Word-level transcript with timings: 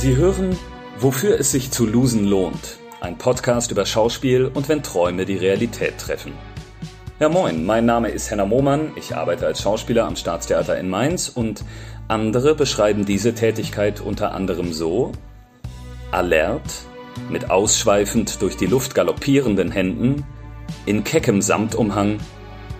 Sie 0.00 0.16
hören 0.16 0.56
Wofür 0.98 1.38
es 1.38 1.52
sich 1.52 1.70
zu 1.70 1.86
losen 1.86 2.24
lohnt. 2.24 2.78
Ein 3.02 3.18
Podcast 3.18 3.70
über 3.70 3.84
Schauspiel 3.84 4.46
und 4.46 4.66
wenn 4.70 4.82
Träume 4.82 5.26
die 5.26 5.36
Realität 5.36 5.98
treffen. 5.98 6.32
Ja 7.18 7.28
moin, 7.28 7.66
mein 7.66 7.84
Name 7.84 8.08
ist 8.08 8.30
Henna 8.30 8.46
Mohmann, 8.46 8.92
ich 8.96 9.14
arbeite 9.14 9.44
als 9.44 9.60
Schauspieler 9.60 10.06
am 10.06 10.16
Staatstheater 10.16 10.78
in 10.78 10.88
Mainz 10.88 11.28
und 11.28 11.64
andere 12.08 12.54
beschreiben 12.54 13.04
diese 13.04 13.34
Tätigkeit 13.34 14.00
unter 14.00 14.32
anderem 14.32 14.72
so 14.72 15.12
alert, 16.12 16.86
mit 17.28 17.50
ausschweifend 17.50 18.40
durch 18.40 18.56
die 18.56 18.68
Luft 18.68 18.94
galoppierenden 18.94 19.70
Händen, 19.70 20.24
in 20.86 21.04
keckem 21.04 21.42
Samtumhang 21.42 22.20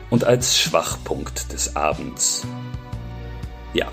und 0.08 0.24
als 0.24 0.56
Schwachpunkt 0.56 1.52
des 1.52 1.76
Abends. 1.76 2.46
Ja, 3.74 3.88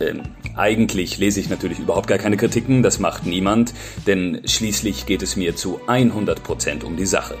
ähm, 0.00 0.22
eigentlich 0.56 1.18
lese 1.18 1.40
ich 1.40 1.48
natürlich 1.48 1.78
überhaupt 1.78 2.08
gar 2.08 2.18
keine 2.18 2.36
Kritiken, 2.36 2.82
das 2.82 2.98
macht 2.98 3.26
niemand, 3.26 3.72
denn 4.06 4.40
schließlich 4.44 5.06
geht 5.06 5.22
es 5.22 5.36
mir 5.36 5.56
zu 5.56 5.80
100% 5.86 6.84
um 6.84 6.96
die 6.96 7.06
Sache. 7.06 7.36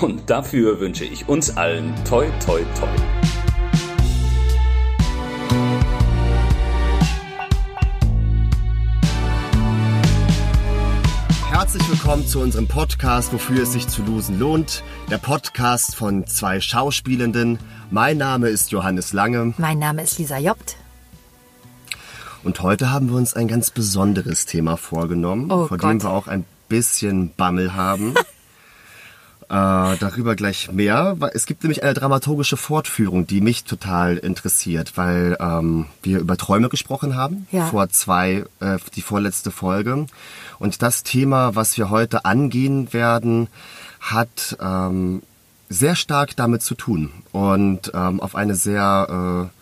Und 0.00 0.30
dafür 0.30 0.80
wünsche 0.80 1.04
ich 1.04 1.28
uns 1.28 1.56
allen 1.56 1.94
toi 2.08 2.26
toi 2.44 2.60
toi. 2.78 2.88
Herzlich 11.50 11.88
willkommen 11.88 12.26
zu 12.26 12.40
unserem 12.40 12.66
Podcast, 12.66 13.32
wofür 13.32 13.62
es 13.62 13.72
sich 13.72 13.86
zu 13.88 14.02
losen 14.02 14.38
lohnt. 14.38 14.82
Der 15.10 15.18
Podcast 15.18 15.94
von 15.96 16.26
zwei 16.26 16.60
Schauspielenden. 16.60 17.58
Mein 17.90 18.18
Name 18.18 18.48
ist 18.48 18.72
Johannes 18.72 19.12
Lange. 19.12 19.54
Mein 19.58 19.78
Name 19.78 20.02
ist 20.02 20.18
Lisa 20.18 20.38
Jobt. 20.38 20.76
Und 22.44 22.60
heute 22.60 22.90
haben 22.90 23.08
wir 23.08 23.16
uns 23.16 23.34
ein 23.34 23.48
ganz 23.48 23.70
besonderes 23.70 24.44
Thema 24.46 24.76
vorgenommen, 24.76 25.50
Oh 25.50 25.66
vor 25.66 25.78
Gott. 25.78 25.90
dem 25.90 26.02
wir 26.02 26.10
auch 26.10 26.28
ein 26.28 26.44
bisschen 26.68 27.30
Bammel 27.34 27.74
haben. 27.74 28.14
äh, 29.44 29.46
darüber 29.48 30.34
gleich 30.36 30.70
mehr. 30.70 31.16
Es 31.32 31.46
gibt 31.46 31.62
nämlich 31.62 31.82
eine 31.82 31.94
dramaturgische 31.94 32.56
Fortführung, 32.58 33.26
die 33.26 33.40
mich 33.40 33.64
total 33.64 34.18
interessiert, 34.18 34.96
weil 34.96 35.36
ähm, 35.40 35.86
wir 36.02 36.18
über 36.20 36.36
Träume 36.36 36.68
gesprochen 36.68 37.16
haben, 37.16 37.46
Ja. 37.50 37.66
vor 37.66 37.88
zwei, 37.88 38.44
äh, 38.60 38.78
die 38.94 39.02
vorletzte 39.02 39.50
Folge. 39.50 40.06
Und 40.58 40.82
das 40.82 41.02
Thema, 41.02 41.54
was 41.54 41.76
wir 41.78 41.88
heute 41.88 42.24
angehen 42.26 42.92
werden, 42.92 43.48
hat 44.00 44.56
ähm, 44.60 45.22
sehr 45.70 45.96
stark 45.96 46.36
damit 46.36 46.62
zu 46.62 46.74
tun 46.74 47.10
und 47.32 47.90
ähm, 47.94 48.20
auf 48.20 48.34
eine 48.36 48.54
sehr 48.54 49.50
äh, 49.50 49.53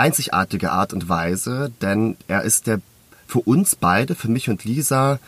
einzigartige 0.00 0.72
Art 0.72 0.92
und 0.92 1.08
Weise, 1.08 1.70
denn 1.82 2.16
er 2.26 2.42
ist 2.42 2.66
der 2.66 2.80
für 3.26 3.40
uns 3.40 3.76
beide, 3.76 4.14
für 4.16 4.28
mich 4.28 4.50
und 4.50 4.64
Lisa, 4.64 5.20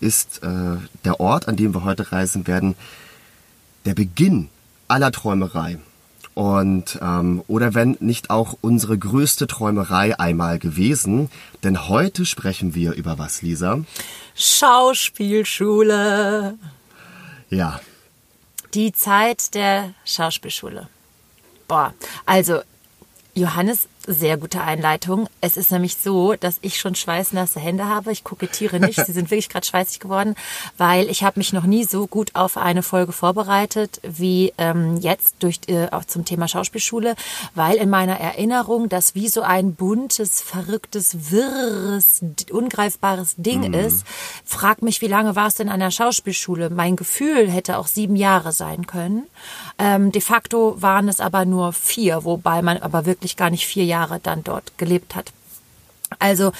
ist 0.00 0.42
äh, 0.42 0.76
der 1.04 1.20
Ort, 1.20 1.46
an 1.46 1.54
dem 1.56 1.72
wir 1.74 1.84
heute 1.84 2.10
reisen 2.10 2.48
werden, 2.48 2.74
der 3.84 3.94
Beginn 3.94 4.48
aller 4.88 5.12
Träumerei. 5.12 5.78
Und 6.34 6.98
ähm, 7.00 7.44
oder 7.46 7.74
wenn 7.74 7.96
nicht 8.00 8.30
auch 8.30 8.56
unsere 8.60 8.98
größte 8.98 9.46
Träumerei 9.46 10.18
einmal 10.18 10.58
gewesen, 10.58 11.30
denn 11.62 11.88
heute 11.88 12.26
sprechen 12.26 12.74
wir 12.74 12.94
über 12.94 13.18
was, 13.18 13.40
Lisa? 13.42 13.84
Schauspielschule. 14.34 16.58
Ja, 17.50 17.80
Die 18.74 18.92
Zeit 18.92 19.54
der 19.54 19.94
Schauspielschule. 20.04 20.88
Boah, 21.68 21.94
also 22.26 22.62
Johannes, 23.34 23.86
sehr 24.06 24.36
gute 24.36 24.60
Einleitung. 24.60 25.28
Es 25.40 25.56
ist 25.56 25.70
nämlich 25.70 25.96
so, 25.96 26.34
dass 26.34 26.58
ich 26.60 26.78
schon 26.78 26.94
schweißnasse 26.94 27.58
Hände 27.58 27.86
habe. 27.86 28.12
Ich 28.12 28.24
kokettiere 28.24 28.78
nicht. 28.80 29.04
Sie 29.04 29.12
sind 29.12 29.30
wirklich 29.30 29.48
gerade 29.48 29.66
schweißig 29.66 30.00
geworden, 30.00 30.34
weil 30.76 31.08
ich 31.08 31.24
habe 31.24 31.40
mich 31.40 31.52
noch 31.52 31.64
nie 31.64 31.84
so 31.84 32.06
gut 32.06 32.34
auf 32.34 32.56
eine 32.56 32.82
Folge 32.82 33.12
vorbereitet 33.12 34.00
wie 34.02 34.52
ähm, 34.58 34.98
jetzt 34.98 35.36
durch 35.40 35.60
äh, 35.68 35.88
auch 35.90 36.04
zum 36.04 36.24
Thema 36.24 36.48
Schauspielschule, 36.48 37.14
weil 37.54 37.76
in 37.76 37.90
meiner 37.90 38.18
Erinnerung 38.18 38.88
das 38.88 39.14
wie 39.14 39.28
so 39.28 39.42
ein 39.42 39.74
buntes, 39.74 40.42
verrücktes, 40.42 41.30
wirres, 41.30 42.22
ungreifbares 42.50 43.34
Ding 43.36 43.72
ist. 43.72 44.04
Frag 44.44 44.82
mich, 44.82 45.00
wie 45.00 45.08
lange 45.08 45.36
war 45.36 45.46
es 45.46 45.54
denn 45.54 45.68
an 45.68 45.80
der 45.80 45.90
Schauspielschule? 45.90 46.70
Mein 46.70 46.96
Gefühl 46.96 47.50
hätte 47.50 47.78
auch 47.78 47.86
sieben 47.86 48.16
Jahre 48.16 48.52
sein 48.52 48.86
können. 48.86 49.26
Ähm, 49.78 50.12
de 50.12 50.20
facto 50.20 50.80
waren 50.80 51.08
es 51.08 51.20
aber 51.20 51.44
nur 51.44 51.72
vier, 51.72 52.24
wobei 52.24 52.62
man 52.62 52.78
aber 52.78 53.06
wirklich 53.06 53.36
gar 53.36 53.50
nicht 53.50 53.66
vier 53.66 53.84
Jahre 53.84 53.93
dann 54.22 54.44
dort 54.44 54.76
gelebt 54.78 55.14
hat. 55.14 55.32
Also 56.18 56.52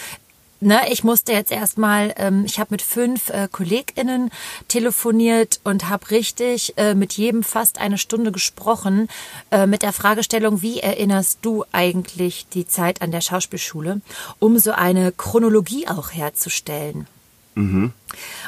Ne, 0.61 0.81
ich 0.91 1.05
musste 1.05 1.33
jetzt 1.33 1.53
erstmal, 1.53 2.15
ähm, 2.17 2.45
ich 2.47 2.59
habe 2.59 2.69
mit 2.71 2.81
fünf 2.81 3.29
äh, 3.29 3.49
KollegInnen 3.53 4.31
telefoniert 4.67 5.61
und 5.63 5.91
habe 5.91 6.11
richtig 6.11 6.73
äh, 6.79 6.95
mit 6.95 7.13
jedem 7.13 7.43
fast 7.43 7.79
eine 7.79 7.99
Stunde 7.99 8.33
gesprochen 8.33 9.09
äh, 9.51 9.67
mit 9.67 9.83
der 9.83 9.93
Fragestellung, 9.93 10.63
wie 10.63 10.81
erinnerst 10.81 11.41
du 11.43 11.67
eigentlich 11.73 12.47
die 12.55 12.67
Zeit 12.67 13.03
an 13.03 13.11
der 13.11 13.21
Schauspielschule, 13.21 14.01
um 14.39 14.59
so 14.59 14.73
eine 14.73 15.13
Chronologie 15.13 15.87
auch 15.87 16.13
herzustellen. 16.13 17.07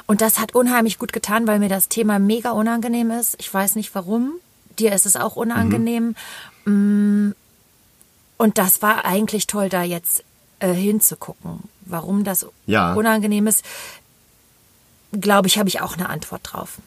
Und 0.06 0.22
das 0.22 0.38
hat 0.38 0.54
unheimlich 0.54 0.98
gut 0.98 1.12
getan, 1.12 1.46
weil 1.46 1.58
mir 1.58 1.68
das 1.68 1.88
Thema 1.88 2.18
mega 2.18 2.52
unangenehm 2.52 3.10
ist. 3.10 3.36
Ich 3.40 3.52
weiß 3.52 3.76
nicht 3.76 3.94
warum. 3.94 4.32
Dir 4.78 4.94
ist 4.94 5.04
es 5.04 5.16
auch 5.16 5.36
unangenehm. 5.36 6.14
Mm, 6.64 7.32
Und 8.36 8.58
das 8.58 8.82
war 8.82 9.04
eigentlich 9.04 9.46
toll, 9.46 9.68
da 9.68 9.82
jetzt 9.82 10.24
äh, 10.60 10.72
hinzugucken. 10.72 11.64
Warum 11.82 12.24
das 12.24 12.46
Ja. 12.66 12.94
unangenehm 12.94 13.46
ist, 13.46 13.64
glaube 15.12 15.48
ich, 15.48 15.58
habe 15.58 15.68
ich 15.68 15.80
auch 15.80 15.96
eine 15.96 16.08
Antwort 16.08 16.42
drauf. 16.44 16.78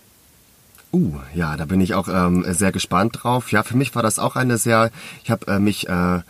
Uh, 0.91 1.19
ja, 1.35 1.55
da 1.55 1.65
bin 1.65 1.81
ich 1.81 1.93
auch 1.93 2.07
ähm, 2.07 2.43
sehr 2.49 2.71
gespannt 2.71 3.19
drauf. 3.21 3.51
Ja, 3.51 3.63
für 3.63 3.77
mich 3.77 3.93
war 3.93 4.01
das 4.01 4.17
auch 4.17 4.35
eine 4.35 4.57
sehr, 4.57 4.91
ich 5.23 5.29
habe 5.29 5.45
äh, 5.47 5.59
mich 5.59 5.87
äh, 5.87 6.21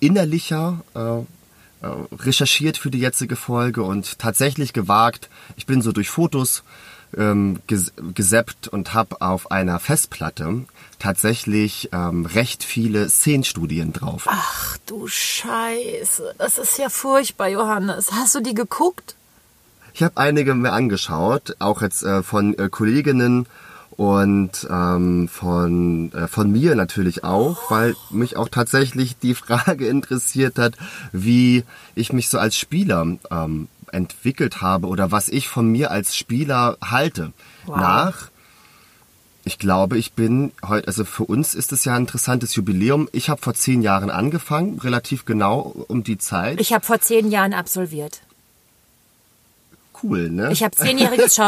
innerlicher 0.00 0.80
äh, 0.94 1.18
äh, 1.18 1.24
recherchiert 2.18 2.78
für 2.78 2.90
die 2.90 2.98
jetzige 2.98 3.36
Folge 3.36 3.82
und 3.82 4.18
tatsächlich 4.18 4.72
gewagt. 4.72 5.28
Ich 5.56 5.66
bin 5.66 5.82
so 5.82 5.92
durch 5.92 6.08
Fotos 6.08 6.64
ähm, 7.16 7.60
ges 7.66 7.92
gesappt 8.14 8.68
und 8.68 8.94
habe 8.94 9.20
auf 9.20 9.50
einer 9.50 9.78
Festplatte 9.78 10.64
tatsächlich 10.98 11.90
ähm, 11.92 12.26
recht 12.26 12.64
viele 12.64 13.08
Szenenstudien 13.08 13.92
drauf. 13.92 14.26
Ach 14.28 14.78
du 14.86 15.06
Scheiße, 15.06 16.34
das 16.38 16.58
ist 16.58 16.78
ja 16.78 16.88
furchtbar, 16.88 17.48
Johannes. 17.48 18.12
Hast 18.12 18.34
du 18.34 18.40
die 18.40 18.54
geguckt? 18.54 19.14
Ich 19.94 20.02
habe 20.02 20.16
einige 20.16 20.54
mir 20.54 20.72
angeschaut, 20.72 21.56
auch 21.58 21.80
jetzt 21.80 22.02
äh, 22.02 22.22
von 22.22 22.56
äh, 22.58 22.68
Kolleginnen 22.68 23.46
und 23.96 24.66
ähm, 24.70 25.28
von, 25.28 26.12
äh, 26.12 26.28
von 26.28 26.52
mir 26.52 26.74
natürlich 26.74 27.24
auch, 27.24 27.70
weil 27.70 27.94
mich 28.10 28.36
auch 28.36 28.48
tatsächlich 28.50 29.18
die 29.18 29.34
Frage 29.42 29.86
interessiert 29.86 30.58
hat, 30.58 30.74
wie 31.12 31.64
ich 31.94 32.12
mich 32.12 32.28
so 32.28 32.38
als 32.38 32.58
Spieler 32.58 33.06
ähm, 33.30 33.68
entwickelt 33.92 34.60
habe 34.60 34.86
oder 34.88 35.10
was 35.10 35.28
ich 35.28 35.48
von 35.48 35.68
mir 35.70 35.90
als 35.90 36.16
Spieler 36.16 36.76
halte. 36.82 37.32
Wow. 37.66 37.76
Nach, 37.76 38.30
ich 39.44 39.58
glaube, 39.58 39.96
ich 39.98 40.12
bin 40.12 40.52
heute, 40.66 40.88
also 40.88 41.04
für 41.04 41.24
uns 41.24 41.54
ist 41.54 41.72
es 41.72 41.84
ja 41.84 41.94
ein 41.94 42.02
interessantes 42.02 42.54
Jubiläum. 42.56 43.08
Ich 43.12 43.28
habe 43.28 43.40
vor 43.40 43.54
zehn 43.54 43.82
Jahren 43.82 44.10
angefangen, 44.10 44.78
relativ 44.80 45.24
genau 45.24 45.84
um 45.88 46.02
die 46.02 46.18
Zeit. 46.18 46.60
Ich 46.60 46.72
habe 46.72 46.84
vor 46.84 47.00
zehn 47.00 47.30
Jahren 47.30 47.54
absolviert. 47.54 48.22
cool, 50.02 50.30
ne? 50.30 50.50
Ich 50.52 50.62
habe 50.62 50.74
zehnjähriges 50.76 51.34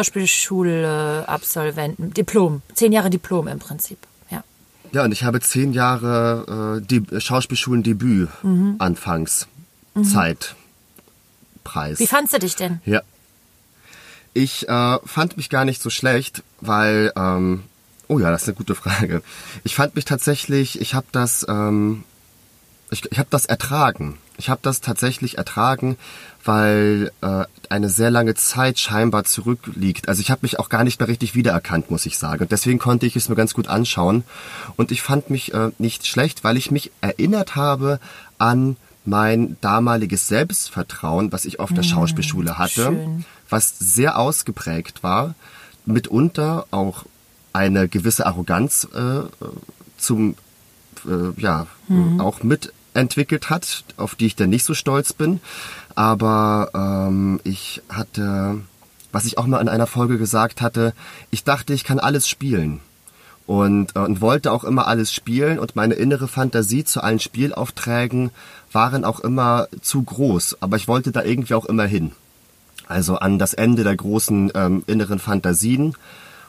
Schauspielschule-Absolventen, 0.68 2.14
Diplom, 2.14 2.62
zehn 2.74 2.92
Jahre 2.92 3.10
Diplom 3.10 3.48
im 3.48 3.58
Prinzip. 3.58 3.98
Ja. 4.30 4.42
Ja, 4.92 5.04
und 5.04 5.12
ich 5.12 5.24
habe 5.24 5.40
zehn 5.40 5.72
Jahre 5.72 6.80
äh, 6.80 6.86
die 6.86 7.02
Schauspielschulen-Debüt 7.20 8.28
anfangs 8.78 9.48
Zeit. 10.04 10.54
Preis. 11.68 11.98
Wie 11.98 12.06
fandst 12.06 12.32
du 12.32 12.38
dich 12.38 12.56
denn? 12.56 12.80
ja. 12.86 13.02
Ich 14.34 14.68
äh, 14.68 14.98
fand 15.04 15.36
mich 15.36 15.50
gar 15.50 15.64
nicht 15.64 15.82
so 15.82 15.90
schlecht, 15.90 16.42
weil, 16.60 17.12
ähm, 17.16 17.64
oh 18.06 18.18
ja, 18.18 18.30
das 18.30 18.42
ist 18.42 18.48
eine 18.48 18.56
gute 18.56 18.74
Frage. 18.74 19.22
Ich 19.64 19.74
fand 19.74 19.96
mich 19.96 20.04
tatsächlich, 20.04 20.80
ich 20.80 20.94
habe 20.94 21.06
das, 21.12 21.44
ähm, 21.48 22.04
ich, 22.90 23.10
ich 23.10 23.18
habe 23.18 23.28
das 23.30 23.46
ertragen. 23.46 24.16
Ich 24.36 24.48
habe 24.48 24.60
das 24.62 24.80
tatsächlich 24.80 25.38
ertragen, 25.38 25.98
weil 26.44 27.10
äh, 27.20 27.44
eine 27.68 27.88
sehr 27.88 28.12
lange 28.12 28.34
Zeit 28.36 28.78
scheinbar 28.78 29.24
zurückliegt. 29.24 30.08
Also 30.08 30.20
ich 30.20 30.30
habe 30.30 30.42
mich 30.42 30.60
auch 30.60 30.68
gar 30.68 30.84
nicht 30.84 31.00
mehr 31.00 31.08
richtig 31.08 31.34
wiedererkannt, 31.34 31.90
muss 31.90 32.06
ich 32.06 32.16
sagen. 32.16 32.42
Und 32.42 32.52
deswegen 32.52 32.78
konnte 32.78 33.06
ich 33.06 33.16
es 33.16 33.28
mir 33.28 33.34
ganz 33.34 33.52
gut 33.54 33.66
anschauen. 33.66 34.22
Und 34.76 34.92
ich 34.92 35.02
fand 35.02 35.30
mich 35.30 35.52
äh, 35.52 35.70
nicht 35.78 36.06
schlecht, 36.06 36.44
weil 36.44 36.56
ich 36.56 36.70
mich 36.70 36.92
erinnert 37.00 37.56
habe 37.56 37.98
an 38.38 38.76
mein 39.08 39.56
damaliges 39.60 40.28
Selbstvertrauen, 40.28 41.32
was 41.32 41.44
ich 41.44 41.60
auf 41.60 41.72
der 41.72 41.82
Schauspielschule 41.82 42.58
hatte, 42.58 42.82
schön. 42.82 43.24
was 43.48 43.78
sehr 43.78 44.18
ausgeprägt 44.18 45.02
war, 45.02 45.34
mitunter 45.86 46.66
auch 46.70 47.04
eine 47.52 47.88
gewisse 47.88 48.26
Arroganz 48.26 48.86
äh, 48.94 49.20
zum 49.96 50.34
äh, 51.06 51.40
ja 51.40 51.66
auch 52.18 52.42
mit 52.42 52.72
entwickelt 52.94 53.48
hat, 53.48 53.84
auf 53.96 54.14
die 54.14 54.26
ich 54.26 54.36
dann 54.36 54.50
nicht 54.50 54.64
so 54.64 54.74
stolz 54.74 55.12
bin. 55.12 55.40
Aber 55.94 56.70
ähm, 56.74 57.40
ich 57.44 57.82
hatte, 57.88 58.60
was 59.12 59.24
ich 59.24 59.38
auch 59.38 59.46
mal 59.46 59.60
in 59.60 59.68
einer 59.68 59.86
Folge 59.86 60.18
gesagt 60.18 60.60
hatte, 60.60 60.92
ich 61.30 61.44
dachte, 61.44 61.72
ich 61.72 61.84
kann 61.84 61.98
alles 61.98 62.28
spielen. 62.28 62.80
Und, 63.48 63.96
äh, 63.96 64.00
und 64.00 64.20
wollte 64.20 64.52
auch 64.52 64.62
immer 64.62 64.86
alles 64.86 65.10
spielen 65.10 65.58
und 65.58 65.74
meine 65.74 65.94
innere 65.94 66.28
Fantasie 66.28 66.84
zu 66.84 67.02
allen 67.02 67.18
Spielaufträgen 67.18 68.30
waren 68.72 69.06
auch 69.06 69.20
immer 69.20 69.68
zu 69.80 70.02
groß. 70.02 70.58
Aber 70.60 70.76
ich 70.76 70.86
wollte 70.86 71.12
da 71.12 71.24
irgendwie 71.24 71.54
auch 71.54 71.64
immer 71.64 71.86
hin. 71.86 72.12
Also 72.88 73.16
an 73.16 73.38
das 73.38 73.54
Ende 73.54 73.84
der 73.84 73.96
großen 73.96 74.52
ähm, 74.54 74.82
inneren 74.86 75.18
Fantasien. 75.18 75.94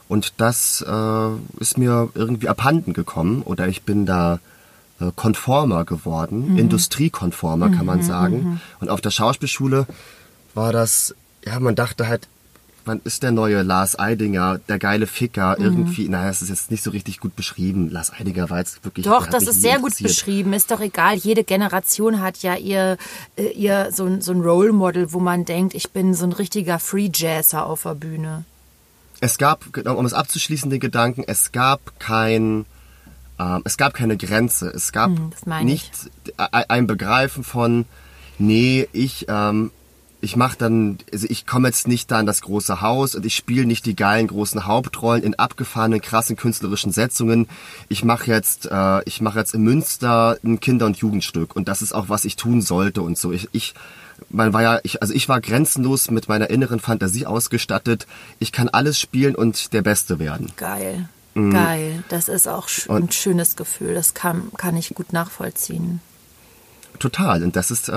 Und 0.08 0.34
das 0.36 0.84
äh, 0.86 1.28
ist 1.58 1.78
mir 1.78 2.10
irgendwie 2.14 2.50
abhanden 2.50 2.92
gekommen 2.92 3.42
oder 3.42 3.66
ich 3.66 3.82
bin 3.84 4.04
da 4.04 4.38
äh, 5.00 5.10
konformer 5.16 5.86
geworden, 5.86 6.52
mhm. 6.52 6.58
industriekonformer 6.58 7.70
kann 7.70 7.86
man 7.86 8.00
mhm, 8.00 8.02
sagen. 8.02 8.36
Mhm. 8.36 8.60
Und 8.80 8.90
auf 8.90 9.00
der 9.00 9.10
Schauspielschule 9.10 9.86
war 10.52 10.72
das, 10.74 11.14
ja, 11.46 11.58
man 11.60 11.76
dachte 11.76 12.08
halt, 12.08 12.28
wann 12.84 13.00
ist 13.04 13.22
der 13.22 13.32
neue 13.32 13.62
Lars 13.62 13.98
Eidinger, 13.98 14.58
der 14.68 14.78
geile 14.78 15.06
Ficker, 15.06 15.56
mhm. 15.58 15.64
irgendwie, 15.64 16.08
naja, 16.08 16.30
es 16.30 16.42
ist 16.42 16.48
jetzt 16.48 16.70
nicht 16.70 16.82
so 16.82 16.90
richtig 16.90 17.20
gut 17.20 17.36
beschrieben. 17.36 17.90
Lars 17.90 18.12
Eidinger 18.12 18.50
war 18.50 18.58
jetzt 18.58 18.84
wirklich. 18.84 19.06
Doch, 19.06 19.26
das 19.26 19.44
ist 19.44 19.60
sehr 19.60 19.78
gut 19.78 19.96
beschrieben, 19.98 20.52
ist 20.52 20.70
doch 20.70 20.80
egal. 20.80 21.16
Jede 21.16 21.44
Generation 21.44 22.20
hat 22.20 22.38
ja 22.42 22.56
ihr, 22.56 22.96
äh, 23.36 23.48
ihr 23.52 23.90
so, 23.92 24.20
so 24.20 24.32
ein 24.32 24.40
Role 24.40 24.72
Model, 24.72 25.12
wo 25.12 25.20
man 25.20 25.44
denkt, 25.44 25.74
ich 25.74 25.90
bin 25.90 26.14
so 26.14 26.24
ein 26.24 26.32
richtiger 26.32 26.78
Free 26.78 27.10
Jazzer 27.12 27.66
auf 27.66 27.82
der 27.82 27.94
Bühne. 27.94 28.44
Es 29.20 29.36
gab, 29.36 29.64
um 29.86 30.06
es 30.06 30.14
abzuschließen, 30.14 30.70
den 30.70 30.80
Gedanken, 30.80 31.24
es 31.26 31.52
gab 31.52 32.00
kein, 32.00 32.64
ähm, 33.38 33.62
es 33.64 33.76
gab 33.76 33.92
keine 33.92 34.16
Grenze. 34.16 34.68
Es 34.68 34.92
gab 34.92 35.10
hm, 35.10 35.32
nicht 35.62 35.92
ein 36.36 36.86
Begreifen 36.86 37.44
von, 37.44 37.84
nee, 38.38 38.88
ich, 38.92 39.26
ähm, 39.28 39.70
ich 40.20 40.36
mache 40.36 40.56
dann, 40.58 40.98
also 41.12 41.26
ich 41.28 41.46
komme 41.46 41.68
jetzt 41.68 41.88
nicht 41.88 42.10
da 42.10 42.20
in 42.20 42.26
das 42.26 42.42
große 42.42 42.80
Haus 42.80 43.14
und 43.14 43.24
ich 43.24 43.34
spiele 43.34 43.66
nicht 43.66 43.86
die 43.86 43.96
geilen 43.96 44.26
großen 44.26 44.66
Hauptrollen 44.66 45.22
in 45.22 45.38
abgefahrenen, 45.38 46.00
krassen 46.00 46.36
künstlerischen 46.36 46.92
Setzungen. 46.92 47.48
Ich 47.88 48.04
mache 48.04 48.30
jetzt, 48.30 48.66
äh, 48.70 49.02
ich 49.04 49.20
mache 49.20 49.38
jetzt 49.38 49.54
in 49.54 49.62
Münster 49.62 50.38
ein 50.44 50.60
Kinder- 50.60 50.86
und 50.86 50.98
Jugendstück 50.98 51.56
und 51.56 51.68
das 51.68 51.82
ist 51.82 51.92
auch 51.92 52.08
was 52.08 52.24
ich 52.24 52.36
tun 52.36 52.62
sollte 52.62 53.02
und 53.02 53.18
so. 53.18 53.32
Ich, 53.32 53.48
ich 53.52 53.74
man 54.28 54.52
war 54.52 54.62
ja, 54.62 54.80
ich, 54.82 55.00
also 55.00 55.14
ich 55.14 55.28
war 55.28 55.40
grenzenlos 55.40 56.10
mit 56.10 56.28
meiner 56.28 56.50
inneren 56.50 56.80
Fantasie 56.80 57.24
ausgestattet. 57.26 58.06
Ich 58.38 58.52
kann 58.52 58.68
alles 58.68 58.98
spielen 58.98 59.34
und 59.34 59.72
der 59.72 59.82
Beste 59.82 60.18
werden. 60.18 60.52
Geil. 60.56 61.08
Mhm. 61.34 61.52
Geil, 61.52 62.04
das 62.08 62.28
ist 62.28 62.48
auch 62.48 62.68
ein 62.88 63.10
schönes 63.12 63.56
Gefühl, 63.56 63.94
das 63.94 64.14
kann, 64.14 64.50
kann 64.56 64.76
ich 64.76 64.94
gut 64.94 65.12
nachvollziehen. 65.12 66.00
Total. 67.00 67.42
Und 67.42 67.56
das 67.56 67.70
ist, 67.70 67.88
äh, 67.88 67.92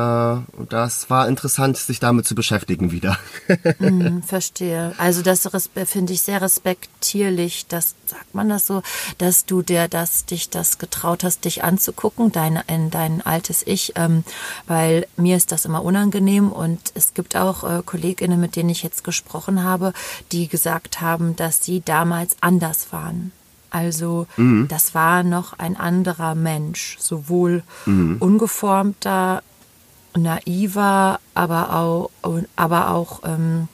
das 0.69 1.09
war 1.09 1.27
interessant, 1.27 1.75
sich 1.75 1.99
damit 1.99 2.25
zu 2.25 2.35
beschäftigen 2.35 2.93
wieder. 2.93 3.19
mm, 3.79 4.21
verstehe. 4.21 4.93
Also 4.97 5.21
das 5.21 5.49
finde 5.85 6.13
ich 6.13 6.21
sehr 6.21 6.41
respektierlich, 6.41 7.67
das 7.67 7.95
sagt 8.05 8.33
man 8.33 8.47
das 8.47 8.65
so, 8.65 8.81
dass 9.17 9.45
du 9.45 9.61
dir 9.61 9.89
das, 9.89 10.25
dich 10.25 10.49
das 10.49 10.77
getraut 10.77 11.25
hast, 11.25 11.43
dich 11.43 11.65
anzugucken, 11.65 12.31
dein, 12.31 12.63
in 12.67 12.91
dein 12.91 13.21
altes 13.21 13.67
Ich, 13.67 13.91
ähm, 13.97 14.23
weil 14.67 15.05
mir 15.17 15.35
ist 15.35 15.51
das 15.51 15.65
immer 15.65 15.83
unangenehm 15.83 16.49
und 16.49 16.79
es 16.95 17.13
gibt 17.13 17.35
auch 17.35 17.65
äh, 17.65 17.83
KollegInnen, 17.85 18.39
mit 18.39 18.55
denen 18.55 18.69
ich 18.69 18.83
jetzt 18.83 19.03
gesprochen 19.03 19.63
habe, 19.63 19.91
die 20.31 20.47
gesagt 20.47 21.01
haben, 21.01 21.35
dass 21.35 21.61
sie 21.61 21.81
damals 21.81 22.37
anders 22.39 22.93
waren 22.93 23.33
also 23.73 24.27
mhm. 24.37 24.67
das 24.67 24.93
war 24.93 25.23
noch 25.23 25.57
ein 25.57 25.75
anderer 25.75 26.35
Mensch, 26.35 26.95
sowohl 26.99 27.63
mhm. 27.87 28.17
ungeformter, 28.19 29.41
naiver, 30.15 31.19
aber 31.33 31.75
auch, 31.75 32.11
aber 32.55 32.91
auch 32.91 33.21
ähm, 33.25 33.67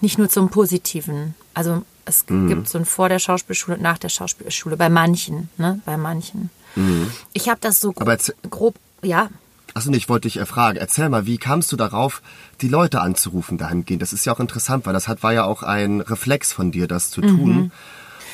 nicht 0.00 0.16
nur 0.16 0.30
zum 0.30 0.48
Positiven. 0.48 1.34
Also 1.52 1.82
es 2.06 2.24
mhm. 2.28 2.48
gibt 2.48 2.68
so 2.68 2.78
ein 2.78 2.86
vor 2.86 3.10
der 3.10 3.18
Schauspielschule 3.18 3.76
und 3.76 3.82
nach 3.82 3.98
der 3.98 4.08
Schauspielschule 4.08 4.78
bei 4.78 4.88
manchen, 4.88 5.50
ne? 5.58 5.80
Bei 5.84 5.98
manchen. 5.98 6.48
Mhm. 6.74 7.10
Ich 7.34 7.50
habe 7.50 7.60
das 7.60 7.78
so 7.78 7.92
grob, 7.92 8.18
grob, 8.48 8.74
ja. 9.02 9.28
Achso, 9.74 9.90
ich 9.92 10.08
wollte 10.08 10.28
dich 10.28 10.40
fragen. 10.46 10.76
Erzähl 10.76 11.08
mal, 11.08 11.26
wie 11.26 11.38
kamst 11.38 11.72
du 11.72 11.76
darauf, 11.76 12.22
die 12.60 12.68
Leute 12.68 13.00
anzurufen 13.00 13.58
dahingehend? 13.58 14.02
Das 14.02 14.12
ist 14.12 14.24
ja 14.24 14.34
auch 14.34 14.40
interessant, 14.40 14.86
weil 14.86 14.92
das 14.92 15.08
hat, 15.08 15.22
war 15.22 15.32
ja 15.32 15.44
auch 15.44 15.62
ein 15.62 16.00
Reflex 16.00 16.52
von 16.52 16.70
dir, 16.72 16.86
das 16.86 17.10
zu 17.10 17.20
tun. 17.20 17.54
Mhm. 17.54 17.70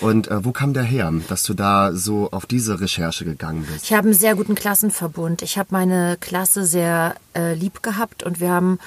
Und 0.00 0.28
äh, 0.28 0.44
wo 0.44 0.52
kam 0.52 0.74
der 0.74 0.84
her, 0.84 1.12
dass 1.28 1.42
du 1.42 1.54
da 1.54 1.92
so 1.92 2.30
auf 2.30 2.46
diese 2.46 2.80
Recherche 2.80 3.24
gegangen 3.24 3.66
bist? 3.70 3.84
Ich 3.84 3.92
habe 3.92 4.08
einen 4.08 4.14
sehr 4.14 4.36
guten 4.36 4.54
Klassenverbund. 4.54 5.42
Ich 5.42 5.58
habe 5.58 5.68
meine 5.72 6.16
Klasse 6.20 6.64
sehr 6.64 7.16
äh, 7.34 7.54
lieb 7.54 7.82
gehabt 7.82 8.22
und 8.22 8.40
wir 8.40 8.50
haben 8.50 8.78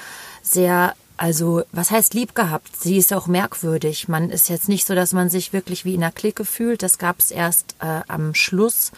sehr 0.42 0.94
also, 1.18 1.62
was 1.70 1.92
heißt 1.92 2.14
lieb 2.14 2.34
gehabt? 2.34 2.74
Sie 2.74 2.96
ist 2.96 3.12
auch 3.12 3.28
merkwürdig. 3.28 4.08
Man 4.08 4.30
ist 4.30 4.48
jetzt 4.48 4.68
nicht 4.68 4.86
so, 4.86 4.96
dass 4.96 5.12
man 5.12 5.30
sich 5.30 5.52
wirklich 5.52 5.84
wie 5.84 5.94
in 5.94 6.02
einer 6.02 6.10
Clique 6.10 6.44
fühlt. 6.44 6.82
Das 6.82 6.98
gab 6.98 7.20
es 7.20 7.30
erst 7.30 7.76
äh, 7.80 8.00
am 8.08 8.34
Schluss 8.34 8.90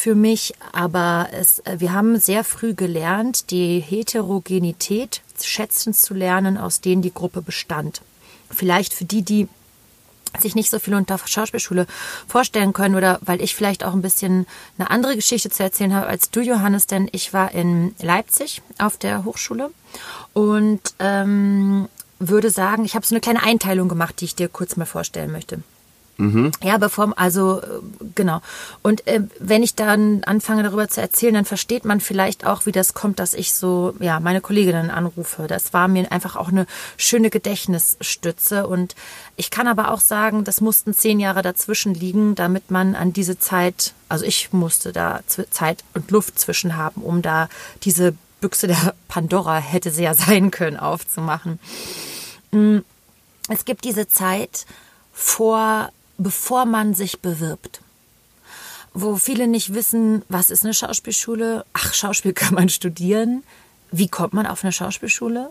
für 0.00 0.14
mich, 0.14 0.54
aber 0.72 1.28
es, 1.32 1.58
äh, 1.58 1.76
wir 1.78 1.92
haben 1.92 2.18
sehr 2.18 2.42
früh 2.42 2.72
gelernt, 2.72 3.50
die 3.50 3.80
Heterogenität 3.80 5.20
schätzen 5.42 5.92
zu 5.92 6.14
lernen, 6.14 6.56
aus 6.56 6.80
denen 6.80 7.02
die 7.02 7.12
Gruppe 7.12 7.42
bestand. 7.42 8.00
Vielleicht 8.50 8.94
für 8.94 9.04
die, 9.04 9.20
die 9.20 9.46
sich 10.38 10.54
nicht 10.54 10.70
so 10.70 10.78
viel 10.78 10.94
unter 10.94 11.18
Schauspielschule 11.18 11.86
vorstellen 12.26 12.72
können 12.72 12.94
oder 12.94 13.18
weil 13.20 13.42
ich 13.42 13.54
vielleicht 13.54 13.84
auch 13.84 13.92
ein 13.92 14.00
bisschen 14.00 14.46
eine 14.78 14.90
andere 14.90 15.16
Geschichte 15.16 15.50
zu 15.50 15.62
erzählen 15.62 15.94
habe 15.94 16.06
als 16.06 16.30
du, 16.30 16.40
Johannes, 16.40 16.86
denn 16.86 17.10
ich 17.12 17.34
war 17.34 17.52
in 17.52 17.94
Leipzig 18.00 18.62
auf 18.78 18.96
der 18.96 19.26
Hochschule 19.26 19.70
und 20.32 20.80
ähm, 20.98 21.90
würde 22.18 22.48
sagen, 22.48 22.86
ich 22.86 22.94
habe 22.94 23.04
so 23.04 23.14
eine 23.14 23.20
kleine 23.20 23.42
Einteilung 23.42 23.90
gemacht, 23.90 24.18
die 24.20 24.26
ich 24.26 24.34
dir 24.34 24.48
kurz 24.48 24.76
mal 24.76 24.86
vorstellen 24.86 25.30
möchte. 25.30 25.62
Mhm. 26.20 26.52
Ja, 26.62 26.76
bevor, 26.76 27.14
also 27.16 27.62
äh, 27.62 27.64
genau. 28.14 28.42
Und 28.82 29.06
äh, 29.06 29.22
wenn 29.38 29.62
ich 29.62 29.74
dann 29.74 30.22
anfange 30.24 30.62
darüber 30.62 30.86
zu 30.86 31.00
erzählen, 31.00 31.32
dann 31.32 31.46
versteht 31.46 31.86
man 31.86 32.00
vielleicht 32.00 32.44
auch, 32.44 32.66
wie 32.66 32.72
das 32.72 32.92
kommt, 32.92 33.18
dass 33.18 33.32
ich 33.32 33.54
so, 33.54 33.94
ja, 34.00 34.20
meine 34.20 34.42
Kolleginnen 34.42 34.90
anrufe. 34.90 35.46
Das 35.46 35.72
war 35.72 35.88
mir 35.88 36.12
einfach 36.12 36.36
auch 36.36 36.48
eine 36.48 36.66
schöne 36.98 37.30
Gedächtnisstütze. 37.30 38.66
Und 38.66 38.96
ich 39.36 39.50
kann 39.50 39.66
aber 39.66 39.92
auch 39.92 40.00
sagen, 40.00 40.44
das 40.44 40.60
mussten 40.60 40.92
zehn 40.92 41.20
Jahre 41.20 41.40
dazwischen 41.40 41.94
liegen, 41.94 42.34
damit 42.34 42.70
man 42.70 42.94
an 42.94 43.14
diese 43.14 43.38
Zeit, 43.38 43.94
also 44.10 44.26
ich 44.26 44.52
musste 44.52 44.92
da 44.92 45.20
Zeit 45.26 45.84
und 45.94 46.10
Luft 46.10 46.38
zwischen 46.38 46.76
haben, 46.76 47.00
um 47.00 47.22
da 47.22 47.48
diese 47.82 48.14
Büchse 48.42 48.66
der 48.66 48.94
Pandora 49.08 49.56
hätte 49.56 49.90
sie 49.90 50.02
ja 50.02 50.12
sein 50.26 50.50
können, 50.50 50.76
aufzumachen. 50.76 51.58
Mm, 52.50 52.80
es 53.48 53.64
gibt 53.64 53.84
diese 53.84 54.06
Zeit 54.06 54.66
vor 55.14 55.90
bevor 56.22 56.66
man 56.66 56.94
sich 56.94 57.20
bewirbt. 57.20 57.80
Wo 58.92 59.16
viele 59.16 59.46
nicht 59.46 59.74
wissen, 59.74 60.22
was 60.28 60.50
ist 60.50 60.64
eine 60.64 60.74
Schauspielschule? 60.74 61.64
Ach, 61.72 61.94
Schauspiel 61.94 62.32
kann 62.40 62.54
man 62.54 62.68
studieren. 62.68 63.42
Wie 63.90 64.08
kommt 64.08 64.34
man 64.34 64.46
auf 64.46 64.62
eine 64.62 64.72
Schauspielschule? 64.72 65.50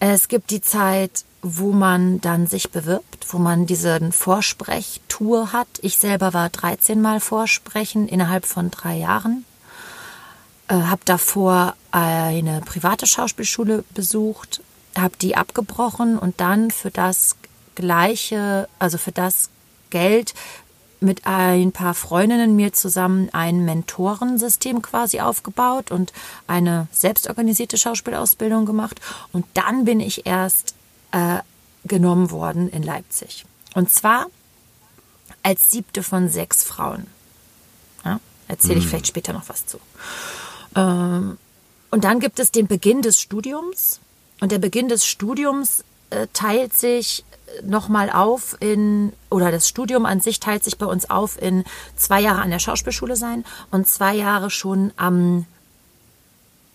Es 0.00 0.28
gibt 0.28 0.50
die 0.50 0.60
Zeit, 0.60 1.24
wo 1.42 1.72
man 1.72 2.20
dann 2.20 2.46
sich 2.46 2.70
bewirbt, 2.70 3.26
wo 3.30 3.38
man 3.38 3.66
diese 3.66 4.12
Vorsprechtour 4.12 5.52
hat. 5.52 5.68
Ich 5.82 5.98
selber 5.98 6.34
war 6.34 6.48
13 6.50 7.00
Mal 7.00 7.20
Vorsprechen 7.20 8.08
innerhalb 8.08 8.46
von 8.46 8.70
drei 8.70 8.96
Jahren. 8.96 9.44
Äh, 10.68 10.74
habe 10.74 11.00
davor 11.04 11.74
eine 11.90 12.60
private 12.60 13.06
Schauspielschule 13.06 13.84
besucht, 13.94 14.60
habe 14.96 15.14
die 15.20 15.36
abgebrochen 15.36 16.18
und 16.18 16.40
dann 16.40 16.70
für 16.70 16.90
das 16.90 17.36
gleiche, 17.74 18.68
also 18.78 18.98
für 18.98 19.12
das 19.12 19.50
Geld 19.90 20.34
mit 21.00 21.26
ein 21.26 21.72
paar 21.72 21.94
Freundinnen 21.94 22.56
mir 22.56 22.72
zusammen 22.72 23.28
ein 23.32 23.64
Mentorensystem 23.64 24.82
quasi 24.82 25.20
aufgebaut 25.20 25.90
und 25.90 26.12
eine 26.46 26.88
selbstorganisierte 26.92 27.78
Schauspielausbildung 27.78 28.66
gemacht. 28.66 29.00
Und 29.32 29.46
dann 29.54 29.84
bin 29.84 30.00
ich 30.00 30.26
erst 30.26 30.74
äh, 31.12 31.38
genommen 31.84 32.30
worden 32.30 32.68
in 32.68 32.82
Leipzig. 32.82 33.44
Und 33.74 33.92
zwar 33.92 34.26
als 35.42 35.70
siebte 35.70 36.02
von 36.02 36.28
sechs 36.28 36.64
Frauen. 36.64 37.06
Ja, 38.04 38.18
Erzähle 38.48 38.78
ich 38.78 38.86
mhm. 38.86 38.88
vielleicht 38.88 39.06
später 39.06 39.32
noch 39.32 39.48
was 39.48 39.66
zu. 39.66 39.78
Ähm, 40.74 41.38
und 41.90 42.04
dann 42.04 42.20
gibt 42.20 42.38
es 42.40 42.50
den 42.50 42.66
Beginn 42.66 43.02
des 43.02 43.20
Studiums. 43.20 44.00
Und 44.40 44.52
der 44.52 44.58
Beginn 44.58 44.88
des 44.88 45.04
Studiums 45.04 45.84
teilt 46.32 46.74
sich 46.74 47.24
nochmal 47.62 48.10
auf 48.10 48.56
in, 48.60 49.12
oder 49.30 49.50
das 49.50 49.68
Studium 49.68 50.06
an 50.06 50.20
sich 50.20 50.40
teilt 50.40 50.64
sich 50.64 50.78
bei 50.78 50.86
uns 50.86 51.08
auf 51.10 51.40
in 51.40 51.64
zwei 51.96 52.20
Jahre 52.20 52.42
an 52.42 52.50
der 52.50 52.58
Schauspielschule 52.58 53.16
sein 53.16 53.44
und 53.70 53.88
zwei 53.88 54.14
Jahre 54.14 54.50
schon 54.50 54.92
am 54.96 55.46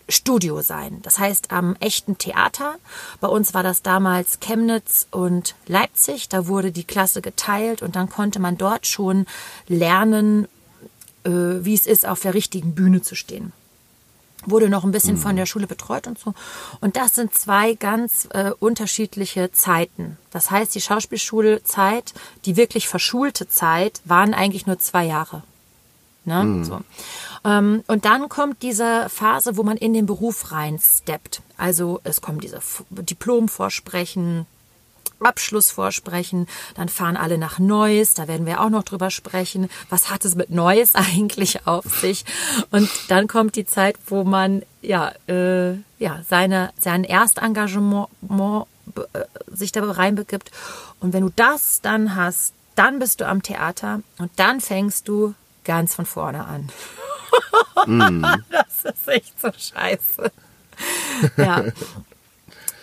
Studio 0.08 0.60
sein. 0.60 1.00
Das 1.02 1.18
heißt 1.18 1.50
am 1.50 1.76
echten 1.80 2.18
Theater. 2.18 2.76
Bei 3.20 3.28
uns 3.28 3.54
war 3.54 3.62
das 3.62 3.82
damals 3.82 4.38
Chemnitz 4.40 5.06
und 5.10 5.54
Leipzig. 5.66 6.28
Da 6.28 6.46
wurde 6.46 6.72
die 6.72 6.84
Klasse 6.84 7.22
geteilt 7.22 7.80
und 7.80 7.96
dann 7.96 8.10
konnte 8.10 8.38
man 8.38 8.58
dort 8.58 8.86
schon 8.86 9.26
lernen, 9.66 10.46
äh, 11.24 11.30
wie 11.30 11.74
es 11.74 11.86
ist, 11.86 12.06
auf 12.06 12.20
der 12.20 12.34
richtigen 12.34 12.74
Bühne 12.74 13.00
zu 13.00 13.14
stehen 13.14 13.52
wurde 14.46 14.68
noch 14.68 14.84
ein 14.84 14.92
bisschen 14.92 15.16
von 15.16 15.36
der 15.36 15.46
Schule 15.46 15.66
betreut 15.66 16.06
und 16.06 16.18
so. 16.18 16.34
Und 16.80 16.96
das 16.96 17.14
sind 17.14 17.34
zwei 17.34 17.74
ganz 17.74 18.28
äh, 18.32 18.50
unterschiedliche 18.58 19.52
Zeiten. 19.52 20.16
Das 20.30 20.50
heißt, 20.50 20.74
die 20.74 20.80
Schauspielschulzeit, 20.80 22.14
die 22.44 22.56
wirklich 22.56 22.88
verschulte 22.88 23.48
Zeit, 23.48 24.00
waren 24.04 24.34
eigentlich 24.34 24.66
nur 24.66 24.78
zwei 24.78 25.04
Jahre. 25.04 25.42
Ne? 26.24 26.64
So. 26.64 26.80
Ähm, 27.44 27.84
und 27.86 28.04
dann 28.06 28.28
kommt 28.28 28.62
diese 28.62 29.08
Phase, 29.10 29.56
wo 29.56 29.62
man 29.62 29.76
in 29.76 29.92
den 29.92 30.06
Beruf 30.06 30.52
reinsteppt. 30.52 31.42
Also 31.56 32.00
es 32.04 32.20
kommen 32.20 32.40
diese 32.40 32.56
F 32.56 32.84
Diplomvorsprechen, 32.90 34.46
Abschlussvorsprechen, 35.20 36.46
dann 36.74 36.88
fahren 36.88 37.16
alle 37.16 37.38
nach 37.38 37.58
Neuss, 37.58 38.14
da 38.14 38.28
werden 38.28 38.46
wir 38.46 38.60
auch 38.60 38.70
noch 38.70 38.82
drüber 38.82 39.10
sprechen. 39.10 39.68
Was 39.88 40.10
hat 40.10 40.24
es 40.24 40.34
mit 40.34 40.50
Neuss 40.50 40.94
eigentlich 40.94 41.66
auf 41.66 41.84
sich? 41.86 42.24
Und 42.70 42.90
dann 43.08 43.28
kommt 43.28 43.56
die 43.56 43.66
Zeit, 43.66 43.96
wo 44.06 44.24
man 44.24 44.62
ja, 44.82 45.12
äh, 45.28 45.74
ja 45.98 46.22
seine, 46.28 46.70
sein 46.78 47.04
Erstengagement 47.04 48.08
äh, 48.96 49.20
sich 49.46 49.72
da 49.72 49.82
reinbegibt. 49.84 50.50
Und 51.00 51.12
wenn 51.12 51.22
du 51.22 51.32
das 51.34 51.80
dann 51.80 52.16
hast, 52.16 52.54
dann 52.74 52.98
bist 52.98 53.20
du 53.20 53.26
am 53.26 53.42
Theater 53.42 54.00
und 54.18 54.30
dann 54.36 54.60
fängst 54.60 55.08
du 55.08 55.34
ganz 55.64 55.94
von 55.94 56.06
vorne 56.06 56.44
an. 56.44 56.70
Mm. 57.86 58.22
das 58.50 58.94
ist 58.94 59.08
echt 59.08 59.40
so 59.40 59.50
scheiße. 59.52 60.30
Ja. 61.36 61.64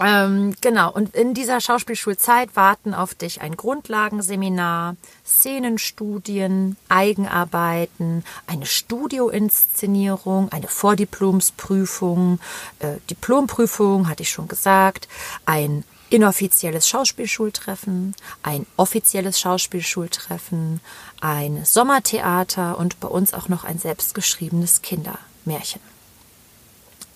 Ähm, 0.04 0.56
genau, 0.62 0.92
und 0.92 1.16
in 1.16 1.36
dieser 1.36 1.62
Schauspielschulzeit 1.62 2.56
warten 2.56 2.96
auf 2.96 3.14
dich 3.14 3.42
ein 3.42 3.56
Grundlagenseminar, 3.56 4.96
Szenenstudien, 5.24 6.76
Eigenarbeiten, 6.90 8.24
eine 8.48 8.66
Studioinszenierung, 8.66 10.52
eine 10.52 10.68
Vordiplomsprüfung, 10.68 12.40
äh, 12.80 12.96
Diplomprüfung, 13.12 14.10
hatte 14.10 14.24
ich 14.24 14.32
schon 14.32 14.48
gesagt, 14.48 15.08
ein 15.46 15.84
inoffizielles 16.10 16.90
Schauspielschultreffen, 16.90 18.16
ein 18.42 18.66
offizielles 18.78 19.40
Schauspielschultreffen, 19.40 20.82
ein 21.22 21.64
Sommertheater 21.64 22.80
und 22.80 23.00
bei 23.00 23.08
uns 23.08 23.36
auch 23.36 23.50
noch 23.50 23.64
ein 23.66 23.78
selbstgeschriebenes 23.78 24.82
Kindermärchen. 24.82 25.82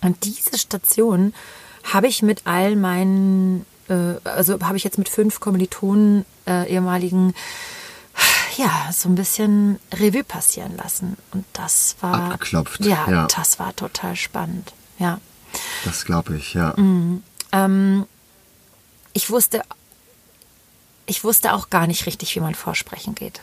Und 0.02 0.24
diese 0.24 0.56
Station 0.56 1.34
habe 1.92 2.08
ich 2.08 2.22
mit 2.22 2.42
all 2.44 2.76
meinen, 2.76 3.66
äh, 3.88 4.14
also 4.24 4.58
habe 4.60 4.76
ich 4.76 4.84
jetzt 4.84 4.98
mit 4.98 5.08
fünf 5.08 5.40
Kommilitonen 5.40 6.24
äh, 6.46 6.68
ehemaligen 6.70 7.34
ja, 8.56 8.90
so 8.92 9.08
ein 9.08 9.14
bisschen 9.14 9.78
Revue 9.92 10.24
passieren 10.24 10.76
lassen. 10.76 11.16
Und 11.32 11.44
das 11.52 11.96
war. 12.00 12.32
Abgeklopft. 12.32 12.84
Ja, 12.84 13.06
ja. 13.08 13.26
das 13.26 13.58
war 13.58 13.74
total 13.76 14.16
spannend. 14.16 14.72
Ja. 14.98 15.20
Das 15.84 16.04
glaube 16.04 16.36
ich, 16.36 16.54
ja. 16.54 16.74
Mhm. 16.76 17.22
Ähm, 17.52 18.06
ich 19.12 19.30
wusste, 19.30 19.62
ich 21.06 21.24
wusste 21.24 21.52
auch 21.52 21.70
gar 21.70 21.86
nicht 21.86 22.06
richtig, 22.06 22.34
wie 22.34 22.40
man 22.40 22.54
vorsprechen 22.54 23.14
geht. 23.14 23.40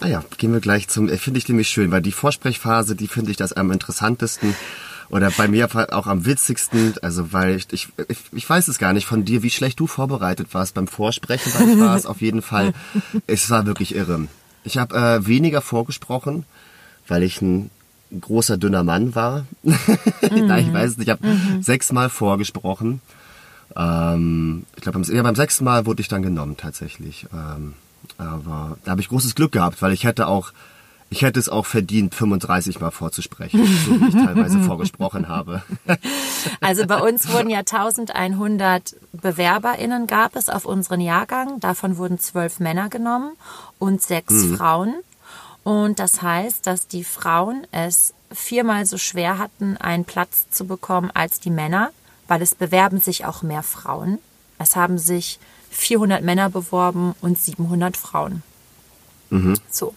Naja, 0.00 0.24
gehen 0.38 0.52
wir 0.52 0.60
gleich 0.60 0.88
zum, 0.88 1.08
äh, 1.08 1.18
finde 1.18 1.38
ich 1.38 1.48
nämlich 1.48 1.68
schön, 1.68 1.90
weil 1.90 2.02
die 2.02 2.12
Vorsprechphase, 2.12 2.94
die 2.94 3.08
finde 3.08 3.30
ich 3.30 3.36
das 3.36 3.52
am 3.52 3.70
interessantesten 3.72 4.54
oder 5.10 5.30
bei 5.30 5.48
mir 5.48 5.68
auch 5.92 6.06
am 6.06 6.26
witzigsten, 6.26 6.94
also 7.02 7.32
weil 7.32 7.56
ich, 7.56 7.68
ich, 7.72 8.18
ich 8.32 8.48
weiß 8.48 8.68
es 8.68 8.78
gar 8.78 8.92
nicht 8.92 9.06
von 9.06 9.24
dir, 9.24 9.42
wie 9.42 9.50
schlecht 9.50 9.80
du 9.80 9.86
vorbereitet 9.86 10.48
warst 10.52 10.74
beim 10.74 10.86
Vorsprechen, 10.86 11.52
weil 11.54 11.70
ich 11.70 11.80
war 11.80 11.96
es 11.96 12.06
auf 12.06 12.20
jeden 12.20 12.42
Fall, 12.42 12.74
es 13.26 13.48
war 13.50 13.66
wirklich 13.66 13.94
irre. 13.94 14.28
Ich 14.64 14.76
habe 14.78 14.96
äh, 14.96 15.26
weniger 15.26 15.62
vorgesprochen, 15.62 16.44
weil 17.06 17.22
ich 17.22 17.40
ein 17.40 17.70
großer, 18.20 18.56
dünner 18.56 18.84
Mann 18.84 19.14
war. 19.14 19.46
Mhm. 20.30 20.46
Nein, 20.46 20.66
ich 20.66 20.72
weiß 20.72 20.90
es 20.90 20.98
nicht, 20.98 21.06
ich 21.06 21.12
habe 21.12 21.26
mhm. 21.26 21.62
sechsmal 21.62 22.10
vorgesprochen. 22.10 23.00
Ähm, 23.76 24.64
ich 24.76 24.82
glaube, 24.82 24.98
beim, 24.98 25.14
ja, 25.14 25.22
beim 25.22 25.36
sechsten 25.36 25.64
Mal 25.64 25.86
wurde 25.86 26.00
ich 26.02 26.08
dann 26.08 26.22
genommen 26.22 26.56
tatsächlich. 26.56 27.26
Ähm, 27.32 27.74
aber 28.18 28.76
da 28.84 28.90
habe 28.90 29.00
ich 29.00 29.08
großes 29.08 29.34
Glück 29.34 29.52
gehabt, 29.52 29.80
weil 29.80 29.92
ich 29.92 30.04
hätte 30.04 30.26
auch 30.26 30.52
ich 31.10 31.22
hätte 31.22 31.40
es 31.40 31.48
auch 31.48 31.64
verdient, 31.64 32.14
35 32.14 32.80
Mal 32.80 32.90
vorzusprechen, 32.90 33.64
so 33.86 34.00
wie 34.00 34.08
ich 34.08 34.14
teilweise 34.14 34.60
vorgesprochen 34.60 35.28
habe. 35.28 35.62
Also 36.60 36.86
bei 36.86 37.00
uns 37.00 37.28
wurden 37.32 37.50
ja 37.50 37.58
1100 37.58 38.94
BewerberInnen 39.12 40.06
gab 40.06 40.36
es 40.36 40.48
auf 40.48 40.64
unseren 40.64 41.00
Jahrgang. 41.00 41.58
Davon 41.60 41.96
wurden 41.96 42.18
zwölf 42.20 42.60
Männer 42.60 42.88
genommen 42.88 43.32
und 43.78 44.00
sechs 44.02 44.32
mhm. 44.32 44.56
Frauen. 44.56 44.94
Und 45.64 45.98
das 45.98 46.22
heißt, 46.22 46.66
dass 46.66 46.86
die 46.86 47.04
Frauen 47.04 47.66
es 47.72 48.14
viermal 48.30 48.86
so 48.86 48.98
schwer 48.98 49.38
hatten, 49.38 49.76
einen 49.76 50.04
Platz 50.04 50.48
zu 50.50 50.66
bekommen 50.66 51.10
als 51.12 51.40
die 51.40 51.50
Männer, 51.50 51.90
weil 52.28 52.40
es 52.40 52.54
bewerben 52.54 53.00
sich 53.00 53.24
auch 53.24 53.42
mehr 53.42 53.62
Frauen. 53.62 54.18
Es 54.58 54.76
haben 54.76 54.98
sich 54.98 55.38
400 55.70 56.22
Männer 56.22 56.50
beworben 56.50 57.14
und 57.20 57.38
700 57.38 57.96
Frauen. 57.96 58.42
Mhm. 59.30 59.54
So. 59.70 59.94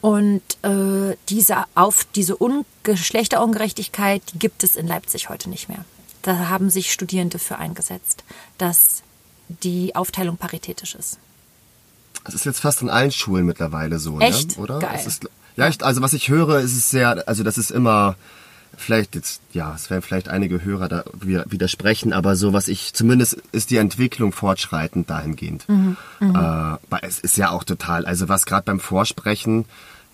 Und 0.00 0.42
äh, 0.62 1.16
diese, 1.28 1.64
auf 1.74 2.06
diese 2.14 2.40
Un 2.40 2.64
Geschlechterungerechtigkeit 2.84 4.22
die 4.32 4.38
gibt 4.38 4.62
es 4.62 4.76
in 4.76 4.86
Leipzig 4.86 5.28
heute 5.28 5.50
nicht 5.50 5.68
mehr. 5.68 5.84
Da 6.22 6.48
haben 6.48 6.70
sich 6.70 6.92
Studierende 6.92 7.38
für 7.38 7.58
eingesetzt, 7.58 8.24
dass 8.58 9.02
die 9.48 9.96
Aufteilung 9.96 10.36
paritätisch 10.36 10.94
ist. 10.94 11.18
Das 12.24 12.34
ist 12.34 12.44
jetzt 12.44 12.60
fast 12.60 12.82
in 12.82 12.90
allen 12.90 13.10
Schulen 13.10 13.46
mittlerweile 13.46 13.98
so, 13.98 14.20
Echt? 14.20 14.56
ne? 14.56 14.62
oder? 14.62 14.78
Geil. 14.78 15.00
Ist, 15.06 15.28
ja, 15.56 15.68
ich, 15.68 15.82
also 15.82 16.02
was 16.02 16.12
ich 16.12 16.28
höre, 16.28 16.60
ist 16.60 16.76
es 16.76 16.90
sehr, 16.90 17.26
also 17.26 17.42
das 17.42 17.58
ist 17.58 17.70
immer 17.70 18.16
vielleicht 18.78 19.14
jetzt, 19.14 19.40
ja, 19.52 19.74
es 19.74 19.90
werden 19.90 20.02
vielleicht 20.02 20.28
einige 20.28 20.64
Hörer 20.64 20.88
da 20.88 21.04
widersprechen, 21.20 22.12
aber 22.12 22.36
so 22.36 22.52
was 22.52 22.68
ich, 22.68 22.94
zumindest 22.94 23.42
ist 23.52 23.70
die 23.70 23.76
Entwicklung 23.76 24.32
fortschreitend 24.32 25.10
dahingehend. 25.10 25.68
Mhm, 25.68 25.96
mhm. 26.20 26.34
äh, 26.90 26.96
es 27.02 27.18
ist 27.18 27.36
ja 27.36 27.50
auch 27.50 27.64
total, 27.64 28.06
also 28.06 28.28
was 28.28 28.46
gerade 28.46 28.64
beim 28.64 28.80
Vorsprechen, 28.80 29.64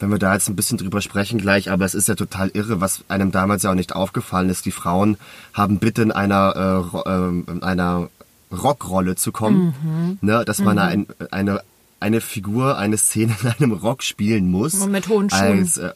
wenn 0.01 0.11
wir 0.11 0.19
da 0.19 0.35
jetzt 0.35 0.49
ein 0.49 0.57
bisschen 0.57 0.79
drüber 0.79 1.01
sprechen 1.01 1.39
gleich, 1.39 1.71
aber 1.71 1.85
es 1.85 1.95
ist 1.95 2.09
ja 2.09 2.15
total 2.15 2.49
irre, 2.49 2.81
was 2.81 3.05
einem 3.09 3.31
damals 3.31 3.63
ja 3.63 3.71
auch 3.71 3.75
nicht 3.75 3.95
aufgefallen 3.95 4.51
ist. 4.51 4.67
Die 4.67 4.73
Frauen 4.73 5.17
haben 5.53 5.79
bitte 5.79 6.03
in 6.03 6.13
einer, 6.13 6.91
äh, 6.95 7.11
äh, 7.11 7.29
in 7.29 7.63
einer 7.63 8.09
Rockrolle 8.51 9.15
zu 9.17 9.33
kommen, 9.33 9.75
mhm. 9.83 10.19
ne, 10.21 10.45
dass 10.45 10.59
man 10.59 10.77
mhm. 10.77 10.83
ein, 10.83 11.07
eine 11.31 11.63
eine 12.01 12.21
Figur, 12.21 12.77
eine 12.77 12.99
Szene 12.99 13.35
in 13.43 13.49
einem 13.49 13.73
Rock 13.73 14.03
spielen 14.03 14.51
muss. 14.51 14.75
Und 14.75 14.93
mit 14.93 15.09
hohen 15.09 15.31
Schuhen. 15.31 15.41
Als, 15.41 15.79
äh, 15.79 15.93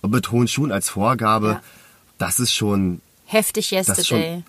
und 0.00 0.10
mit 0.10 0.30
hohen 0.30 0.48
Schuhen 0.48 0.72
als 0.72 0.88
Vorgabe. 0.88 1.48
Ja 1.48 1.62
das 2.20 2.38
ist 2.38 2.54
schon. 2.54 3.00
Heftig 3.26 3.70
Yesterday. 3.72 4.44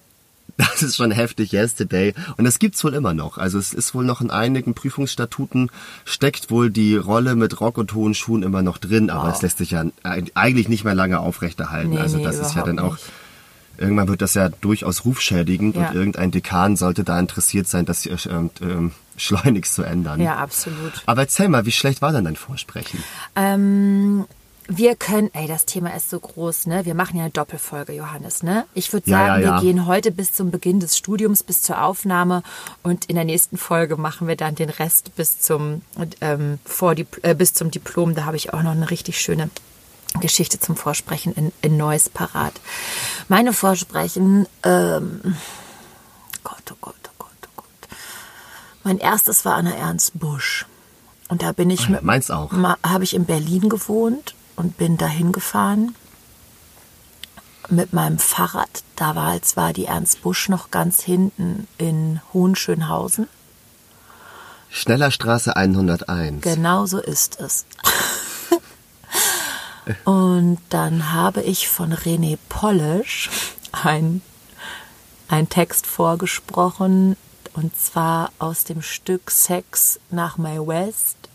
Das 0.57 0.83
ist 0.83 0.97
schon 0.97 1.11
heftig 1.11 1.53
Yesterday. 1.53 2.13
Und 2.37 2.45
das 2.45 2.59
gibt's 2.59 2.83
wohl 2.83 2.93
immer 2.93 3.13
noch. 3.13 3.37
Also 3.37 3.57
es 3.57 3.73
ist 3.73 3.95
wohl 3.95 4.03
noch 4.03 4.21
in 4.21 4.29
einigen 4.29 4.73
Prüfungsstatuten 4.73 5.71
steckt 6.05 6.51
wohl 6.51 6.69
die 6.69 6.97
Rolle 6.97 7.35
mit 7.35 7.59
Rock 7.61 7.77
und 7.77 7.93
hohen 7.93 8.13
Schuhen 8.13 8.43
immer 8.43 8.61
noch 8.61 8.77
drin, 8.77 9.09
aber 9.09 9.31
es 9.33 9.41
lässt 9.41 9.59
sich 9.59 9.71
ja 9.71 9.85
eigentlich 10.03 10.67
nicht 10.67 10.83
mehr 10.83 10.93
lange 10.93 11.19
aufrechterhalten. 11.19 11.91
Nee, 11.91 11.99
also 11.99 12.21
das 12.21 12.37
nee, 12.37 12.45
ist 12.45 12.55
ja 12.55 12.63
dann 12.63 12.75
nicht. 12.75 12.83
auch 12.83 12.97
irgendwann 13.77 14.07
wird 14.09 14.21
das 14.21 14.33
ja 14.33 14.49
durchaus 14.49 15.05
rufschädigend 15.05 15.75
Ja. 15.75 15.89
und 15.89 15.95
irgendein 15.95 16.31
Dekan 16.31 16.75
sollte 16.75 17.03
da 17.03 17.19
interessiert 17.19 17.67
sein, 17.67 17.85
das 17.85 18.05
äh, 18.05 18.15
ähm, 18.61 18.91
schleunigst 19.17 19.73
zu 19.73 19.83
ändern. 19.83 20.21
Ja, 20.21 20.35
absolut. 20.35 21.01
Aber 21.05 21.21
erzähl 21.21 21.47
mal, 21.47 21.65
wie 21.65 21.71
schlecht 21.71 22.01
war 22.01 22.11
denn 22.11 22.25
dein 22.25 22.35
Vorsprechen? 22.35 23.03
Ähm, 23.35 24.25
wir 24.77 24.95
können, 24.95 25.29
ey, 25.33 25.47
das 25.47 25.65
Thema 25.65 25.93
ist 25.93 26.09
so 26.09 26.19
groß, 26.19 26.67
ne? 26.67 26.85
Wir 26.85 26.95
machen 26.95 27.17
ja 27.17 27.23
eine 27.23 27.31
Doppelfolge, 27.31 27.91
Johannes, 27.93 28.41
ne? 28.41 28.65
Ich 28.73 28.93
würde 28.93 29.09
Ja, 29.09 29.17
sagen, 29.17 29.43
ja, 29.43 29.49
ja. 29.49 29.55
wir 29.55 29.61
gehen 29.61 29.85
heute 29.85 30.11
bis 30.11 30.31
zum 30.31 30.49
Beginn 30.49 30.79
des 30.79 30.97
Studiums, 30.97 31.43
bis 31.43 31.61
zur 31.61 31.83
Aufnahme 31.83 32.41
und 32.81 33.05
in 33.05 33.15
der 33.15 33.25
nächsten 33.25 33.57
Folge 33.57 33.97
machen 33.97 34.29
wir 34.29 34.37
dann 34.37 34.55
den 34.55 34.69
Rest 34.69 35.13
bis 35.17 35.39
zum, 35.39 35.81
ähm, 36.21 36.59
vor 36.63 36.95
äh, 36.97 37.35
bis 37.35 37.53
zum 37.53 37.69
Diplom. 37.69 38.15
Da 38.15 38.23
habe 38.23 38.37
ich 38.37 38.53
auch 38.53 38.63
noch 38.63 38.71
eine 38.71 38.89
richtig 38.89 39.19
schöne 39.19 39.49
Geschichte 40.21 40.57
zum 40.59 40.77
Vorsprechen 40.77 41.33
in, 41.33 41.51
in 41.61 41.75
Neuss 41.75 42.07
parat. 42.07 42.53
Meine 43.27 43.51
Vorsprechen, 43.51 44.47
ähm, 44.63 45.35
Gott, 46.45 46.63
oh 46.71 46.77
Gott, 46.79 46.95
oh 47.07 47.15
Gott, 47.17 47.29
oh 47.43 47.51
Gott. 47.57 47.97
Mein 48.83 48.99
erstes 48.99 49.43
war 49.43 49.55
Anna 49.55 49.73
Ernst 49.73 50.17
Busch. 50.17 50.65
Und 51.27 51.41
da 51.43 51.51
bin 51.51 51.69
ich 51.69 51.89
mit, 51.89 52.03
Meins 52.03 52.31
auch. 52.31 52.51
Habe 52.83 53.03
ich 53.03 53.13
in 53.13 53.25
Berlin 53.25 53.67
gewohnt 53.67 54.33
und 54.61 54.77
bin 54.77 54.95
dahin 54.95 55.31
gefahren 55.31 55.95
mit 57.69 57.93
meinem 57.93 58.19
Fahrrad. 58.19 58.83
Da 58.95 59.15
war 59.15 59.73
die 59.73 59.85
Ernst 59.85 60.21
Busch 60.21 60.49
noch 60.49 60.69
ganz 60.69 61.01
hinten 61.01 61.67
in 61.79 62.21
Hohenschönhausen. 62.31 63.27
Schnellerstraße 64.69 65.55
101. 65.55 66.43
Genau 66.43 66.85
so 66.85 66.99
ist 66.99 67.39
es. 67.39 67.65
und 70.05 70.59
dann 70.69 71.11
habe 71.11 71.41
ich 71.41 71.67
von 71.67 71.91
René 71.93 72.37
Polish 72.47 73.31
ein, 73.71 74.21
ein 75.27 75.49
Text 75.49 75.87
vorgesprochen 75.87 77.17
und 77.53 77.75
zwar 77.75 78.31
aus 78.37 78.63
dem 78.63 78.83
Stück 78.83 79.31
Sex 79.31 79.99
nach 80.11 80.37
My 80.37 80.59
West. 80.59 81.30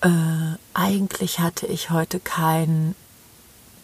Äh, 0.00 0.56
eigentlich 0.74 1.38
hatte 1.40 1.66
ich 1.66 1.90
heute 1.90 2.20
keinen 2.20 2.94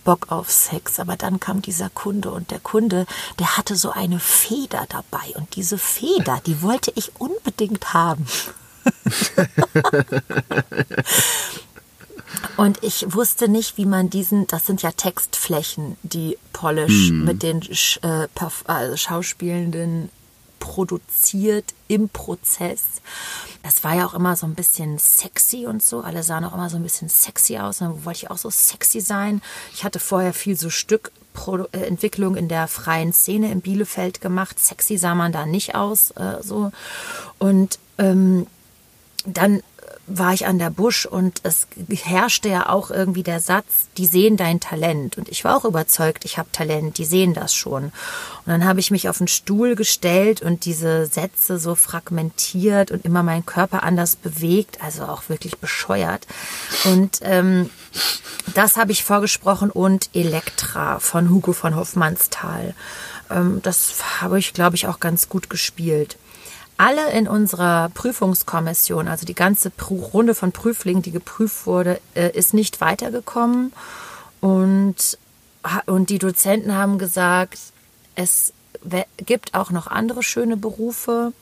Bock 0.04 0.30
auf 0.30 0.50
Sex, 0.50 0.98
aber 0.98 1.16
dann 1.16 1.40
kam 1.40 1.62
dieser 1.62 1.88
Kunde 1.90 2.30
und 2.30 2.50
der 2.50 2.60
Kunde, 2.60 3.06
der 3.38 3.56
hatte 3.56 3.76
so 3.76 3.90
eine 3.90 4.18
Feder 4.18 4.86
dabei 4.88 5.34
und 5.36 5.54
diese 5.56 5.78
Feder, 5.78 6.40
die 6.44 6.60
wollte 6.62 6.92
ich 6.94 7.12
unbedingt 7.18 7.94
haben. 7.94 8.26
Und 12.56 12.82
ich 12.82 13.14
wusste 13.14 13.48
nicht, 13.48 13.76
wie 13.76 13.86
man 13.86 14.10
diesen, 14.10 14.46
das 14.46 14.66
sind 14.66 14.82
ja 14.82 14.90
Textflächen, 14.92 15.96
die 16.02 16.38
Polish 16.52 17.10
mm. 17.10 17.24
mit 17.24 17.42
den 17.42 17.62
äh, 18.02 18.28
also 18.66 18.96
Schauspielenden 18.96 20.10
produziert 20.62 21.74
im 21.88 22.08
Prozess. 22.08 22.82
Das 23.64 23.82
war 23.82 23.96
ja 23.96 24.06
auch 24.06 24.14
immer 24.14 24.36
so 24.36 24.46
ein 24.46 24.54
bisschen 24.54 24.96
sexy 24.96 25.66
und 25.66 25.82
so. 25.82 26.02
Alle 26.02 26.22
sahen 26.22 26.44
auch 26.44 26.54
immer 26.54 26.70
so 26.70 26.76
ein 26.76 26.84
bisschen 26.84 27.08
sexy 27.08 27.58
aus. 27.58 27.80
Und 27.80 27.88
dann 27.88 28.04
wollte 28.04 28.18
ich 28.18 28.30
auch 28.30 28.38
so 28.38 28.48
sexy 28.48 29.00
sein. 29.00 29.42
Ich 29.74 29.82
hatte 29.82 29.98
vorher 29.98 30.32
viel 30.32 30.56
so 30.56 30.70
Stückentwicklung 30.70 32.36
in 32.36 32.46
der 32.46 32.68
freien 32.68 33.12
Szene 33.12 33.50
in 33.50 33.60
Bielefeld 33.60 34.20
gemacht. 34.20 34.60
Sexy 34.60 34.98
sah 34.98 35.16
man 35.16 35.32
da 35.32 35.46
nicht 35.46 35.74
aus, 35.74 36.12
äh, 36.12 36.40
so. 36.42 36.70
Und 37.40 37.80
ähm, 37.98 38.46
dann 39.26 39.64
war 40.06 40.34
ich 40.34 40.46
an 40.46 40.58
der 40.58 40.70
Busch 40.70 41.06
und 41.06 41.40
es 41.44 41.66
herrschte 41.90 42.48
ja 42.48 42.68
auch 42.68 42.90
irgendwie 42.90 43.22
der 43.22 43.40
Satz, 43.40 43.88
die 43.96 44.06
sehen 44.06 44.36
dein 44.36 44.58
Talent. 44.58 45.16
Und 45.16 45.28
ich 45.28 45.44
war 45.44 45.56
auch 45.56 45.64
überzeugt, 45.64 46.24
ich 46.24 46.38
habe 46.38 46.48
Talent, 46.50 46.98
die 46.98 47.04
sehen 47.04 47.34
das 47.34 47.54
schon. 47.54 47.84
Und 47.84 47.92
dann 48.46 48.64
habe 48.64 48.80
ich 48.80 48.90
mich 48.90 49.08
auf 49.08 49.18
den 49.18 49.28
Stuhl 49.28 49.76
gestellt 49.76 50.42
und 50.42 50.64
diese 50.64 51.06
Sätze 51.06 51.58
so 51.58 51.76
fragmentiert 51.76 52.90
und 52.90 53.04
immer 53.04 53.22
meinen 53.22 53.46
Körper 53.46 53.84
anders 53.84 54.16
bewegt, 54.16 54.82
also 54.82 55.04
auch 55.04 55.28
wirklich 55.28 55.58
bescheuert. 55.58 56.26
Und 56.84 57.20
ähm, 57.22 57.70
das 58.54 58.76
habe 58.76 58.90
ich 58.90 59.04
vorgesprochen 59.04 59.70
und 59.70 60.10
Elektra 60.14 60.98
von 60.98 61.30
Hugo 61.30 61.52
von 61.52 61.76
Hoffmannsthal. 61.76 62.74
Ähm, 63.30 63.60
das 63.62 64.02
habe 64.20 64.40
ich, 64.40 64.52
glaube 64.52 64.74
ich, 64.74 64.88
auch 64.88 64.98
ganz 64.98 65.28
gut 65.28 65.48
gespielt 65.48 66.16
alle 66.82 67.12
in 67.12 67.28
unserer 67.28 67.90
Prüfungskommission, 67.90 69.06
also 69.06 69.24
die 69.24 69.36
ganze 69.36 69.70
Runde 69.88 70.34
von 70.34 70.50
Prüflingen, 70.50 71.00
die 71.00 71.12
geprüft 71.12 71.64
wurde, 71.64 72.00
äh, 72.14 72.36
ist 72.36 72.54
nicht 72.54 72.80
weitergekommen. 72.80 73.72
Und, 74.40 75.16
und 75.86 76.10
die 76.10 76.18
Dozenten 76.18 76.74
haben 76.74 76.98
gesagt, 76.98 77.60
es 78.16 78.52
gibt 79.16 79.54
auch 79.54 79.70
noch 79.70 79.86
andere 79.86 80.24
schöne 80.24 80.56
Berufe. 80.56 81.32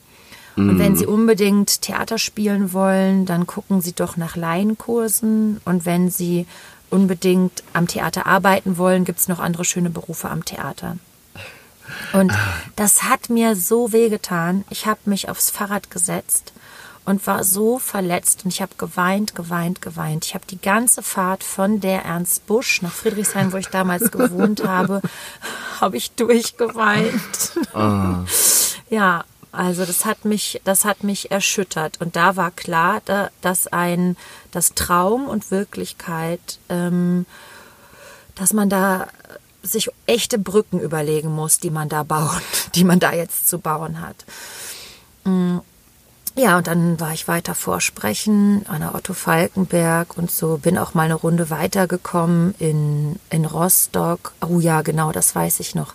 Und 0.57 0.79
wenn 0.79 0.95
Sie 0.95 1.07
unbedingt 1.07 1.81
Theater 1.81 2.19
spielen 2.19 2.75
wollen, 2.75 3.25
dann 3.25 3.47
gucken 3.47 3.81
Sie 3.81 3.95
doch 3.95 4.19
nach 4.19 4.37
Laienkursen. 4.37 5.59
Und 5.65 5.87
wenn 5.87 6.11
Sie 6.11 6.47
unbedingt 6.91 7.63
am 7.73 7.87
Theater 7.87 8.27
arbeiten 8.27 8.77
wollen, 8.77 9.07
gibt 9.07 9.21
es 9.21 9.29
noch 9.29 9.39
andere 9.39 9.65
schöne 9.65 9.89
Berufe 9.89 10.29
am 10.29 10.45
Theater. 10.45 10.99
Und 12.13 12.33
das 12.77 13.05
hat 13.05 13.31
mir 13.31 13.57
so 13.57 13.93
wehgetan. 13.93 14.65
Ich 14.71 14.87
habe 14.87 15.01
mich 15.05 15.29
aufs 15.29 15.51
Fahrrad 15.51 15.91
gesetzt 15.91 16.53
und 17.05 17.27
war 17.27 17.45
so 17.45 17.79
verletzt 17.79 18.45
und 18.45 18.53
ich 18.53 18.63
habe 18.63 18.73
geweint, 18.77 19.35
geweint, 19.35 19.83
geweint. 19.83 20.25
Ich 20.27 20.35
habe 20.35 20.45
die 20.47 20.61
ganze 20.61 21.03
Fahrt 21.03 21.43
von 21.43 21.81
der 21.81 22.05
Ernst 22.05 22.47
Busch 22.47 22.83
nach 22.83 22.93
Friedrichshain, 22.93 23.53
wo 23.53 23.57
ich 23.57 23.69
damals 23.69 24.11
gewohnt 24.13 24.65
habe, 24.65 25.01
habe 25.81 25.97
ich 25.97 26.13
durchgeweint. 26.13 27.59
Oh. 27.75 28.25
Ja, 28.91 29.25
also 29.53 29.85
das 29.85 30.05
hat 30.05 30.25
mich, 30.25 30.61
das 30.65 30.85
hat 30.85 31.03
mich 31.03 31.31
erschüttert 31.31 32.01
und 32.01 32.17
da 32.17 32.37
war 32.37 32.51
klar, 32.51 33.03
dass 33.41 33.67
ein, 33.67 34.17
das 34.53 34.75
Traum 34.75 35.27
und 35.27 35.51
Wirklichkeit, 35.51 36.59
ähm, 36.69 37.27
dass 38.37 38.53
man 38.53 38.69
da 38.69 39.09
sich 39.63 39.91
echte 40.07 40.39
Brücken 40.39 40.81
überlegen 40.81 41.31
muss, 41.31 41.59
die 41.59 41.71
man 41.71 41.89
da 41.89 42.03
baut, 42.03 42.43
die 42.75 42.85
man 42.85 43.01
da 43.01 43.13
jetzt 43.13 43.49
zu 43.49 43.59
bauen 43.59 44.01
hat. 44.01 44.17
Mm. 45.25 45.59
Ja, 46.37 46.57
und 46.57 46.69
dann 46.69 47.01
war 47.01 47.13
ich 47.13 47.27
weiter 47.27 47.57
vorsprechen 47.57 48.65
an 48.69 48.81
der 48.81 48.95
Otto 48.95 49.15
Falkenberg 49.15 50.17
und 50.17 50.31
so 50.31 50.59
bin 50.59 50.79
auch 50.79 50.95
mal 50.95 51.03
eine 51.03 51.15
Runde 51.15 51.51
weitergekommen 51.51 52.55
in, 52.61 53.19
in 53.31 53.45
Rostock. 53.45 54.33
Oh 54.41 54.61
ja, 54.61 54.83
genau, 54.83 55.11
das 55.11 55.35
weiß 55.35 55.59
ich 55.59 55.75
noch. 55.75 55.95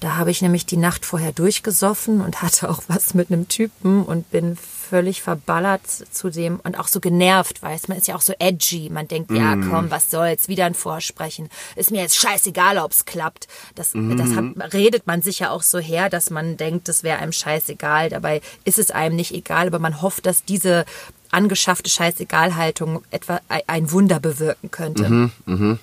Da 0.00 0.16
habe 0.16 0.30
ich 0.30 0.40
nämlich 0.40 0.64
die 0.64 0.78
Nacht 0.78 1.04
vorher 1.04 1.32
durchgesoffen 1.32 2.22
und 2.22 2.40
hatte 2.40 2.70
auch 2.70 2.82
was 2.88 3.12
mit 3.12 3.30
einem 3.30 3.46
Typen 3.46 4.02
und 4.02 4.30
bin 4.30 4.56
völlig 4.88 5.22
verballert 5.22 5.86
zu 5.86 6.30
dem 6.30 6.60
und 6.60 6.78
auch 6.78 6.88
so 6.88 7.00
genervt, 7.00 7.62
weiß 7.62 7.88
man 7.88 7.98
ist 7.98 8.08
ja 8.08 8.14
auch 8.14 8.20
so 8.20 8.32
edgy. 8.38 8.90
Man 8.90 9.08
denkt, 9.08 9.30
mm. 9.30 9.36
ja, 9.36 9.56
komm, 9.56 9.90
was 9.90 10.10
soll's, 10.10 10.48
wieder 10.48 10.66
ein 10.66 10.74
Vorsprechen. 10.74 11.48
Ist 11.76 11.90
mir 11.90 12.02
jetzt 12.02 12.16
scheißegal, 12.16 12.78
ob's 12.78 13.04
klappt. 13.04 13.48
Das, 13.74 13.94
mm. 13.94 14.16
das 14.16 14.30
hat, 14.34 14.74
redet 14.74 15.06
man 15.06 15.22
sich 15.22 15.40
ja 15.40 15.50
auch 15.50 15.62
so 15.62 15.78
her, 15.78 16.08
dass 16.10 16.30
man 16.30 16.56
denkt, 16.56 16.88
das 16.88 17.02
wäre 17.02 17.18
einem 17.18 17.32
scheißegal. 17.32 18.10
Dabei 18.10 18.40
ist 18.64 18.78
es 18.78 18.90
einem 18.90 19.16
nicht 19.16 19.32
egal, 19.32 19.66
aber 19.66 19.78
man 19.78 20.02
hofft, 20.02 20.26
dass 20.26 20.44
diese 20.44 20.84
angeschaffte 21.30 21.90
Scheißegalhaltung 21.90 23.02
etwa 23.10 23.40
ein 23.66 23.90
Wunder 23.90 24.20
bewirken 24.20 24.70
könnte. 24.70 25.08
Mhm, 25.08 25.32
mh. 25.46 25.78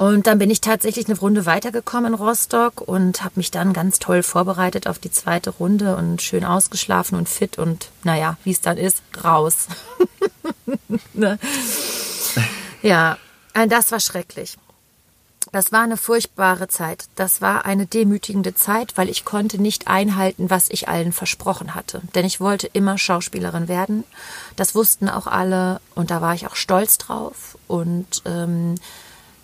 Und 0.00 0.26
dann 0.26 0.38
bin 0.38 0.48
ich 0.48 0.62
tatsächlich 0.62 1.10
eine 1.10 1.18
Runde 1.18 1.44
weitergekommen 1.44 2.14
in 2.14 2.18
Rostock 2.18 2.80
und 2.80 3.22
habe 3.22 3.34
mich 3.34 3.50
dann 3.50 3.74
ganz 3.74 3.98
toll 3.98 4.22
vorbereitet 4.22 4.86
auf 4.86 4.98
die 4.98 5.10
zweite 5.10 5.50
Runde 5.50 5.94
und 5.94 6.22
schön 6.22 6.42
ausgeschlafen 6.42 7.18
und 7.18 7.28
fit 7.28 7.58
und 7.58 7.90
naja, 8.02 8.38
wie 8.42 8.52
es 8.52 8.62
dann 8.62 8.78
ist, 8.78 9.02
raus. 9.22 9.66
ne? 11.12 11.38
Ja, 12.80 13.18
äh, 13.52 13.68
das 13.68 13.92
war 13.92 14.00
schrecklich. 14.00 14.56
Das 15.52 15.70
war 15.70 15.82
eine 15.82 15.98
furchtbare 15.98 16.68
Zeit. 16.68 17.04
Das 17.16 17.42
war 17.42 17.66
eine 17.66 17.84
demütigende 17.84 18.54
Zeit, 18.54 18.96
weil 18.96 19.10
ich 19.10 19.26
konnte 19.26 19.60
nicht 19.60 19.86
einhalten, 19.86 20.48
was 20.48 20.70
ich 20.70 20.88
allen 20.88 21.12
versprochen 21.12 21.74
hatte. 21.74 22.00
Denn 22.14 22.24
ich 22.24 22.40
wollte 22.40 22.68
immer 22.68 22.96
Schauspielerin 22.96 23.68
werden. 23.68 24.04
Das 24.56 24.74
wussten 24.74 25.10
auch 25.10 25.26
alle 25.26 25.82
und 25.94 26.10
da 26.10 26.22
war 26.22 26.32
ich 26.34 26.46
auch 26.46 26.56
stolz 26.56 26.96
drauf. 26.96 27.58
Und 27.68 28.22
ähm, 28.24 28.76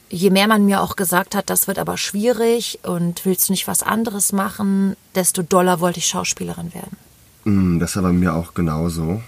je 0.08 0.30
mehr 0.30 0.46
man 0.46 0.64
mir 0.66 0.80
auch 0.82 0.96
gesagt 0.96 1.34
hat, 1.34 1.50
das 1.50 1.66
wird 1.66 1.78
aber 1.78 1.96
schwierig 1.96 2.80
und 2.82 3.24
willst 3.24 3.48
du 3.48 3.52
nicht 3.52 3.66
was 3.66 3.82
anderes 3.82 4.32
machen, 4.32 4.96
desto 5.14 5.42
doller 5.42 5.80
wollte 5.80 5.98
ich 5.98 6.06
Schauspielerin 6.06 6.72
werden. 6.74 6.96
Mm, 7.44 7.78
das 7.78 7.96
war 7.96 8.02
bei 8.02 8.12
mir 8.12 8.34
auch 8.34 8.54
genauso. 8.54 9.22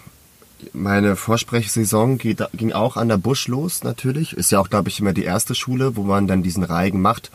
Meine 0.72 1.14
Vorsprechsaison 1.14 2.18
ging 2.18 2.72
auch 2.72 2.96
an 2.96 3.08
der 3.08 3.16
Busch 3.16 3.46
los, 3.46 3.84
natürlich. 3.84 4.32
Ist 4.32 4.50
ja 4.50 4.58
auch, 4.58 4.68
glaube 4.68 4.88
ich, 4.88 4.98
immer 4.98 5.12
die 5.12 5.22
erste 5.22 5.54
Schule, 5.54 5.96
wo 5.96 6.02
man 6.02 6.26
dann 6.26 6.42
diesen 6.42 6.64
Reigen 6.64 7.00
macht. 7.00 7.30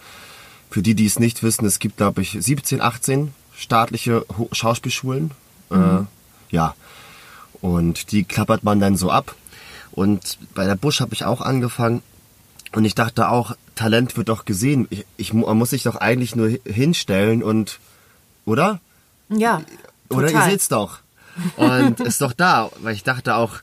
Für 0.70 0.82
die, 0.82 0.94
die 0.94 1.06
es 1.06 1.20
nicht 1.20 1.42
wissen, 1.42 1.66
es 1.66 1.80
gibt, 1.80 1.98
glaube 1.98 2.22
ich, 2.22 2.38
17, 2.38 2.82
18 2.82 3.34
staatliche 3.56 4.26
Schauspielschulen. 4.52 5.32
Äh, 5.72 5.76
mhm. 5.76 6.08
Äh, 6.52 6.56
ja. 6.56 6.76
Und 7.62 8.12
die 8.12 8.26
klappert 8.26 8.66
man 8.66 8.82
dann 8.82 8.98
so 8.98 9.10
ab. 9.10 9.36
Und 9.92 10.38
bei 10.54 10.66
der 10.66 10.76
Busch 10.76 11.00
habe 11.00 11.14
ich 11.14 11.24
auch 11.24 11.40
angefangen 11.40 12.02
und 12.76 12.86
ich 12.86 12.96
dachte 12.96 13.30
auch, 13.30 13.56
Talent 13.76 14.18
wird 14.18 14.30
doch 14.30 14.46
gesehen. 14.46 14.88
Ich, 14.90 15.06
ich, 15.18 15.34
man 15.34 15.58
muss 15.58 15.72
sich 15.72 15.84
doch 15.84 15.96
eigentlich 15.96 16.36
nur 16.36 16.50
hinstellen 16.66 17.44
und, 17.44 17.80
oder? 18.46 18.80
Ja. 19.30 19.62
Oder 20.10 20.28
total. 20.28 20.46
ihr 20.46 20.52
seht's 20.52 20.70
doch. 20.70 21.00
Und 21.56 22.00
ist 22.00 22.22
doch 22.22 22.34
da. 22.34 22.70
Weil 22.82 22.96
ich 22.96 23.04
dachte 23.04 23.36
auch, 23.36 23.60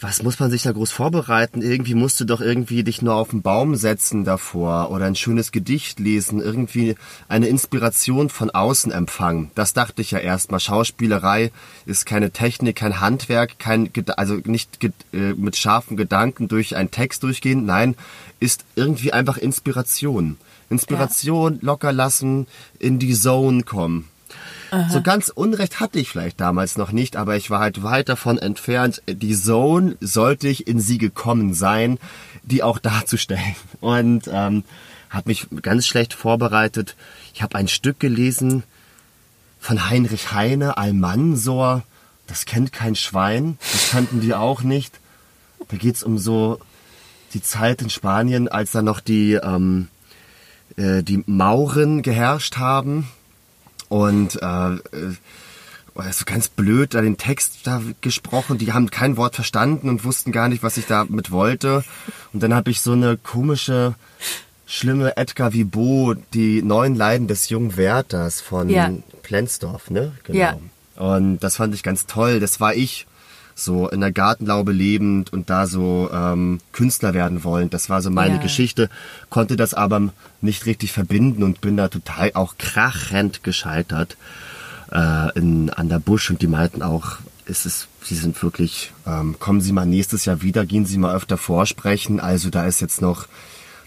was 0.00 0.22
muss 0.22 0.38
man 0.38 0.50
sich 0.50 0.62
da 0.62 0.72
groß 0.72 0.90
vorbereiten? 0.90 1.60
Irgendwie 1.60 1.94
musst 1.94 2.18
du 2.20 2.24
doch 2.24 2.40
irgendwie 2.40 2.82
dich 2.82 3.02
nur 3.02 3.14
auf 3.14 3.30
den 3.30 3.42
Baum 3.42 3.76
setzen 3.76 4.24
davor 4.24 4.90
oder 4.90 5.04
ein 5.04 5.14
schönes 5.14 5.52
Gedicht 5.52 6.00
lesen, 6.00 6.40
irgendwie 6.40 6.94
eine 7.28 7.48
Inspiration 7.48 8.30
von 8.30 8.50
außen 8.50 8.92
empfangen. 8.92 9.50
Das 9.54 9.74
dachte 9.74 10.00
ich 10.00 10.10
ja 10.10 10.18
erstmal. 10.18 10.60
Schauspielerei 10.60 11.52
ist 11.84 12.06
keine 12.06 12.30
Technik, 12.30 12.76
kein 12.76 13.00
Handwerk, 13.00 13.58
kein, 13.58 13.90
also 14.16 14.36
nicht 14.44 14.82
äh, 14.84 15.34
mit 15.34 15.56
scharfen 15.56 15.96
Gedanken 15.96 16.48
durch 16.48 16.76
einen 16.76 16.90
Text 16.90 17.22
durchgehen. 17.22 17.66
Nein, 17.66 17.94
ist 18.38 18.64
irgendwie 18.76 19.12
einfach 19.12 19.36
Inspiration. 19.36 20.38
Inspiration 20.70 21.54
ja. 21.54 21.58
locker 21.62 21.92
lassen, 21.92 22.46
in 22.78 22.98
die 22.98 23.14
Zone 23.14 23.64
kommen. 23.64 24.08
Aha. 24.70 24.88
So 24.90 25.02
ganz 25.02 25.28
Unrecht 25.28 25.80
hatte 25.80 25.98
ich 25.98 26.08
vielleicht 26.08 26.40
damals 26.40 26.76
noch 26.76 26.92
nicht, 26.92 27.16
aber 27.16 27.36
ich 27.36 27.50
war 27.50 27.60
halt 27.60 27.82
weit 27.82 28.08
davon 28.08 28.38
entfernt. 28.38 29.02
Die 29.08 29.34
Zone 29.34 29.96
sollte 30.00 30.48
ich 30.48 30.66
in 30.66 30.80
sie 30.80 30.98
gekommen 30.98 31.54
sein, 31.54 31.98
die 32.42 32.62
auch 32.62 32.78
darzustellen. 32.80 33.56
Und 33.80 34.28
ähm, 34.32 34.64
habe 35.10 35.30
mich 35.30 35.48
ganz 35.62 35.86
schlecht 35.86 36.14
vorbereitet. 36.14 36.96
Ich 37.34 37.42
habe 37.42 37.56
ein 37.56 37.68
Stück 37.68 37.98
gelesen 37.98 38.62
von 39.58 39.90
Heinrich 39.90 40.32
Heine, 40.32 40.76
Almansor. 40.76 41.82
Das 42.26 42.44
kennt 42.44 42.72
kein 42.72 42.94
Schwein. 42.94 43.58
Das 43.72 43.90
kannten 43.90 44.20
die 44.20 44.34
auch 44.34 44.62
nicht. 44.62 45.00
Da 45.68 45.76
geht's 45.76 46.04
um 46.04 46.18
so 46.18 46.60
die 47.34 47.42
Zeit 47.42 47.82
in 47.82 47.90
Spanien, 47.90 48.48
als 48.48 48.70
da 48.70 48.82
noch 48.82 49.00
die, 49.00 49.34
ähm, 49.34 49.88
äh, 50.76 51.02
die 51.02 51.22
Mauren 51.26 52.02
geherrscht 52.02 52.56
haben 52.56 53.08
und, 53.90 54.40
äh, 54.40 54.78
also 55.96 56.24
ganz 56.24 56.48
blöd 56.48 56.94
da 56.94 57.02
den 57.02 57.18
Text 57.18 57.66
da 57.66 57.82
gesprochen. 58.00 58.56
Die 58.56 58.72
haben 58.72 58.90
kein 58.90 59.18
Wort 59.18 59.34
verstanden 59.34 59.90
und 59.90 60.04
wussten 60.04 60.32
gar 60.32 60.48
nicht, 60.48 60.62
was 60.62 60.78
ich 60.78 60.86
damit 60.86 61.30
wollte. 61.30 61.84
Und 62.32 62.42
dann 62.42 62.54
habe 62.54 62.70
ich 62.70 62.80
so 62.80 62.92
eine 62.92 63.18
komische, 63.18 63.94
schlimme 64.64 65.16
Edgar 65.18 65.52
Vibo, 65.52 66.14
die 66.32 66.62
neuen 66.62 66.94
Leiden 66.94 67.26
des 67.26 67.50
jungen 67.50 67.76
Werthers 67.76 68.40
von 68.40 68.70
Ja. 68.70 68.90
Plensdorf, 69.22 69.90
ne? 69.90 70.12
Genau. 70.24 70.38
Ja. 70.38 70.58
Und 70.96 71.40
das 71.40 71.56
fand 71.56 71.74
ich 71.74 71.82
ganz 71.82 72.06
toll. 72.06 72.40
Das 72.40 72.60
war 72.60 72.74
ich 72.74 73.06
so 73.54 73.88
in 73.88 74.00
der 74.00 74.12
Gartenlaube 74.12 74.72
lebend 74.72 75.32
und 75.32 75.50
da 75.50 75.66
so 75.66 76.10
ähm, 76.12 76.60
Künstler 76.72 77.14
werden 77.14 77.44
wollen. 77.44 77.70
Das 77.70 77.90
war 77.90 78.02
so 78.02 78.10
meine 78.10 78.36
Ja. 78.36 78.40
Geschichte, 78.42 78.88
konnte 79.28 79.56
das 79.56 79.74
aber 79.74 80.10
nicht 80.40 80.66
richtig 80.66 80.92
verbinden 80.92 81.42
und 81.42 81.60
bin 81.60 81.76
da 81.76 81.88
total 81.88 82.30
auch 82.34 82.56
krachend 82.58 83.42
gescheitert 83.44 84.16
äh, 84.92 85.38
in, 85.38 85.70
an 85.70 85.88
der 85.88 85.98
Busch 85.98 86.30
und 86.30 86.42
die 86.42 86.46
meinten 86.46 86.82
auch, 86.82 87.18
es 87.46 87.66
ist, 87.66 87.88
sie 88.02 88.14
sind 88.14 88.40
wirklich, 88.42 88.92
ähm, 89.06 89.36
kommen 89.38 89.60
Sie 89.60 89.72
mal 89.72 89.86
nächstes 89.86 90.24
Jahr 90.24 90.40
wieder, 90.42 90.64
gehen 90.66 90.86
Sie 90.86 90.98
mal 90.98 91.14
öfter 91.14 91.36
vorsprechen. 91.36 92.20
Also 92.20 92.48
da 92.50 92.64
ist 92.64 92.80
jetzt 92.80 93.02
noch, 93.02 93.26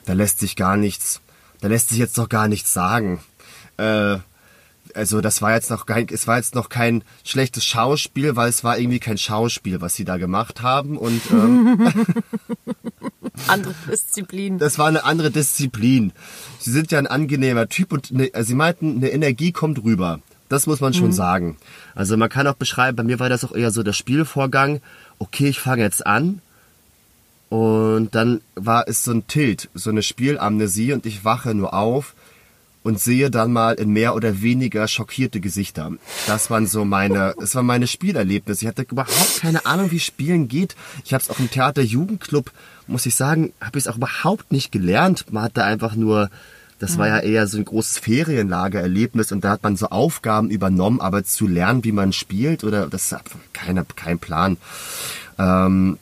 da 0.05 0.13
lässt 0.13 0.39
sich 0.39 0.55
gar 0.55 0.75
nichts, 0.77 1.21
da 1.61 1.67
lässt 1.69 1.89
sich 1.89 1.97
jetzt 1.97 2.17
noch 2.17 2.29
gar 2.29 2.47
nichts 2.47 2.73
sagen. 2.73 3.19
Äh, 3.77 4.17
also 4.95 5.21
das 5.21 5.41
war 5.41 5.53
jetzt 5.53 5.69
noch 5.69 5.85
kein, 5.85 6.07
es 6.11 6.27
war 6.27 6.37
jetzt 6.37 6.55
noch 6.55 6.69
kein 6.69 7.03
schlechtes 7.23 7.65
Schauspiel, 7.65 8.35
weil 8.35 8.49
es 8.49 8.63
war 8.63 8.77
irgendwie 8.77 8.99
kein 8.99 9.17
Schauspiel, 9.17 9.81
was 9.81 9.95
sie 9.95 10.05
da 10.05 10.17
gemacht 10.17 10.61
haben 10.61 10.97
und 10.97 11.21
ähm, 11.31 11.87
Andere 13.47 13.73
Disziplin. 13.89 14.59
das 14.59 14.77
war 14.77 14.87
eine 14.87 15.03
andere 15.05 15.31
Disziplin. 15.31 16.11
Sie 16.59 16.71
sind 16.71 16.91
ja 16.91 16.99
ein 16.99 17.07
angenehmer 17.07 17.67
Typ 17.67 17.91
und 17.91 18.11
ne, 18.11 18.29
also 18.33 18.47
sie 18.47 18.55
meinten, 18.55 18.97
eine 18.97 19.09
Energie 19.09 19.51
kommt 19.51 19.83
rüber. 19.83 20.19
Das 20.49 20.67
muss 20.67 20.81
man 20.81 20.93
schon 20.93 21.11
sagen. 21.11 21.57
Also 21.95 22.15
man 22.15 22.29
kann 22.29 22.45
auch 22.45 22.53
beschreiben, 22.53 22.95
bei 22.95 23.03
mir 23.03 23.19
war 23.19 23.29
das 23.29 23.43
auch 23.43 23.53
eher 23.53 23.71
so 23.71 23.81
der 23.81 23.93
Spielvorgang. 23.93 24.81
Okay, 25.17 25.47
ich 25.47 25.59
fange 25.59 25.81
jetzt 25.81 26.05
an. 26.05 26.41
Und 27.49 28.13
dann 28.13 28.41
war 28.55 28.87
es 28.87 29.03
so 29.03 29.11
ein 29.11 29.27
Tilt, 29.27 29.69
so 29.73 29.89
eine 29.89 30.03
Spielamnesie 30.03 30.93
und 30.93 31.05
ich 31.05 31.25
wache 31.25 31.53
nur 31.53 31.73
auf 31.73 32.13
und 32.83 32.99
sehe 32.99 33.31
dann 33.31 33.51
mal 33.53 33.75
in 33.75 33.89
mehr 33.89 34.13
oder 34.15 34.41
weniger 34.41 34.87
schockierte 34.87 35.39
Gesichter. 35.39 35.91
Das 36.27 36.49
waren 36.49 36.67
so 36.67 36.85
meine, 36.85 37.33
es 37.41 37.55
war 37.55 37.63
meine 37.63 37.87
Spielerlebnisse. 37.87 38.65
Ich 38.65 38.67
hatte 38.67 38.83
überhaupt 38.83 39.39
keine 39.39 39.65
Ahnung, 39.65 39.91
wie 39.91 39.99
Spielen 39.99 40.47
geht. 40.47 40.75
Ich 41.05 41.13
habe 41.13 41.23
es 41.23 41.29
auch 41.29 41.39
im 41.39 41.49
Theater 41.49 41.81
Jugendclub, 41.81 42.51
muss 42.87 43.05
ich 43.05 43.15
sagen, 43.15 43.53
habe 43.61 43.79
ich 43.79 43.85
es 43.85 43.87
auch 43.87 43.97
überhaupt 43.97 44.51
nicht 44.51 44.71
gelernt. 44.71 45.25
Man 45.31 45.43
hatte 45.43 45.63
einfach 45.63 45.95
nur, 45.95 46.29
das 46.79 46.97
war 46.97 47.07
ja 47.07 47.19
eher 47.19 47.47
so 47.47 47.57
ein 47.57 47.65
großes 47.65 47.99
Ferienlagererlebnis 47.99 49.31
und 49.31 49.43
da 49.45 49.51
hat 49.51 49.63
man 49.63 49.77
so 49.77 49.87
Aufgaben 49.87 50.49
übernommen, 50.49 50.99
aber 50.99 51.23
zu 51.23 51.47
lernen, 51.47 51.83
wie 51.85 51.93
man 51.93 52.11
spielt 52.11 52.63
oder 52.63 52.87
das 52.87 53.15
keine, 53.53 53.85
kein 53.95 54.19
Plan. 54.19 54.57
Ähm, 55.39 55.97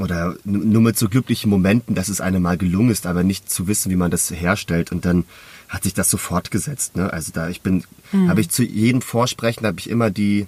oder 0.00 0.36
nur 0.44 0.82
mit 0.82 0.98
so 0.98 1.08
glücklichen 1.08 1.50
Momenten, 1.50 1.94
dass 1.94 2.08
es 2.08 2.20
einem 2.20 2.42
mal 2.42 2.56
gelungen 2.56 2.90
ist, 2.90 3.06
aber 3.06 3.22
nicht 3.22 3.50
zu 3.50 3.66
wissen, 3.66 3.90
wie 3.90 3.96
man 3.96 4.10
das 4.10 4.30
herstellt. 4.30 4.92
Und 4.92 5.04
dann 5.04 5.24
hat 5.68 5.84
sich 5.84 5.94
das 5.94 6.10
so 6.10 6.16
fortgesetzt. 6.16 6.96
Ne? 6.96 7.12
Also 7.12 7.32
da 7.32 7.48
ich 7.48 7.60
bin, 7.62 7.84
habe 8.28 8.40
ich 8.40 8.50
zu 8.50 8.62
jedem 8.62 9.02
Vorsprechen 9.02 9.66
habe 9.66 9.78
ich 9.78 9.90
immer 9.90 10.10
die 10.10 10.46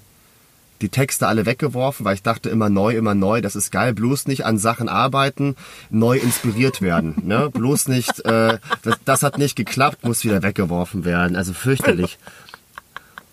die 0.80 0.88
Texte 0.88 1.26
alle 1.26 1.46
weggeworfen, 1.46 2.04
weil 2.06 2.14
ich 2.14 2.22
dachte 2.22 2.48
immer 2.48 2.70
neu, 2.70 2.96
immer 2.96 3.14
neu. 3.14 3.40
Das 3.40 3.56
ist 3.56 3.70
geil. 3.70 3.92
Bloß 3.92 4.26
nicht 4.26 4.44
an 4.46 4.58
Sachen 4.58 4.88
arbeiten, 4.88 5.56
neu 5.90 6.18
inspiriert 6.18 6.80
werden. 6.80 7.16
Ne? 7.22 7.50
Bloß 7.52 7.88
nicht. 7.88 8.24
Äh, 8.24 8.58
das, 8.82 8.96
das 9.04 9.22
hat 9.22 9.38
nicht 9.38 9.56
geklappt, 9.56 10.04
muss 10.04 10.24
wieder 10.24 10.42
weggeworfen 10.42 11.04
werden. 11.04 11.36
Also 11.36 11.52
fürchterlich. 11.52 12.18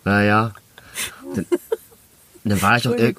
Naja. 0.04 0.52
Dann, 1.34 1.46
dann 2.44 2.62
war 2.62 2.76
ich 2.76 2.88
auch, 2.88 2.94
ir 2.94 3.14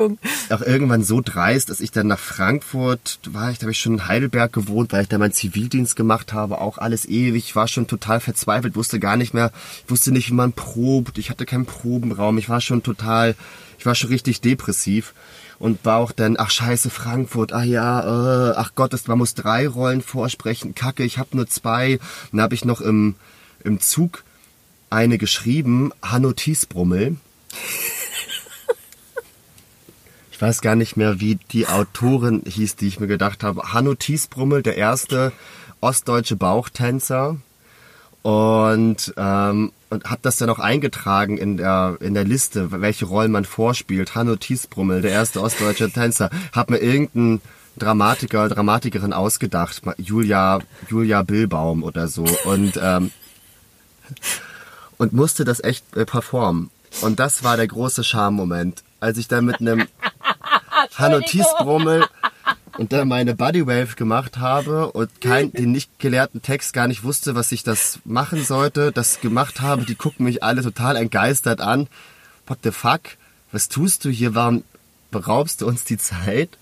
auch 0.50 0.62
irgendwann 0.62 1.04
so 1.04 1.22
dreist, 1.22 1.70
dass 1.70 1.82
ich 1.82 1.92
dann 1.92 2.08
nach 2.08 2.20
Frankfurt 2.20 3.20
war. 3.30 3.52
Ich, 3.52 3.60
da 3.60 3.64
habe 3.64 3.72
ich 3.72 3.80
schon 3.80 3.94
in 3.94 4.08
Heidelberg 4.08 4.54
gewohnt, 4.54 4.92
weil 4.92 5.04
ich 5.04 5.10
da 5.10 5.18
meinen 5.18 5.34
Zivildienst 5.34 5.96
gemacht 5.96 6.34
habe. 6.34 6.62
Auch 6.62 6.78
alles 6.78 7.06
ewig. 7.06 7.46
Ich 7.46 7.56
war 7.56 7.68
schon 7.68 7.88
total 7.88 8.20
verzweifelt, 8.20 8.76
wusste 8.76 9.00
gar 9.00 9.18
nicht 9.18 9.34
mehr, 9.34 9.52
ich 9.86 9.92
wusste 9.92 10.12
nicht, 10.12 10.30
wie 10.30 10.36
man 10.36 10.54
probt. 10.54 11.18
Ich 11.18 11.30
hatte 11.30 11.46
keinen 11.46 11.66
Probenraum. 11.66 12.38
Ich 12.38 12.50
war 12.50 12.62
schon 12.62 12.84
total, 12.84 13.36
ich 13.78 13.86
war 13.86 13.96
schon 13.96 14.10
richtig 14.10 14.42
depressiv. 14.42 15.14
Und 15.60 15.84
war 15.84 15.98
auch 15.98 16.14
dann, 16.14 16.38
ach 16.40 16.52
scheiße, 16.52 16.90
Frankfurt, 16.90 17.52
ach 17.52 17.66
ja, 17.66 18.52
äh, 18.52 18.54
ach 18.56 18.76
Gott, 18.76 18.96
man 19.08 19.18
muss 19.18 19.34
drei 19.34 19.68
Rollen 19.68 20.02
vorsprechen. 20.02 20.74
Kacke, 20.74 21.04
ich 21.04 21.18
habe 21.18 21.36
nur 21.36 21.48
zwei. 21.48 22.00
Dann 22.32 22.40
habe 22.40 22.56
ich 22.56 22.64
noch 22.64 22.80
im, 22.80 23.16
im 23.66 23.82
Zug 23.82 24.24
eine 24.90 25.18
geschrieben, 25.18 25.92
Hanno 26.02 26.32
Thiesbrummel. 26.32 27.18
Ich 30.40 30.42
weiß 30.42 30.62
gar 30.62 30.78
nicht 30.78 30.96
mehr, 30.96 31.20
wie 31.20 31.36
die 31.52 31.68
Autorin 31.68 32.44
hieß, 32.48 32.78
die 32.78 32.88
ich 32.88 33.02
mir 33.02 33.08
gedacht 33.08 33.44
habe. 33.44 33.74
Hanno 33.74 33.94
Thiesbrummel, 33.94 34.64
der 34.64 34.78
erste 34.78 35.34
ostdeutsche 35.82 36.38
Bauchtänzer. 36.38 37.36
Und, 38.22 39.14
ähm, 39.18 39.74
und 39.90 40.06
habe 40.06 40.20
das 40.22 40.38
dann 40.38 40.50
auch 40.50 40.60
eingetragen 40.60 41.38
in 41.38 41.58
der, 41.58 41.98
in 42.00 42.14
der 42.14 42.24
Liste, 42.24 42.72
welche 42.72 43.04
Rollen 43.04 43.34
man 43.34 43.44
vorspielt. 43.44 44.16
Hanno 44.16 44.38
Thiesbrummel, 44.38 45.02
der 45.02 45.12
erste 45.12 45.42
ostdeutsche 45.42 45.92
Tänzer. 45.92 46.30
Hab 46.54 46.70
mir 46.70 46.78
irgendeinen 46.78 47.42
Dramatiker, 47.78 48.48
Dramatikerin 48.48 49.12
ausgedacht. 49.12 49.82
Julia, 49.98 50.60
Julia 50.88 51.22
Billbaum 51.24 51.84
oder 51.84 52.08
so. 52.08 52.24
Und, 52.46 52.80
ähm, 52.82 53.12
und 54.98 55.12
musste 55.12 55.44
das 55.44 55.62
echt 55.62 55.98
äh, 55.98 56.06
performen. 56.06 56.70
Und 57.02 57.20
das 57.20 57.44
war 57.44 57.58
der 57.58 57.68
große 57.68 58.06
Charme-Moment, 58.06 58.84
als 59.00 59.18
ich 59.18 59.28
dann 59.28 59.46
mit 59.46 59.60
einem 59.60 59.88
Hanno 60.96 61.20
Thiesbrummel 61.22 62.06
und 62.78 62.94
dann 62.94 63.08
meine 63.08 63.36
Bodywave 63.36 63.96
gemacht 63.96 64.38
habe 64.38 64.92
und 64.92 65.22
kein, 65.22 65.52
den 65.52 65.72
nicht 65.72 66.00
gelehrten 66.00 66.42
Text 66.42 66.74
gar 66.74 66.88
nicht 66.88 67.04
wusste, 67.04 67.36
was 67.36 67.52
ich 67.52 67.64
das 67.64 68.00
machen 68.06 68.44
sollte, 68.44 68.92
das 68.92 69.20
gemacht 69.20 69.60
habe, 69.60 69.84
die 69.84 69.96
gucken 69.96 70.26
mich 70.26 70.44
alle 70.44 70.62
total 70.62 70.96
entgeistert 70.96 71.60
an. 71.60 71.88
What 72.48 72.60
the 72.64 72.72
fuck? 72.72 73.02
Was 73.52 73.68
tust 73.68 74.06
du 74.06 74.10
hier? 74.10 74.34
Warum 74.34 74.64
beraubst 75.12 75.62
du 75.62 75.68
uns 75.68 75.84
die 75.84 75.98
Zeit? 75.98 76.58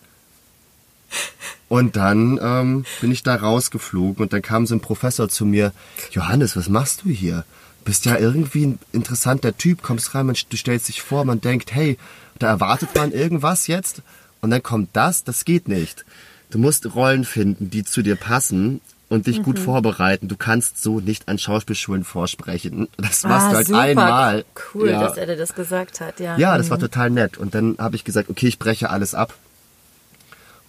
Und 1.70 1.96
dann 1.96 2.40
ähm, 2.42 2.86
bin 3.02 3.12
ich 3.12 3.24
da 3.24 3.36
rausgeflogen 3.36 4.24
und 4.24 4.34
dann 4.34 4.42
kam 4.42 4.66
so 4.66 4.76
ein 4.76 4.82
Professor 4.82 5.30
zu 5.30 5.46
mir, 5.46 5.74
Johannes, 6.12 6.56
was 6.56 6.70
machst 6.70 7.04
du 7.04 7.10
hier? 7.10 7.46
Bist 7.84 8.06
ja 8.06 8.18
irgendwie 8.18 8.66
ein 8.66 8.80
interessanter 8.92 9.56
Typ, 9.56 9.84
kommst 9.84 10.16
rein, 10.16 10.26
man, 10.26 10.36
du 10.50 10.58
stellst 10.58 10.88
dich 10.88 11.02
vor, 11.02 11.26
man 11.26 11.42
denkt, 11.42 11.74
hey, 11.74 11.98
da 12.40 12.48
erwartet 12.48 12.90
man 12.96 13.12
irgendwas 13.12 13.68
jetzt 13.68 14.02
und 14.42 14.50
dann 14.52 14.64
kommt 14.64 14.90
das, 14.94 15.24
das 15.24 15.46
geht 15.46 15.68
nicht. 15.68 16.06
Du 16.50 16.58
musst 16.60 16.96
Rollen 16.96 17.26
finden, 17.26 17.70
die 17.70 17.84
zu 17.84 18.02
dir 18.02 18.16
passen 18.16 18.80
und 19.10 19.28
dich 19.28 19.42
gut 19.44 19.58
vorbereiten. 19.60 20.28
Du 20.28 20.36
kannst 20.38 20.82
so 20.82 21.00
nicht 21.00 21.28
an 21.30 21.38
Schauspielschulen 21.40 22.04
vorsprechen. 22.04 22.88
Das 22.98 23.24
machst 23.24 23.52
du 23.52 23.56
halt 23.56 23.66
Ah, 23.68 23.70
super. 23.70 23.80
einmal. 23.82 24.46
Cool, 24.74 24.90
Ja. 24.90 25.00
dass 25.02 25.18
er 25.18 25.26
dir 25.26 25.38
das 25.38 25.56
gesagt 25.56 26.02
hat, 26.02 26.20
ja. 26.20 26.38
Ja, 26.38 26.58
das 26.58 26.70
war 26.70 26.80
total 26.80 27.10
nett. 27.10 27.38
Und 27.38 27.56
dann 27.56 27.76
habe 27.80 27.96
ich 27.96 28.04
gesagt, 28.04 28.30
okay, 28.30 28.48
ich 28.48 28.60
breche 28.60 28.90
alles 28.90 29.14
ab. 29.16 29.34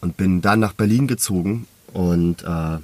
Und 0.00 0.16
bin 0.16 0.40
dann 0.40 0.60
nach 0.60 0.72
Berlin 0.72 1.08
gezogen 1.08 1.66
und, 1.92 2.44
äh, 2.44 2.78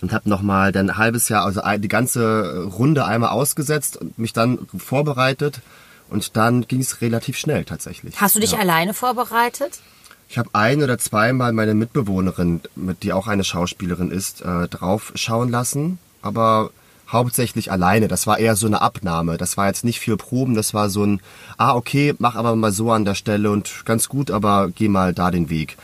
und 0.00 0.12
habe 0.12 0.28
nochmal 0.28 0.72
dann 0.72 0.90
ein 0.90 0.96
halbes 0.98 1.28
Jahr, 1.28 1.44
also 1.44 1.62
die 1.78 1.88
ganze 1.88 2.64
Runde 2.64 3.04
einmal 3.04 3.30
ausgesetzt 3.30 3.96
und 3.96 4.18
mich 4.18 4.32
dann 4.32 4.58
vorbereitet. 4.76 5.60
Und 6.08 6.36
dann 6.36 6.66
ging 6.66 6.80
es 6.80 7.00
relativ 7.00 7.36
schnell 7.38 7.64
tatsächlich. 7.64 8.20
Hast 8.20 8.36
du 8.36 8.40
dich 8.40 8.52
ja. 8.52 8.58
alleine 8.58 8.94
vorbereitet? 8.94 9.80
Ich 10.28 10.38
habe 10.38 10.50
ein 10.52 10.82
oder 10.82 10.98
zweimal 10.98 11.52
meine 11.52 11.74
Mitbewohnerin, 11.74 12.60
mit 12.74 13.02
die 13.02 13.12
auch 13.12 13.26
eine 13.26 13.44
Schauspielerin 13.44 14.10
ist, 14.10 14.42
äh, 14.42 14.68
drauf 14.68 15.12
schauen 15.14 15.50
lassen, 15.50 15.98
aber 16.22 16.70
hauptsächlich 17.08 17.70
alleine. 17.70 18.08
Das 18.08 18.26
war 18.26 18.38
eher 18.38 18.56
so 18.56 18.66
eine 18.66 18.80
Abnahme. 18.80 19.36
Das 19.36 19.56
war 19.56 19.66
jetzt 19.66 19.84
nicht 19.84 20.00
viel 20.00 20.16
Proben, 20.16 20.54
das 20.54 20.74
war 20.74 20.88
so 20.88 21.04
ein, 21.04 21.20
ah 21.58 21.74
okay, 21.74 22.14
mach 22.18 22.34
aber 22.34 22.56
mal 22.56 22.72
so 22.72 22.90
an 22.90 23.04
der 23.04 23.14
Stelle 23.14 23.50
und 23.50 23.84
ganz 23.84 24.08
gut, 24.08 24.30
aber 24.30 24.70
geh 24.74 24.88
mal 24.88 25.12
da 25.14 25.30
den 25.30 25.50
Weg. 25.50 25.76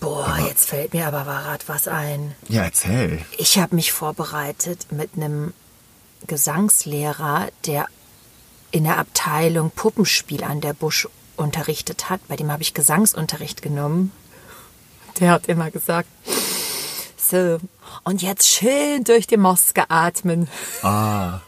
Boah, 0.00 0.36
jetzt 0.48 0.68
fällt 0.68 0.94
mir 0.94 1.06
aber 1.06 1.24
grad 1.24 1.68
was 1.68 1.86
ein. 1.86 2.34
Ja, 2.48 2.64
erzähl. 2.64 3.20
Ich 3.38 3.58
habe 3.58 3.76
mich 3.76 3.92
vorbereitet 3.92 4.86
mit 4.90 5.10
einem 5.16 5.52
Gesangslehrer, 6.26 7.48
der 7.66 7.86
in 8.72 8.84
der 8.84 8.98
Abteilung 8.98 9.70
Puppenspiel 9.70 10.42
an 10.42 10.60
der 10.60 10.72
Busch 10.72 11.08
unterrichtet 11.36 12.10
hat. 12.10 12.20
Bei 12.28 12.36
dem 12.36 12.50
habe 12.50 12.62
ich 12.62 12.74
Gesangsunterricht 12.74 13.62
genommen. 13.62 14.10
Der 15.20 15.30
hat 15.30 15.46
immer 15.46 15.70
gesagt, 15.70 16.08
so, 17.16 17.58
und 18.04 18.22
jetzt 18.22 18.48
schön 18.48 19.04
durch 19.04 19.26
die 19.26 19.36
Maske 19.36 19.90
atmen. 19.90 20.48
Ah, 20.82 21.40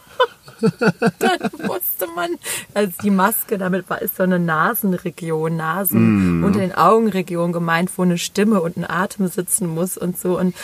Dann 1.19 1.51
musste 1.67 2.07
man, 2.15 2.37
also 2.75 2.93
die 3.03 3.11
Maske, 3.11 3.59
damit 3.59 3.91
war 3.91 4.01
ist 4.01 4.17
so 4.17 4.23
eine 4.23 4.39
Nasenregion, 4.39 5.57
Nasen 5.57 6.45
unter 6.45 6.61
den 6.61 6.75
Augenregion 6.75 7.53
gemeint, 7.53 7.91
wo 7.97 8.03
eine 8.03 8.19
Stimme 8.19 8.61
und 8.61 8.77
ein 8.77 8.89
Atem 8.89 9.29
sitzen 9.29 9.67
muss 9.67 9.97
und 9.97 10.19
so. 10.19 10.39
Und 10.39 10.55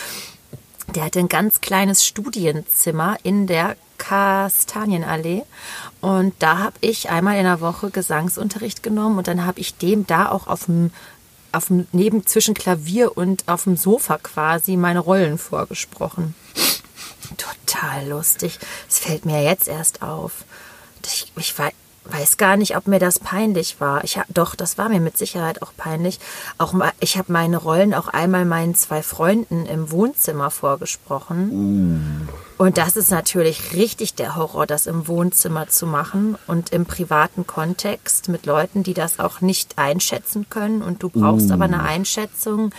der 0.94 1.04
hatte 1.04 1.18
ein 1.18 1.28
ganz 1.28 1.60
kleines 1.60 2.04
Studienzimmer 2.04 3.16
in 3.22 3.46
der 3.46 3.76
Kastanienallee. 4.00 5.44
Und 6.00 6.34
da 6.40 6.58
habe 6.58 6.76
ich 6.80 7.10
einmal 7.10 7.36
in 7.36 7.44
der 7.44 7.60
Woche 7.60 7.90
Gesangsunterricht 7.90 8.82
genommen 8.82 9.18
und 9.18 9.28
dann 9.28 9.46
habe 9.46 9.60
ich 9.60 9.76
dem 9.76 10.06
da 10.06 10.30
auch 10.30 10.48
auf 10.48 10.64
dem 10.64 10.90
auf 11.52 11.66
dem 11.66 11.86
neben 11.92 12.26
zwischen 12.26 12.54
Klavier 12.54 13.16
und 13.16 13.48
auf 13.48 13.64
dem 13.64 13.76
Sofa 13.76 14.18
quasi 14.18 14.76
meine 14.76 15.00
Rollen 15.00 15.36
vorgesprochen. 15.36 16.34
Total 17.36 18.06
lustig. 18.08 18.58
Es 18.88 19.00
fällt 19.00 19.24
mir 19.24 19.42
jetzt 19.42 19.66
erst 19.66 20.02
auf. 20.02 20.44
Ich, 21.04 21.32
ich, 21.36 21.54
weiß 22.04 22.36
gar 22.36 22.56
nicht, 22.56 22.76
ob 22.76 22.86
mir 22.86 22.98
das 22.98 23.18
peinlich 23.18 23.80
war. 23.80 24.04
Ich 24.04 24.18
doch, 24.28 24.54
das 24.54 24.78
war 24.78 24.88
mir 24.88 25.00
mit 25.00 25.16
Sicherheit 25.16 25.62
auch 25.62 25.72
peinlich. 25.76 26.18
Auch 26.58 26.74
ich 26.98 27.18
habe 27.18 27.32
meine 27.32 27.56
Rollen 27.56 27.94
auch 27.94 28.08
einmal 28.08 28.44
meinen 28.44 28.74
zwei 28.74 29.02
Freunden 29.02 29.66
im 29.66 29.90
Wohnzimmer 29.90 30.50
vorgesprochen. 30.50 32.28
Uh. 32.58 32.64
Und 32.64 32.78
das 32.78 32.96
ist 32.96 33.10
natürlich 33.10 33.74
richtig 33.74 34.14
der 34.14 34.36
Horror, 34.36 34.66
das 34.66 34.86
im 34.86 35.08
Wohnzimmer 35.08 35.68
zu 35.68 35.86
machen 35.86 36.36
und 36.46 36.70
im 36.70 36.86
privaten 36.86 37.46
Kontext 37.46 38.28
mit 38.28 38.46
Leuten, 38.46 38.82
die 38.82 38.94
das 38.94 39.18
auch 39.18 39.40
nicht 39.40 39.78
einschätzen 39.78 40.46
können. 40.50 40.82
Und 40.82 41.02
du 41.02 41.10
brauchst 41.10 41.50
uh. 41.50 41.54
aber 41.54 41.64
eine 41.64 41.82
Einschätzung. 41.82 42.72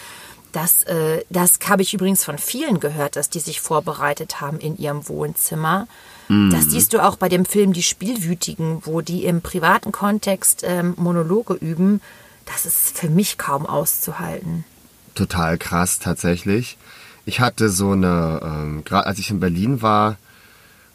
Das, 0.52 0.84
äh, 0.84 1.24
das 1.30 1.60
habe 1.68 1.82
ich 1.82 1.94
übrigens 1.94 2.24
von 2.24 2.38
vielen 2.38 2.80
gehört, 2.80 3.16
dass 3.16 3.30
die 3.30 3.40
sich 3.40 3.62
vorbereitet 3.62 4.42
haben 4.42 4.60
in 4.60 4.78
ihrem 4.78 5.08
Wohnzimmer. 5.08 5.88
Das 6.50 6.66
siehst 6.72 6.94
du 6.94 7.04
auch 7.04 7.18
bei 7.18 7.28
dem 7.28 7.44
Film 7.44 7.74
Die 7.74 7.84
Spielwütigen, 7.84 8.82
wo 8.86 9.02
die 9.02 9.26
im 9.26 9.42
privaten 9.42 9.92
Kontext 9.92 10.64
ähm, 10.66 10.94
Monologe 10.96 11.54
üben. 11.54 12.00
Das 12.46 12.66
ist 12.66 12.98
für 12.98 13.10
mich 13.10 13.38
kaum 13.38 13.66
auszuhalten. 13.66 14.64
Total 15.14 15.58
krass 15.58 16.00
tatsächlich. 16.00 16.78
Ich 17.26 17.42
hatte 17.42 17.70
so 17.70 17.92
eine, 17.92 18.40
ähm, 18.44 18.84
gerade 18.86 19.08
als 19.08 19.20
ich 19.20 19.30
in 19.30 19.42
Berlin 19.42 19.82
war, 19.82 20.18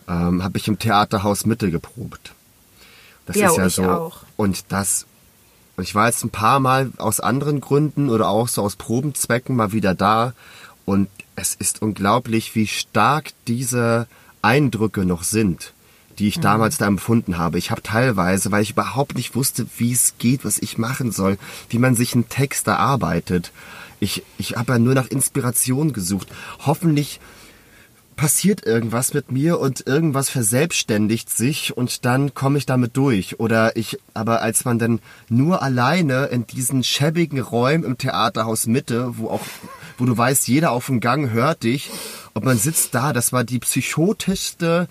ähm, 0.09 0.43
habe 0.43 0.57
ich 0.57 0.69
im 0.69 0.79
Theaterhaus 0.79 1.45
Mitte 1.45 1.71
geprobt. 1.71 2.33
Das 3.27 3.37
ja, 3.37 3.51
ist 3.51 3.57
ja 3.59 3.69
so. 3.69 3.85
Auch. 3.85 4.21
Und 4.37 4.65
das, 4.71 5.07
ich 5.81 5.95
war 5.95 6.07
jetzt 6.07 6.25
ein 6.25 6.31
paar 6.31 6.61
Mal 6.61 6.93
aus 6.97 7.21
anderen 7.21 7.61
Gründen 7.61 8.09
oder 8.09 8.29
auch 8.29 8.49
so 8.49 8.63
aus 8.63 8.77
Probenzwecken 8.77 9.55
mal 9.55 9.73
wieder 9.73 9.95
da. 9.95 10.33
Und 10.87 11.09
es 11.35 11.55
ist 11.55 11.83
unglaublich, 11.83 12.55
wie 12.55 12.67
stark 12.67 13.33
diese 13.47 14.07
Eindrücke 14.47 15.05
noch 15.05 15.25
sind, 15.25 15.73
die 16.19 16.29
ich 16.29 16.39
mhm. 16.39 16.43
damals 16.43 16.79
da 16.79 16.87
empfunden 16.87 17.37
habe. 17.37 17.59
Ich 17.59 17.71
habe 17.71 17.83
teilweise, 17.83 18.53
weil 18.53 18.63
ich 18.63 18.71
überhaupt 18.71 19.17
nicht 19.17 19.35
wusste, 19.35 19.67
wie 19.77 19.93
es 19.93 20.15
geht, 20.19 20.45
was 20.45 20.59
ich 20.59 20.79
machen 20.79 21.11
soll, 21.11 21.37
wie 21.69 21.79
man 21.79 21.97
sich 21.97 22.15
einen 22.15 22.29
Text 22.29 22.67
erarbeitet. 22.69 23.53
Ich, 23.99 24.23
ich 24.39 24.57
habe 24.57 24.75
ja 24.75 24.79
nur 24.79 24.95
nach 24.95 25.09
Inspiration 25.09 25.93
gesucht. 25.93 26.29
Hoffentlich 26.65 27.21
passiert 28.17 28.65
irgendwas 28.65 29.13
mit 29.13 29.31
mir 29.31 29.61
und 29.61 29.87
irgendwas 29.87 30.31
verselbstständigt 30.31 31.29
sich 31.29 31.77
und 31.77 32.05
dann 32.07 32.33
komme 32.33 32.59
ich 32.59 32.67
damit 32.67 32.97
durch. 32.97 33.39
Oder 33.41 33.77
ich, 33.77 33.99
aber 34.15 34.41
als 34.43 34.65
man 34.65 34.79
dann 34.79 35.01
nur 35.29 35.63
alleine 35.63 36.27
in 36.27 36.47
diesen 36.47 36.83
schäbigen 36.83 37.41
Räumen 37.41 37.85
im 37.85 37.99
Theaterhaus 37.99 38.67
Mitte, 38.67 39.19
wo 39.19 39.29
auch, 39.29 39.45
wo 39.99 40.05
du 40.05 40.17
weißt, 40.17 40.49
jeder 40.49 40.73
auf 40.73 40.87
dem 40.87 41.01
Gang 41.01 41.31
hört 41.31 41.63
dich 41.63 41.91
und 42.35 42.45
man 42.45 42.59
sitzt 42.59 42.95
da, 42.95 43.13
das 43.13 43.33
war 43.33 43.45
die 43.45 43.59
psychotischste 43.59 44.89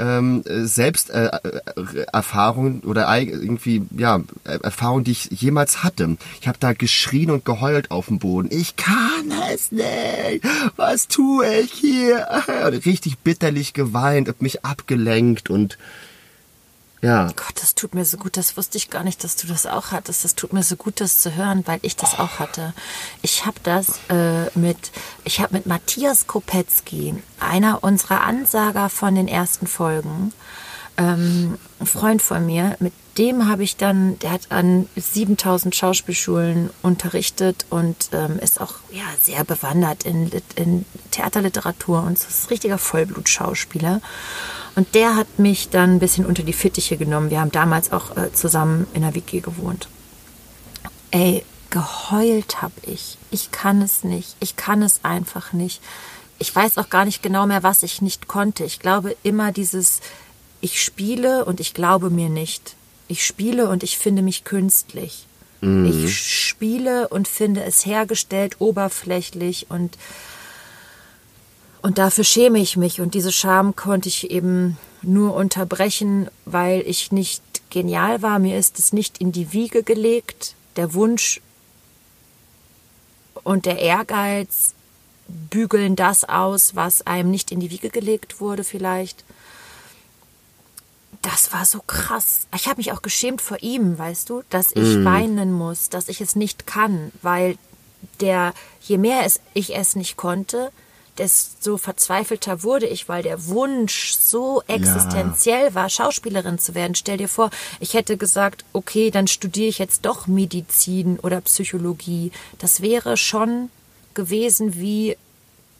ähm, 0.00 0.42
Selbsterfahrung 0.46 2.82
äh, 2.82 2.86
oder 2.86 3.20
irgendwie 3.20 3.82
ja 3.96 4.20
Erfahrung, 4.44 5.04
die 5.04 5.12
ich 5.12 5.30
jemals 5.30 5.84
hatte. 5.84 6.16
Ich 6.40 6.48
habe 6.48 6.58
da 6.58 6.72
geschrien 6.72 7.30
und 7.30 7.44
geheult 7.44 7.90
auf 7.90 8.06
dem 8.06 8.18
Boden. 8.18 8.48
Ich 8.50 8.76
kann 8.76 9.30
es 9.52 9.70
nicht. 9.72 10.42
Was 10.76 11.08
tue 11.08 11.46
ich 11.60 11.72
hier? 11.72 12.26
Und 12.66 12.86
richtig 12.86 13.18
bitterlich 13.18 13.74
geweint 13.74 14.28
und 14.28 14.40
mich 14.42 14.64
abgelenkt 14.64 15.50
und 15.50 15.76
ja. 17.02 17.26
Gott, 17.28 17.54
das 17.60 17.74
tut 17.74 17.94
mir 17.94 18.04
so 18.04 18.16
gut. 18.16 18.36
Das 18.36 18.56
wusste 18.56 18.76
ich 18.76 18.90
gar 18.90 19.04
nicht, 19.04 19.24
dass 19.24 19.36
du 19.36 19.46
das 19.46 19.66
auch 19.66 19.90
hattest. 19.90 20.24
Das 20.24 20.34
tut 20.34 20.52
mir 20.52 20.62
so 20.62 20.76
gut, 20.76 21.00
das 21.00 21.18
zu 21.18 21.34
hören, 21.34 21.66
weil 21.66 21.78
ich 21.82 21.96
das 21.96 22.14
oh. 22.14 22.22
auch 22.22 22.38
hatte. 22.38 22.74
Ich 23.22 23.46
habe 23.46 23.58
das 23.62 24.00
äh, 24.08 24.46
mit, 24.58 24.92
ich 25.24 25.40
habe 25.40 25.54
mit 25.54 25.66
Matthias 25.66 26.26
Kopetzky, 26.26 27.14
einer 27.38 27.82
unserer 27.82 28.22
Ansager 28.22 28.90
von 28.90 29.14
den 29.14 29.28
ersten 29.28 29.66
Folgen, 29.66 30.32
ähm, 30.98 31.58
ein 31.78 31.86
Freund 31.86 32.20
von 32.20 32.44
mir, 32.44 32.76
mit 32.80 32.92
dem 33.16 33.48
habe 33.48 33.62
ich 33.62 33.76
dann, 33.76 34.18
der 34.20 34.32
hat 34.32 34.50
an 34.50 34.88
7000 34.96 35.74
Schauspielschulen 35.74 36.70
unterrichtet 36.82 37.66
und 37.70 38.10
ähm, 38.12 38.38
ist 38.38 38.60
auch 38.60 38.74
ja, 38.90 39.04
sehr 39.20 39.44
bewandert 39.44 40.04
in, 40.04 40.30
in 40.56 40.84
Theaterliteratur 41.10 42.02
und 42.02 42.18
ist 42.18 42.44
ein 42.44 42.48
richtiger 42.48 42.78
Vollblutschauspieler. 42.78 44.00
Und 44.76 44.94
der 44.94 45.16
hat 45.16 45.38
mich 45.38 45.68
dann 45.68 45.96
ein 45.96 45.98
bisschen 45.98 46.26
unter 46.26 46.42
die 46.42 46.52
Fittiche 46.52 46.96
genommen. 46.96 47.30
Wir 47.30 47.40
haben 47.40 47.52
damals 47.52 47.92
auch 47.92 48.16
äh, 48.16 48.32
zusammen 48.32 48.86
in 48.94 49.02
der 49.02 49.14
WG 49.14 49.40
gewohnt. 49.40 49.88
Ey, 51.10 51.44
geheult 51.70 52.62
hab 52.62 52.72
ich. 52.82 53.18
Ich 53.30 53.50
kann 53.50 53.82
es 53.82 54.04
nicht. 54.04 54.36
Ich 54.40 54.56
kann 54.56 54.82
es 54.82 55.00
einfach 55.02 55.52
nicht. 55.52 55.82
Ich 56.38 56.54
weiß 56.54 56.78
auch 56.78 56.88
gar 56.88 57.04
nicht 57.04 57.22
genau 57.22 57.46
mehr, 57.46 57.62
was 57.62 57.82
ich 57.82 58.00
nicht 58.00 58.28
konnte. 58.28 58.64
Ich 58.64 58.78
glaube 58.78 59.16
immer 59.22 59.52
dieses, 59.52 60.00
ich 60.60 60.82
spiele 60.82 61.44
und 61.44 61.60
ich 61.60 61.74
glaube 61.74 62.10
mir 62.10 62.28
nicht. 62.28 62.76
Ich 63.08 63.26
spiele 63.26 63.68
und 63.68 63.82
ich 63.82 63.98
finde 63.98 64.22
mich 64.22 64.44
künstlich. 64.44 65.26
Mhm. 65.60 65.86
Ich 65.86 66.18
spiele 66.18 67.08
und 67.08 67.28
finde 67.28 67.64
es 67.64 67.84
hergestellt, 67.84 68.56
oberflächlich 68.60 69.66
und 69.68 69.98
und 71.82 71.98
dafür 71.98 72.24
schäme 72.24 72.58
ich 72.58 72.76
mich. 72.76 73.00
Und 73.00 73.14
diese 73.14 73.32
Scham 73.32 73.76
konnte 73.76 74.08
ich 74.08 74.30
eben 74.30 74.76
nur 75.02 75.34
unterbrechen, 75.34 76.28
weil 76.44 76.82
ich 76.86 77.12
nicht 77.12 77.42
genial 77.70 78.22
war. 78.22 78.38
Mir 78.38 78.58
ist 78.58 78.78
es 78.78 78.92
nicht 78.92 79.18
in 79.18 79.32
die 79.32 79.52
Wiege 79.52 79.82
gelegt. 79.82 80.54
Der 80.76 80.94
Wunsch 80.94 81.40
und 83.42 83.66
der 83.66 83.78
Ehrgeiz 83.78 84.74
bügeln 85.28 85.96
das 85.96 86.24
aus, 86.24 86.74
was 86.74 87.06
einem 87.06 87.30
nicht 87.30 87.52
in 87.52 87.60
die 87.60 87.70
Wiege 87.70 87.90
gelegt 87.90 88.40
wurde 88.40 88.64
vielleicht. 88.64 89.24
Das 91.22 91.52
war 91.52 91.64
so 91.64 91.80
krass. 91.86 92.46
Ich 92.54 92.66
habe 92.66 92.78
mich 92.78 92.92
auch 92.92 93.02
geschämt 93.02 93.40
vor 93.40 93.58
ihm, 93.62 93.98
weißt 93.98 94.28
du, 94.28 94.42
dass 94.50 94.72
ich 94.72 94.96
mm. 94.96 95.04
weinen 95.04 95.52
muss, 95.52 95.90
dass 95.90 96.08
ich 96.08 96.20
es 96.20 96.34
nicht 96.34 96.66
kann, 96.66 97.12
weil 97.22 97.56
der, 98.20 98.54
je 98.80 98.98
mehr 98.98 99.24
es, 99.24 99.40
ich 99.52 99.76
es 99.76 99.96
nicht 99.96 100.16
konnte, 100.16 100.72
desto 101.20 101.76
verzweifelter 101.76 102.62
wurde 102.62 102.86
ich, 102.86 103.08
weil 103.08 103.22
der 103.22 103.46
Wunsch 103.46 104.14
so 104.18 104.62
existenziell 104.66 105.66
ja. 105.66 105.74
war, 105.74 105.90
Schauspielerin 105.90 106.58
zu 106.58 106.74
werden. 106.74 106.94
Stell 106.94 107.18
dir 107.18 107.28
vor, 107.28 107.50
ich 107.78 107.92
hätte 107.92 108.16
gesagt, 108.16 108.64
okay, 108.72 109.10
dann 109.10 109.26
studiere 109.26 109.68
ich 109.68 109.78
jetzt 109.78 110.06
doch 110.06 110.26
Medizin 110.26 111.18
oder 111.18 111.42
Psychologie. 111.42 112.32
Das 112.58 112.80
wäre 112.80 113.18
schon 113.18 113.68
gewesen 114.14 114.80
wie, 114.80 115.18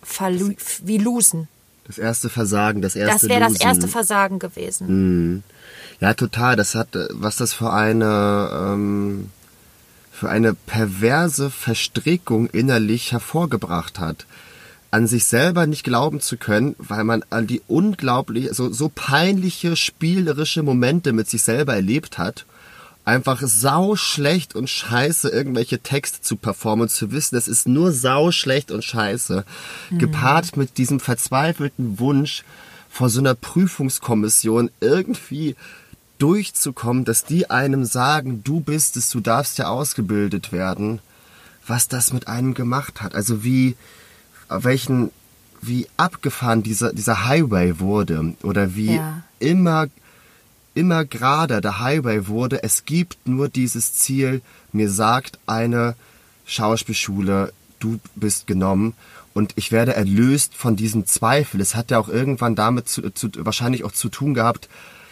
Verlu 0.02 0.52
wie 0.84 0.98
Losen. 0.98 1.48
Das 1.86 1.96
erste 1.96 2.28
Versagen, 2.28 2.82
das 2.82 2.94
erste 2.94 3.26
Das 3.26 3.28
wäre 3.30 3.40
das 3.40 3.60
erste 3.60 3.88
Versagen 3.88 4.38
gewesen. 4.38 4.86
Mhm. 4.88 5.42
Ja, 6.00 6.12
total. 6.12 6.56
Das 6.56 6.74
hat, 6.74 6.88
was 7.12 7.36
das 7.36 7.54
für 7.54 7.72
eine, 7.72 8.50
ähm, 8.52 9.30
für 10.12 10.28
eine 10.28 10.52
perverse 10.52 11.50
Verstrickung 11.50 12.46
innerlich 12.50 13.12
hervorgebracht 13.12 13.98
hat 13.98 14.26
an 14.90 15.06
sich 15.06 15.24
selber 15.24 15.66
nicht 15.66 15.84
glauben 15.84 16.20
zu 16.20 16.36
können, 16.36 16.74
weil 16.78 17.04
man 17.04 17.24
an 17.30 17.46
die 17.46 17.62
unglaublich, 17.68 18.50
so, 18.52 18.72
so 18.72 18.90
peinliche 18.92 19.76
spielerische 19.76 20.62
Momente 20.62 21.12
mit 21.12 21.28
sich 21.30 21.42
selber 21.42 21.74
erlebt 21.74 22.18
hat, 22.18 22.44
einfach 23.04 23.40
sau 23.42 23.96
schlecht 23.96 24.54
und 24.54 24.68
scheiße 24.68 25.28
irgendwelche 25.28 25.78
Texte 25.78 26.20
zu 26.20 26.36
performen 26.36 26.82
und 26.82 26.88
zu 26.90 27.12
wissen, 27.12 27.36
das 27.36 27.48
ist 27.48 27.68
nur 27.68 27.92
sau 27.92 28.30
schlecht 28.30 28.70
und 28.70 28.84
scheiße, 28.84 29.44
mhm. 29.90 29.98
gepaart 29.98 30.56
mit 30.56 30.76
diesem 30.76 31.00
verzweifelten 31.00 31.98
Wunsch, 31.98 32.44
vor 32.90 33.08
so 33.08 33.20
einer 33.20 33.34
Prüfungskommission 33.34 34.70
irgendwie 34.80 35.54
durchzukommen, 36.18 37.04
dass 37.04 37.24
die 37.24 37.48
einem 37.48 37.84
sagen, 37.84 38.42
du 38.44 38.60
bist 38.60 38.96
es, 38.96 39.10
du 39.10 39.20
darfst 39.20 39.58
ja 39.58 39.68
ausgebildet 39.68 40.52
werden, 40.52 40.98
was 41.66 41.86
das 41.86 42.12
mit 42.12 42.26
einem 42.26 42.52
gemacht 42.52 43.00
hat. 43.00 43.14
Also 43.14 43.44
wie, 43.44 43.76
welchen, 44.50 45.10
wie 45.62 45.86
abgefahren 45.96 46.62
dieser, 46.62 46.92
dieser 46.92 47.26
Highway 47.26 47.78
wurde 47.80 48.34
oder 48.42 48.74
wie 48.74 48.96
ja. 48.96 49.22
immer, 49.38 49.86
immer 50.74 51.04
gerader 51.04 51.60
der 51.60 51.80
Highway 51.80 52.26
wurde. 52.26 52.62
Es 52.62 52.84
gibt 52.84 53.26
nur 53.26 53.48
dieses 53.48 53.94
Ziel, 53.94 54.42
mir 54.72 54.90
sagt 54.90 55.38
eine 55.46 55.94
Schauspielschule, 56.46 57.52
du 57.78 57.98
bist 58.14 58.46
genommen 58.46 58.94
und 59.34 59.52
ich 59.56 59.72
werde 59.72 59.94
erlöst 59.94 60.54
von 60.54 60.76
diesem 60.76 61.06
Zweifel. 61.06 61.60
Es 61.60 61.74
hat 61.74 61.90
ja 61.90 61.98
auch 61.98 62.08
irgendwann 62.08 62.54
damit 62.54 62.88
zu, 62.88 63.10
zu, 63.10 63.30
wahrscheinlich 63.38 63.84
auch 63.84 63.92
zu 63.92 64.08
tun 64.08 64.34
gehabt, 64.34 64.68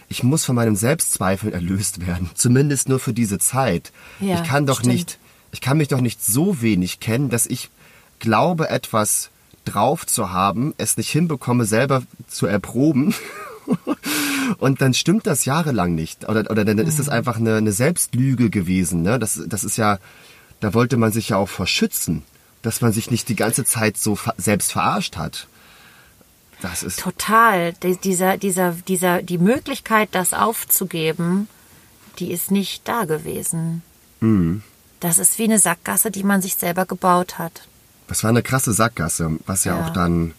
ich 0.08 0.22
muss 0.22 0.44
von 0.44 0.56
meinem 0.56 0.76
Selbstzweifeln 0.76 1.52
erlöst 1.52 2.06
werden. 2.06 2.30
Zumindest 2.34 2.88
nur 2.88 2.98
für 2.98 3.12
diese 3.12 3.38
Zeit. 3.38 3.92
Ja, 4.20 4.36
ich 4.36 4.48
kann 4.48 4.66
doch 4.66 4.80
stimmt. 4.80 4.94
nicht, 4.94 5.18
ich 5.52 5.60
kann 5.60 5.76
mich 5.76 5.88
doch 5.88 6.00
nicht 6.00 6.24
so 6.24 6.62
wenig 6.62 6.98
kennen, 6.98 7.28
dass 7.28 7.46
ich 7.46 7.70
glaube, 8.18 8.68
etwas 8.70 9.30
drauf 9.64 10.06
zu 10.06 10.32
haben, 10.32 10.74
es 10.78 10.96
nicht 10.96 11.10
hinbekomme, 11.10 11.64
selber 11.64 12.02
zu 12.26 12.46
erproben 12.46 13.14
und 14.58 14.80
dann 14.80 14.94
stimmt 14.94 15.26
das 15.26 15.44
jahrelang 15.44 15.94
nicht. 15.94 16.28
Oder, 16.28 16.50
oder 16.50 16.64
dann 16.64 16.78
ist 16.78 16.98
das 16.98 17.08
einfach 17.08 17.36
eine, 17.36 17.56
eine 17.56 17.72
Selbstlüge 17.72 18.50
gewesen. 18.50 19.02
Ne? 19.02 19.18
Das, 19.18 19.40
das 19.46 19.64
ist 19.64 19.76
ja, 19.76 19.98
da 20.60 20.74
wollte 20.74 20.96
man 20.96 21.12
sich 21.12 21.30
ja 21.30 21.36
auch 21.36 21.48
verschützen, 21.48 22.22
dass 22.62 22.80
man 22.80 22.92
sich 22.92 23.10
nicht 23.10 23.28
die 23.28 23.36
ganze 23.36 23.64
Zeit 23.64 23.96
so 23.96 24.16
ver 24.16 24.34
selbst 24.38 24.72
verarscht 24.72 25.16
hat. 25.16 25.46
Das 26.60 26.82
ist 26.82 27.00
total. 27.00 27.72
Dieser, 27.74 28.36
dieser, 28.36 28.72
dieser, 28.72 29.22
die 29.22 29.38
Möglichkeit, 29.38 30.08
das 30.12 30.34
aufzugeben, 30.34 31.48
die 32.18 32.32
ist 32.32 32.50
nicht 32.50 32.88
da 32.88 33.04
gewesen. 33.04 33.82
Mhm. 34.20 34.62
Das 34.98 35.18
ist 35.18 35.38
wie 35.38 35.44
eine 35.44 35.60
Sackgasse, 35.60 36.10
die 36.10 36.24
man 36.24 36.42
sich 36.42 36.56
selber 36.56 36.84
gebaut 36.84 37.38
hat. 37.38 37.68
Das 38.08 38.24
war 38.24 38.30
eine 38.30 38.42
krasse 38.42 38.72
Sackgasse, 38.72 39.38
was 39.46 39.64
ja, 39.64 39.76
ja. 39.76 39.84
auch 39.84 39.90
dann 39.90 40.32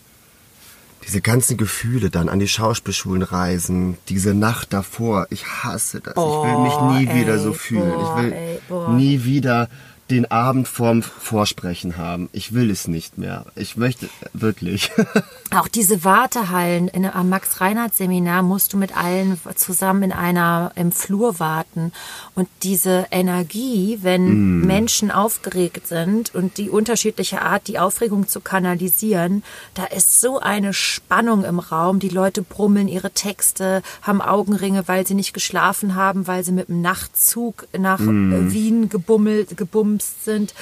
diese 1.07 1.21
ganzen 1.21 1.55
Gefühle 1.55 2.09
dann 2.09 2.27
an 2.29 2.39
die 2.39 2.47
Schauspielschulen 2.47 3.23
reisen, 3.23 3.97
diese 4.09 4.33
Nacht 4.33 4.73
davor. 4.73 5.27
Ich 5.29 5.45
hasse 5.45 6.01
das. 6.01 6.17
Oh, 6.17 6.43
ich 6.43 6.51
will 6.51 6.63
mich 6.63 6.81
nie 6.81 7.11
ey, 7.11 7.21
wieder 7.21 7.39
so 7.39 7.53
fühlen. 7.53 7.91
Boah, 7.91 8.17
ich 8.17 8.23
will 8.23 8.33
ey, 8.33 8.59
nie 8.95 9.23
wieder 9.23 9.69
den 10.09 10.29
Abend 10.31 10.67
vorm 10.67 11.03
Vorsprechen 11.03 11.97
haben. 11.97 12.29
Ich 12.31 12.53
will 12.53 12.71
es 12.71 12.87
nicht 12.87 13.17
mehr. 13.17 13.45
Ich 13.55 13.77
möchte 13.77 14.09
wirklich. 14.33 14.91
Auch 15.55 15.67
diese 15.67 16.03
Wartehallen 16.03 16.87
in, 16.87 17.05
am 17.05 17.29
Max-Reinhardt-Seminar 17.29 18.41
musst 18.41 18.73
du 18.73 18.77
mit 18.77 18.95
allen 18.97 19.39
zusammen 19.55 20.03
in 20.03 20.11
einer 20.11 20.71
im 20.75 20.91
Flur 20.91 21.39
warten. 21.39 21.91
Und 22.33 22.47
diese 22.63 23.07
Energie, 23.11 23.99
wenn 24.01 24.61
mm. 24.61 24.65
Menschen 24.65 25.11
aufgeregt 25.11 25.87
sind 25.87 26.33
und 26.33 26.57
die 26.57 26.69
unterschiedliche 26.69 27.41
Art, 27.41 27.67
die 27.67 27.79
Aufregung 27.79 28.27
zu 28.27 28.41
kanalisieren, 28.41 29.43
da 29.75 29.85
ist 29.85 30.21
so 30.21 30.39
eine 30.39 30.73
Spannung 30.73 31.43
im 31.43 31.59
Raum. 31.59 31.99
Die 31.99 32.09
Leute 32.09 32.41
brummeln 32.41 32.87
ihre 32.87 33.11
Texte, 33.11 33.83
haben 34.01 34.21
Augenringe, 34.21 34.87
weil 34.87 35.05
sie 35.05 35.15
nicht 35.15 35.33
geschlafen 35.33 35.95
haben, 35.95 36.27
weil 36.27 36.43
sie 36.43 36.51
mit 36.51 36.69
dem 36.69 36.81
Nachtzug 36.81 37.67
nach 37.77 37.99
mm. 37.99 38.51
Wien 38.51 38.89
gebummelt, 38.89 39.55
gebummt 39.55 39.98
geplumpst 39.99 40.25
sind, 40.25 40.53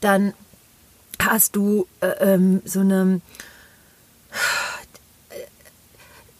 dann 0.00 0.34
hast 1.18 1.56
du 1.56 1.86
äh, 2.00 2.34
ähm, 2.34 2.62
so 2.64 2.80
eine 2.80 3.20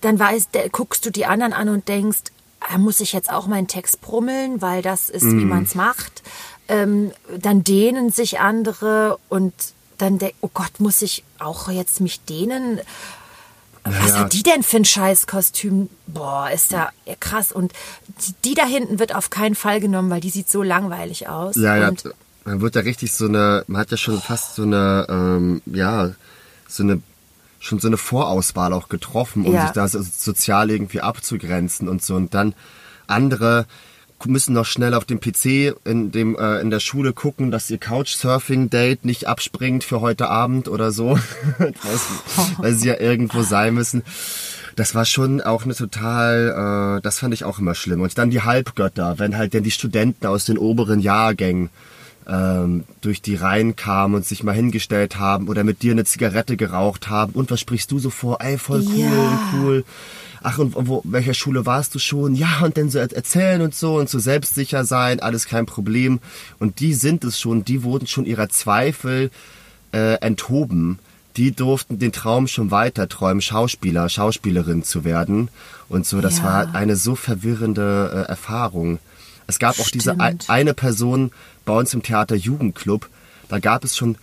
dann 0.01 0.19
weißt, 0.19 0.49
guckst 0.73 1.07
du 1.07 1.11
die 1.11 1.27
anderen 1.27 1.53
an 1.53 1.69
und 1.69 1.87
denkst, 1.87 2.33
ah, 2.59 2.77
muss 2.77 2.99
ich 2.99 3.13
jetzt 3.13 3.31
auch 3.31 3.47
meinen 3.47 3.69
Text 3.69 4.01
brummeln, 4.01 4.61
weil 4.61 4.83
das 4.83 5.09
ist, 5.09 5.23
mm. 5.23 5.39
wie 5.39 5.45
man 5.45 5.63
es 5.63 5.77
macht. 5.77 6.25
Ähm, 6.67 7.13
dann 7.39 7.63
dehnen 7.63 8.11
sich 8.11 8.41
andere 8.41 9.21
und 9.29 9.55
dann 9.99 10.19
denk, 10.19 10.35
oh 10.41 10.51
Gott, 10.53 10.81
muss 10.81 11.03
ich 11.03 11.23
auch 11.39 11.71
jetzt 11.71 12.01
mich 12.01 12.21
dehnen? 12.25 12.81
Was 13.85 14.11
ja. 14.11 14.19
hat 14.19 14.33
die 14.33 14.43
denn 14.43 14.63
für 14.63 14.79
ein 14.79 14.85
Scheißkostüm? 14.85 15.89
Boah, 16.07 16.51
ist 16.51 16.71
ja 16.73 16.91
krass. 17.19 17.53
Und 17.53 17.73
die 18.45 18.55
da 18.55 18.65
hinten 18.65 18.99
wird 18.99 19.15
auf 19.15 19.31
keinen 19.31 19.55
Fall 19.55 19.81
genommen, 19.81 20.11
weil 20.11 20.21
die 20.21 20.31
sieht 20.31 20.49
so 20.49 20.63
langweilig 20.63 21.29
aus. 21.29 21.57
Ja, 21.57 21.77
ja. 21.77 21.89
Und 21.89 22.05
man 22.45 22.61
wird 22.61 22.77
da 22.77 22.81
richtig 22.81 23.13
so 23.13 23.27
eine, 23.27 23.65
man 23.67 23.81
hat 23.81 23.91
ja 23.91 23.97
schon 23.97 24.21
fast 24.21 24.55
so 24.55 24.63
eine, 24.63 25.07
ähm, 25.09 25.63
ja, 25.67 26.11
so 26.69 26.83
eine, 26.83 27.01
schon 27.61 27.79
so 27.79 27.89
eine 27.89 27.97
Vorauswahl 27.97 28.73
auch 28.73 28.89
getroffen, 28.89 29.47
um 29.47 29.55
ja. 29.55 29.63
sich 29.63 29.73
da 29.73 29.87
so 29.87 30.03
sozial 30.03 30.71
irgendwie 30.71 31.01
abzugrenzen 31.01 31.89
und 31.89 32.03
so. 32.03 32.17
Und 32.17 32.35
dann 32.35 32.55
andere 33.07 33.67
müssen 34.27 34.55
noch 34.55 34.67
schnell 34.67 34.95
auf 34.95 35.05
dem 35.05 35.21
PC 35.21 35.75
in 35.85 36.13
dem 36.13 36.37
äh, 36.37 36.61
in 36.61 36.71
der 36.71 36.81
Schule 36.81 37.13
gucken, 37.13 37.51
dass 37.51 37.71
ihr 37.71 37.79
Couchsurfing-Date 37.79 39.05
nicht 39.05 39.27
abspringt 39.27 39.85
für 39.85 40.01
heute 40.01 40.29
Abend 40.29 40.69
oder 40.69 40.93
so, 40.93 41.19
weil 42.59 42.75
sie 42.75 42.89
ja 42.89 43.01
irgendwo 43.01 43.43
sein 43.43 43.75
müssen. 43.75 44.03
Das 44.77 44.95
war 44.95 45.05
schon 45.05 45.41
auch 45.41 45.65
eine 45.65 45.75
total, 45.75 46.99
äh, 46.99 47.03
das 47.03 47.19
fand 47.19 47.35
ich 47.35 47.45
auch 47.45 47.59
immer 47.59 47.75
schlimm. 47.75 48.01
Und 48.01 48.17
dann 48.17 48.31
die 48.31 48.43
Halbgötter, 48.43 49.19
wenn 49.19 49.37
halt 49.37 49.55
denn 49.55 49.65
die 49.65 49.71
Studenten 49.71 50.27
aus 50.27 50.45
den 50.45 50.57
oberen 50.57 51.01
Jahrgängen 51.01 51.71
ähm, 52.29 52.85
durch 53.01 53.23
die 53.23 53.35
Reihen 53.35 53.77
kamen 53.77 54.15
und 54.15 54.25
sich 54.25 54.43
mal 54.43 54.55
hingestellt 54.55 55.19
haben 55.19 55.49
oder 55.49 55.65
mit 55.65 55.83
dir 55.83 55.93
eine 55.93 56.05
Zigarette 56.05 56.57
geraucht 56.57 57.09
haben. 57.09 57.33
Und 57.33 57.51
was 57.51 57.61
sprichst 57.61 57.91
du 57.91 57.99
so 57.99 58.11
vor? 58.11 58.41
Ey, 58.41 58.59
voll 58.59 58.85
cool 58.95 58.99
ja. 58.99 59.41
cool. 59.55 59.85
Ach, 60.43 60.59
und 60.59 60.75
wo, 60.77 61.03
welcher 61.05 61.35
Schule 61.35 61.67
warst 61.67 61.95
du 61.95 61.99
schon? 61.99 62.35
Ja, 62.35 62.61
und 62.63 62.77
dann 62.77 62.91
so 62.91 62.99
erzählen 62.99 63.63
und 63.63 63.75
so 63.75 63.97
und 63.97 64.09
so 64.09 64.19
selbstsicher 64.19 64.85
sein, 64.85 65.21
alles 65.21 65.47
kein 65.47 65.67
Problem. 65.67 66.21
Und 66.59 66.81
die 66.81 66.95
sind 66.95 67.25
es 67.25 67.39
schon, 67.39 67.65
die 67.65 67.85
wurden 67.85 68.07
schon 68.07 68.27
ihrer 68.27 68.49
Zweifel 68.49 69.31
äh, 69.93 70.15
enthoben. 70.21 70.99
Die 71.37 71.53
durften 71.53 71.99
den 71.99 72.13
Traum 72.13 72.47
schon 72.47 72.71
weiter 72.71 73.09
träumen, 73.09 73.41
Schauspieler, 73.41 74.09
Schauspielerin 74.09 74.83
zu 74.83 75.05
werden. 75.05 75.49
Und 75.89 76.07
so, 76.07 76.21
das 76.21 76.39
ja. 76.39 76.45
war 76.45 76.75
eine 76.75 76.97
so 76.97 77.15
verwirrende 77.15 78.27
äh, 78.27 78.31
Erfahrung. 78.31 78.99
Es 79.47 79.59
gab 79.59 79.79
auch 79.79 79.91
diese 79.91 80.17
eine 80.19 80.75
Person 80.75 81.31
bei 81.65 81.73
uns 81.73 81.95
im 81.95 82.03
Theater 82.03 82.35
Jugendclub. 82.35 83.09
Da 83.49 83.59
gab 83.59 83.85
es 83.85 83.97
schon, 83.97 84.17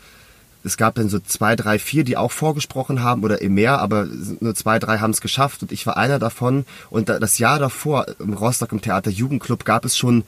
es 0.64 0.78
gab 0.78 0.96
dann 0.96 1.10
so 1.10 1.20
zwei, 1.20 1.56
drei, 1.56 1.80
vier, 1.80 2.04
die 2.04 2.18
auch 2.18 2.32
vorgesprochen 2.32 3.04
haben 3.04 3.24
oder 3.24 3.42
eben 3.42 3.54
mehr, 3.54 3.80
aber 3.80 4.08
nur 4.40 4.56
zwei, 4.56 4.80
drei 4.80 5.00
haben 5.00 5.12
es 5.12 5.22
geschafft 5.22 5.62
und 5.62 5.72
ich 5.72 5.86
war 5.86 5.98
einer 5.98 6.20
davon. 6.20 6.66
Und 6.90 7.10
das 7.10 7.38
Jahr 7.38 7.60
davor 7.60 8.08
im 8.20 8.34
Rostock 8.34 8.72
im 8.72 8.82
Theater 8.82 9.12
Jugendclub 9.12 9.66
gab 9.66 9.86
es 9.86 9.98
schon 9.98 10.24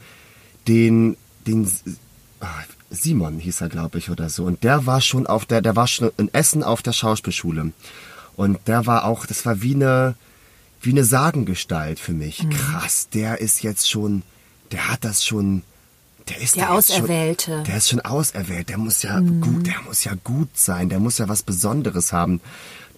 den, 0.68 1.16
den 1.46 1.68
ah, 2.40 2.46
Simon 2.90 3.38
hieß 3.38 3.60
er, 3.62 3.68
glaube 3.68 3.98
ich, 3.98 4.10
oder 4.10 4.28
so. 4.28 4.44
Und 4.44 4.64
der 4.64 4.86
war 4.86 5.00
schon 5.00 5.26
auf 5.26 5.46
der, 5.46 5.62
der 5.62 5.76
war 5.76 5.86
schon 5.86 6.10
in 6.16 6.32
Essen 6.32 6.62
auf 6.62 6.82
der 6.82 6.92
Schauspielschule. 6.92 7.72
Und 8.36 8.58
der 8.66 8.86
war 8.86 9.04
auch, 9.04 9.26
das 9.26 9.44
war 9.44 9.62
wie 9.62 9.74
eine, 9.74 10.14
wie 10.80 10.90
eine 10.90 11.04
Sagengestalt 11.04 11.98
für 11.98 12.12
mich. 12.12 12.44
Mhm. 12.44 12.50
Krass, 12.50 13.08
der 13.10 13.40
ist 13.40 13.62
jetzt 13.62 13.90
schon 13.90 14.22
der 14.72 14.88
hat 14.88 15.04
das 15.04 15.24
schon. 15.24 15.62
Der 16.32 16.42
ist 16.42 16.56
der, 16.56 16.64
der 16.64 16.72
Auserwählte. 16.72 17.52
Schon, 17.52 17.64
der 17.64 17.76
ist 17.76 17.88
schon 17.88 18.00
auserwählt. 18.00 18.68
Der 18.68 18.78
muss 18.78 19.02
ja 19.02 19.20
mhm. 19.20 19.40
gut, 19.40 19.66
der 19.66 19.80
muss 19.86 20.04
ja 20.04 20.12
gut 20.24 20.50
sein. 20.54 20.88
Der 20.88 21.00
muss 21.00 21.18
ja 21.18 21.28
was 21.28 21.42
Besonderes 21.42 22.12
haben. 22.12 22.40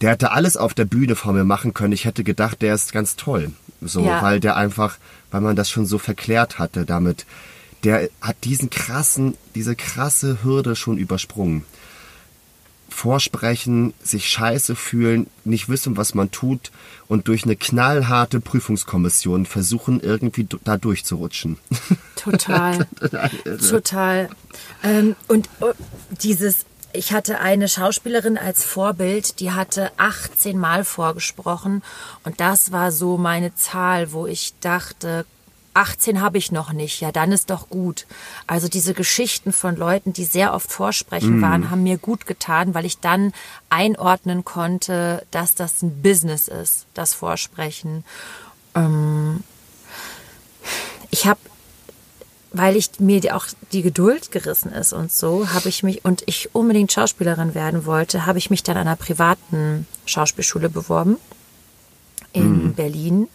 Der 0.01 0.11
hätte 0.11 0.33
alles 0.33 0.57
auf 0.57 0.75
der 0.75 0.85
Bühne 0.85 1.17
vor 1.17 1.33
mir 1.33 1.45
machen 1.45 1.75
können. 1.75 1.93
Ich 1.93 2.05
hätte 2.05 2.25
gedacht, 2.25 2.63
der 2.63 2.75
ist 2.75 2.93
ganz 2.93 3.17
toll. 3.17 3.53
So, 3.81 4.05
ja. 4.05 4.23
weil 4.23 4.41
der 4.41 4.57
einfach, 4.57 4.99
weil 5.31 5.41
man 5.41 5.57
das 5.57 5.71
schon 5.71 5.87
so 5.87 5.99
verklärt 5.99 6.59
hatte 6.59 6.85
damit. 6.85 7.27
Der 7.83 8.09
hat 8.21 8.37
diesen 8.45 8.71
krassen, 8.71 9.37
diese 9.55 9.77
krasse 9.77 10.43
Hürde 10.43 10.75
schon 10.75 10.97
übersprungen 10.97 11.65
vorsprechen, 12.95 13.93
sich 14.03 14.29
scheiße 14.31 14.77
fühlen, 14.77 15.27
nicht 15.45 15.69
wissen, 15.69 15.97
was 15.97 16.15
man 16.15 16.31
tut 16.31 16.71
und 17.09 17.29
durch 17.29 17.45
eine 17.45 17.57
knallharte 17.57 18.41
Prüfungskommission 18.41 19.47
versuchen, 19.47 20.01
irgendwie 20.01 20.47
da 20.65 20.79
durchzurutschen. 20.79 21.59
Total. 22.17 22.87
Total. 23.69 24.31
Ähm, 24.83 25.17
und 25.27 25.51
oh, 25.61 25.73
dieses, 26.23 26.67
ich 26.93 27.13
hatte 27.13 27.41
eine 27.41 27.69
Schauspielerin 27.69 28.39
als 28.39 28.65
Vorbild, 28.65 29.41
die 29.41 29.51
hatte 29.51 29.91
18 29.97 30.57
Mal 30.57 30.85
vorgesprochen 30.85 31.83
und 32.23 32.41
das 32.41 32.71
war 32.71 32.93
so 32.93 33.19
meine 33.19 33.55
Zahl, 33.57 34.13
wo 34.13 34.27
ich 34.27 34.55
dachte, 34.61 35.27
18 35.75 36.21
habe 36.21 36.39
ich 36.39 36.53
noch 36.53 36.73
nicht, 36.73 37.01
ja, 37.01 37.13
dann 37.13 37.33
ist 37.33 37.51
doch 37.51 37.69
gut. 37.69 38.07
Also 38.47 38.69
diese 38.69 38.95
Geschichten 38.95 39.53
von 39.53 39.77
Leuten, 39.77 40.13
die 40.13 40.25
sehr 40.25 40.55
oft 40.55 40.71
vorsprechen 40.71 41.41
mm. 41.41 41.43
waren, 41.43 41.71
haben 41.71 41.83
mir 41.83 41.99
gut 41.99 42.27
getan, 42.27 42.75
weil 42.75 42.87
ich 42.87 43.01
dann 43.01 43.33
einordnen 43.71 44.45
konnte, 44.45 45.27
dass 45.33 45.55
das 45.55 45.83
ein 45.83 46.01
Business 46.03 46.49
ist, 46.49 46.87
das 46.95 47.13
Vorsprechen. 47.13 48.05
Ähm 48.75 49.43
ich 51.11 51.27
habe 51.27 51.41
weil 52.57 52.77
ich 52.77 53.01
mir 53.01 53.35
auch 53.35 53.47
die 53.73 53.83
Geduld 53.83 54.31
gerissen 54.31 54.73
ist 54.73 54.93
und 54.93 55.11
so, 55.11 55.53
habe 55.53 55.69
ich 55.69 55.83
mich 55.83 56.05
und 56.05 56.23
ich 56.27 56.55
unbedingt 56.55 56.93
Schauspielerin 56.93 57.55
werden 57.57 57.85
wollte, 57.85 58.27
habe 58.27 58.39
ich 58.39 58.49
mich 58.49 58.63
dann 58.63 58.77
an 58.77 58.87
einer 58.87 58.97
privaten 58.97 59.89
Schauspielschule 60.07 60.69
beworben 60.69 61.17
in 62.33 62.69
mm. 62.69 62.75
Berlin 62.75 63.29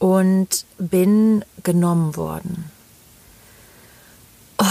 und 0.00 0.64
bin 0.78 1.44
genommen 1.62 2.16
worden. 2.16 2.70
Oh, 4.58 4.64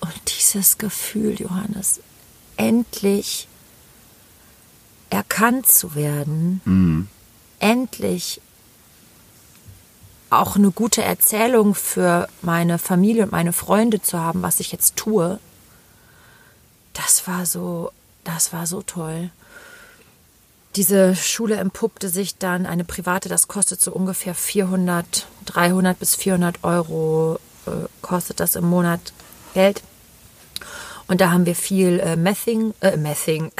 und 0.00 0.20
dieses 0.26 0.76
Gefühl, 0.76 1.40
Johannes, 1.40 2.00
endlich 2.56 3.48
erkannt 5.08 5.68
zu 5.68 5.94
werden, 5.94 6.60
mhm. 6.64 7.08
endlich 7.60 8.40
auch 10.30 10.56
eine 10.56 10.72
gute 10.72 11.02
Erzählung 11.02 11.76
für 11.76 12.28
meine 12.42 12.78
Familie 12.78 13.22
und 13.22 13.32
meine 13.32 13.52
Freunde 13.52 14.02
zu 14.02 14.18
haben, 14.18 14.42
was 14.42 14.58
ich 14.58 14.72
jetzt 14.72 14.96
tue, 14.96 15.38
das 16.92 17.28
war 17.28 17.46
so, 17.46 17.92
das 18.24 18.52
war 18.52 18.66
so 18.66 18.82
toll. 18.82 19.30
Diese 20.76 21.16
Schule 21.16 21.56
empuppte 21.56 22.10
sich 22.10 22.36
dann, 22.36 22.66
eine 22.66 22.84
private, 22.84 23.30
das 23.30 23.48
kostet 23.48 23.80
so 23.80 23.92
ungefähr 23.92 24.34
400, 24.34 25.26
300 25.46 25.98
bis 25.98 26.14
400 26.14 26.62
Euro, 26.64 27.38
äh, 27.66 27.70
kostet 28.02 28.40
das 28.40 28.56
im 28.56 28.64
Monat 28.64 29.14
Geld. 29.54 29.82
Und 31.08 31.20
da 31.20 31.30
haben 31.30 31.46
wir 31.46 31.54
viel 31.54 32.00
äh, 32.00 32.16
Mething, 32.16 32.74
äh, 32.80 32.96
Mething, 32.96 33.52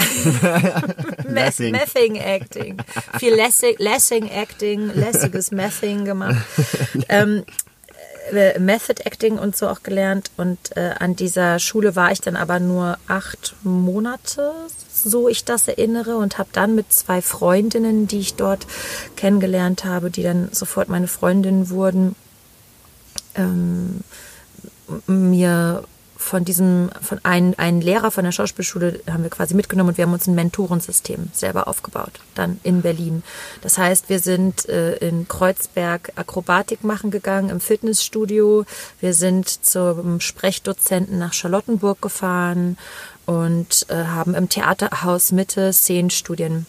Lessing. 1.29 1.73
Mething 1.73 2.17
Acting, 2.17 2.77
viel 3.19 3.35
Lessing, 3.35 3.77
Lessing 3.79 4.29
Acting, 4.29 4.93
lässiges 4.95 5.53
Mething 5.53 6.05
gemacht. 6.05 6.45
ähm, 7.09 7.45
äh, 7.47 7.53
Method 8.59 9.03
Acting 9.05 9.39
und 9.39 9.57
so 9.57 9.69
auch 9.69 9.83
gelernt. 9.83 10.31
Und 10.37 10.77
äh, 10.77 10.95
an 10.99 11.17
dieser 11.17 11.59
Schule 11.59 11.97
war 11.97 12.13
ich 12.13 12.21
dann 12.21 12.37
aber 12.37 12.61
nur 12.61 12.99
acht 13.07 13.55
Monate, 13.63 14.53
so 14.93 15.29
ich 15.29 15.45
das 15.45 15.69
erinnere, 15.69 16.17
und 16.17 16.39
habe 16.39 16.49
dann 16.53 16.75
mit 16.75 16.93
zwei 16.93 17.23
Freundinnen, 17.23 18.07
die 18.07 18.21
ich 18.21 18.35
dort 18.35 18.67
kennengelernt 19.17 19.85
habe, 19.85 20.11
die 20.11 20.23
dann 20.23 20.49
sofort 20.53 20.89
meine 20.89 21.09
Freundinnen 21.09 21.71
wurden, 21.71 22.17
ähm, 23.35 24.01
mir 25.07 25.85
von 26.27 26.45
diesem, 26.45 26.91
von 27.01 27.25
einem, 27.25 27.55
einen 27.57 27.81
Lehrer 27.81 28.11
von 28.11 28.25
der 28.25 28.33
Schauspielschule 28.33 29.01
haben 29.09 29.23
wir 29.23 29.31
quasi 29.31 29.55
mitgenommen 29.55 29.91
und 29.91 29.97
wir 29.97 30.05
haben 30.05 30.13
uns 30.13 30.27
ein 30.27 30.35
Mentorensystem 30.35 31.31
selber 31.33 31.69
aufgebaut, 31.69 32.21
dann 32.35 32.59
in 32.65 32.83
Berlin. 32.83 33.23
Das 33.63 33.79
heißt, 33.79 34.09
wir 34.09 34.19
sind 34.19 34.69
äh, 34.69 34.97
in 34.97 35.29
Kreuzberg 35.29 36.13
Akrobatik 36.17 36.83
machen 36.83 37.13
gegangen 37.13 37.49
im 37.49 37.61
Fitnessstudio. 37.61 38.65
Wir 39.01 39.15
sind 39.15 39.49
zum 39.65 40.21
Sprechdozenten 40.21 41.19
nach 41.19 41.33
Charlottenburg 41.33 42.03
gefahren 42.03 42.77
und 43.25 43.87
äh, 43.89 43.95
haben 43.95 44.35
im 44.35 44.49
Theaterhaus 44.49 45.31
Mitte 45.31 45.73
Szenenstudien 45.73 46.67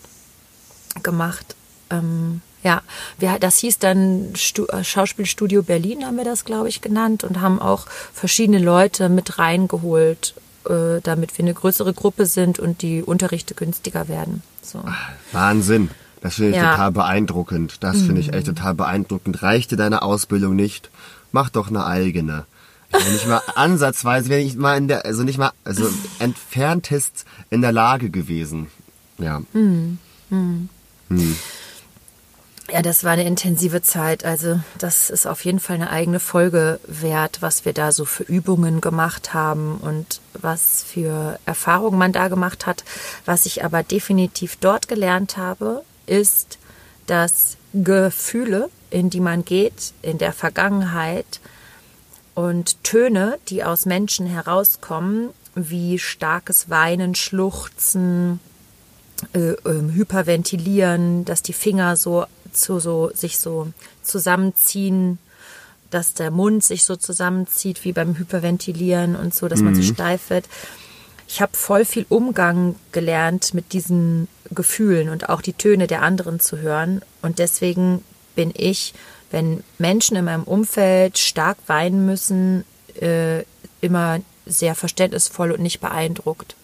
gemacht. 1.02 1.56
Ähm, 1.90 2.42
ja, 2.68 2.82
wir, 3.18 3.38
das 3.40 3.60
hieß 3.60 3.80
dann 3.80 4.34
Stu 4.36 4.66
äh, 4.66 4.84
Schauspielstudio 4.84 5.64
Berlin, 5.64 6.06
haben 6.06 6.18
wir 6.18 6.26
das, 6.26 6.44
glaube 6.44 6.68
ich, 6.68 6.82
genannt 6.82 7.24
und 7.24 7.40
haben 7.40 7.60
auch 7.62 7.88
verschiedene 8.14 8.60
Leute 8.60 9.08
mit 9.08 9.40
reingeholt, 9.40 10.34
äh, 10.70 11.00
damit 11.02 11.38
wir 11.38 11.46
eine 11.46 11.54
größere 11.54 11.94
Gruppe 11.94 12.26
sind 12.26 12.60
und 12.60 12.82
die 12.82 13.02
Unterrichte 13.02 13.54
günstiger 13.56 14.08
werden. 14.10 14.44
So. 14.62 14.84
Wahnsinn. 15.32 15.90
Das 16.22 16.36
finde 16.36 16.50
ich 16.52 16.58
Ja. 16.58 16.72
total 16.72 16.92
beeindruckend. 16.92 17.84
Das 17.84 18.02
finde 18.02 18.20
ich 18.20 18.34
echt 18.34 18.48
total 18.48 18.74
beeindruckend. 18.74 19.42
Reichte 19.44 19.78
deine 19.78 20.02
Ausbildung 20.02 20.56
nicht? 20.56 20.90
Mach 21.32 21.50
doch 21.50 21.70
eine 21.70 21.86
eigene. 21.86 22.46
Ich 22.90 23.04
bin 23.04 23.14
nicht 23.14 23.28
mal 23.28 23.42
ansatzweise, 23.56 24.30
wenn 24.30 24.46
ich 24.46 24.56
mal 24.58 24.76
in 24.78 24.88
der, 24.90 25.06
also 25.06 25.24
nicht 25.24 25.38
mal, 25.38 25.52
also 25.64 25.88
entferntest 26.20 27.26
in 27.50 27.62
der 27.62 27.72
Lage 27.72 28.10
gewesen. 28.10 28.68
Ja. 29.20 29.42
Ja, 32.70 32.82
das 32.82 33.06
war 33.06 33.12
eine 33.12 33.26
intensive 33.26 33.82
Zeit. 33.82 34.26
Also 34.26 34.60
das 34.78 35.10
ist 35.10 35.26
auf 35.26 35.46
jeden 35.46 35.60
Fall 35.60 35.78
eine 35.78 35.90
eigene 35.90 36.20
Folge 36.20 36.82
wert, 36.86 37.42
was 37.42 37.64
wir 37.64 37.72
da 37.72 37.94
so 37.94 38.04
für 38.04 38.24
Übungen 38.24 38.82
gemacht 38.82 39.34
haben 39.34 39.78
und 39.78 40.20
was 40.34 40.84
für 40.84 41.40
Erfahrungen 41.46 41.98
man 41.98 42.12
da 42.12 42.28
gemacht 42.28 42.66
hat. 42.66 42.84
Was 43.26 43.46
ich 43.46 43.64
aber 43.64 43.84
definitiv 43.84 44.58
dort 44.58 44.90
gelernt 44.90 45.38
habe, 45.38 45.84
ist, 46.08 46.58
dass 47.06 47.56
Gefühle, 47.74 48.70
in 48.90 49.10
die 49.10 49.22
man 49.22 49.46
geht, 49.46 49.94
in 50.02 50.18
der 50.18 50.34
Vergangenheit 50.34 51.40
und 52.36 52.84
Töne, 52.84 53.40
die 53.48 53.64
aus 53.64 53.86
Menschen 53.86 54.28
herauskommen, 54.28 55.30
wie 55.56 56.00
starkes 56.00 56.70
Weinen, 56.70 57.16
Schluchzen, 57.16 58.42
äh, 59.34 59.54
ähm, 59.66 59.92
hyperventilieren, 59.94 61.26
dass 61.26 61.42
die 61.42 61.54
Finger 61.54 61.96
so 61.96 62.26
zu 62.58 62.80
so 62.80 63.12
sich 63.14 63.38
so 63.38 63.68
zusammenziehen, 64.02 65.20
dass 65.90 66.14
der 66.14 66.32
Mund 66.32 66.64
sich 66.64 66.84
so 66.84 66.96
zusammenzieht 66.96 67.86
wie 67.86 67.94
beim 67.94 68.18
Hyperventilieren 68.18 69.16
und 69.16 69.34
so, 69.34 69.48
dass 69.48 69.62
man 69.62 69.76
so 69.76 69.82
steif 69.82 70.30
wird. 70.30 70.46
Ich 71.30 71.42
habe 71.42 71.56
voll 71.56 71.86
viel 71.86 72.06
Umgang 72.10 72.76
gelernt 72.92 73.54
mit 73.54 73.74
diesen 73.74 74.28
Gefühlen 74.52 75.10
und 75.10 75.30
auch 75.30 75.42
die 75.42 75.54
Töne 75.54 75.88
der 75.88 76.02
anderen 76.02 76.40
zu 76.40 76.58
hören. 76.58 77.02
Und 77.22 77.40
deswegen 77.40 78.04
bin 78.36 78.52
ich, 78.56 78.94
wenn 79.32 79.64
Menschen 79.78 80.16
in 80.16 80.26
meinem 80.26 80.44
Umfeld 80.44 81.18
stark 81.18 81.58
weinen 81.68 82.06
müssen, 82.06 82.64
äh, 83.00 83.44
immer 83.82 84.20
sehr 84.46 84.76
verständnisvoll 84.76 85.52
und 85.52 85.62
nicht 85.62 85.82
beeindruckt, 85.82 86.56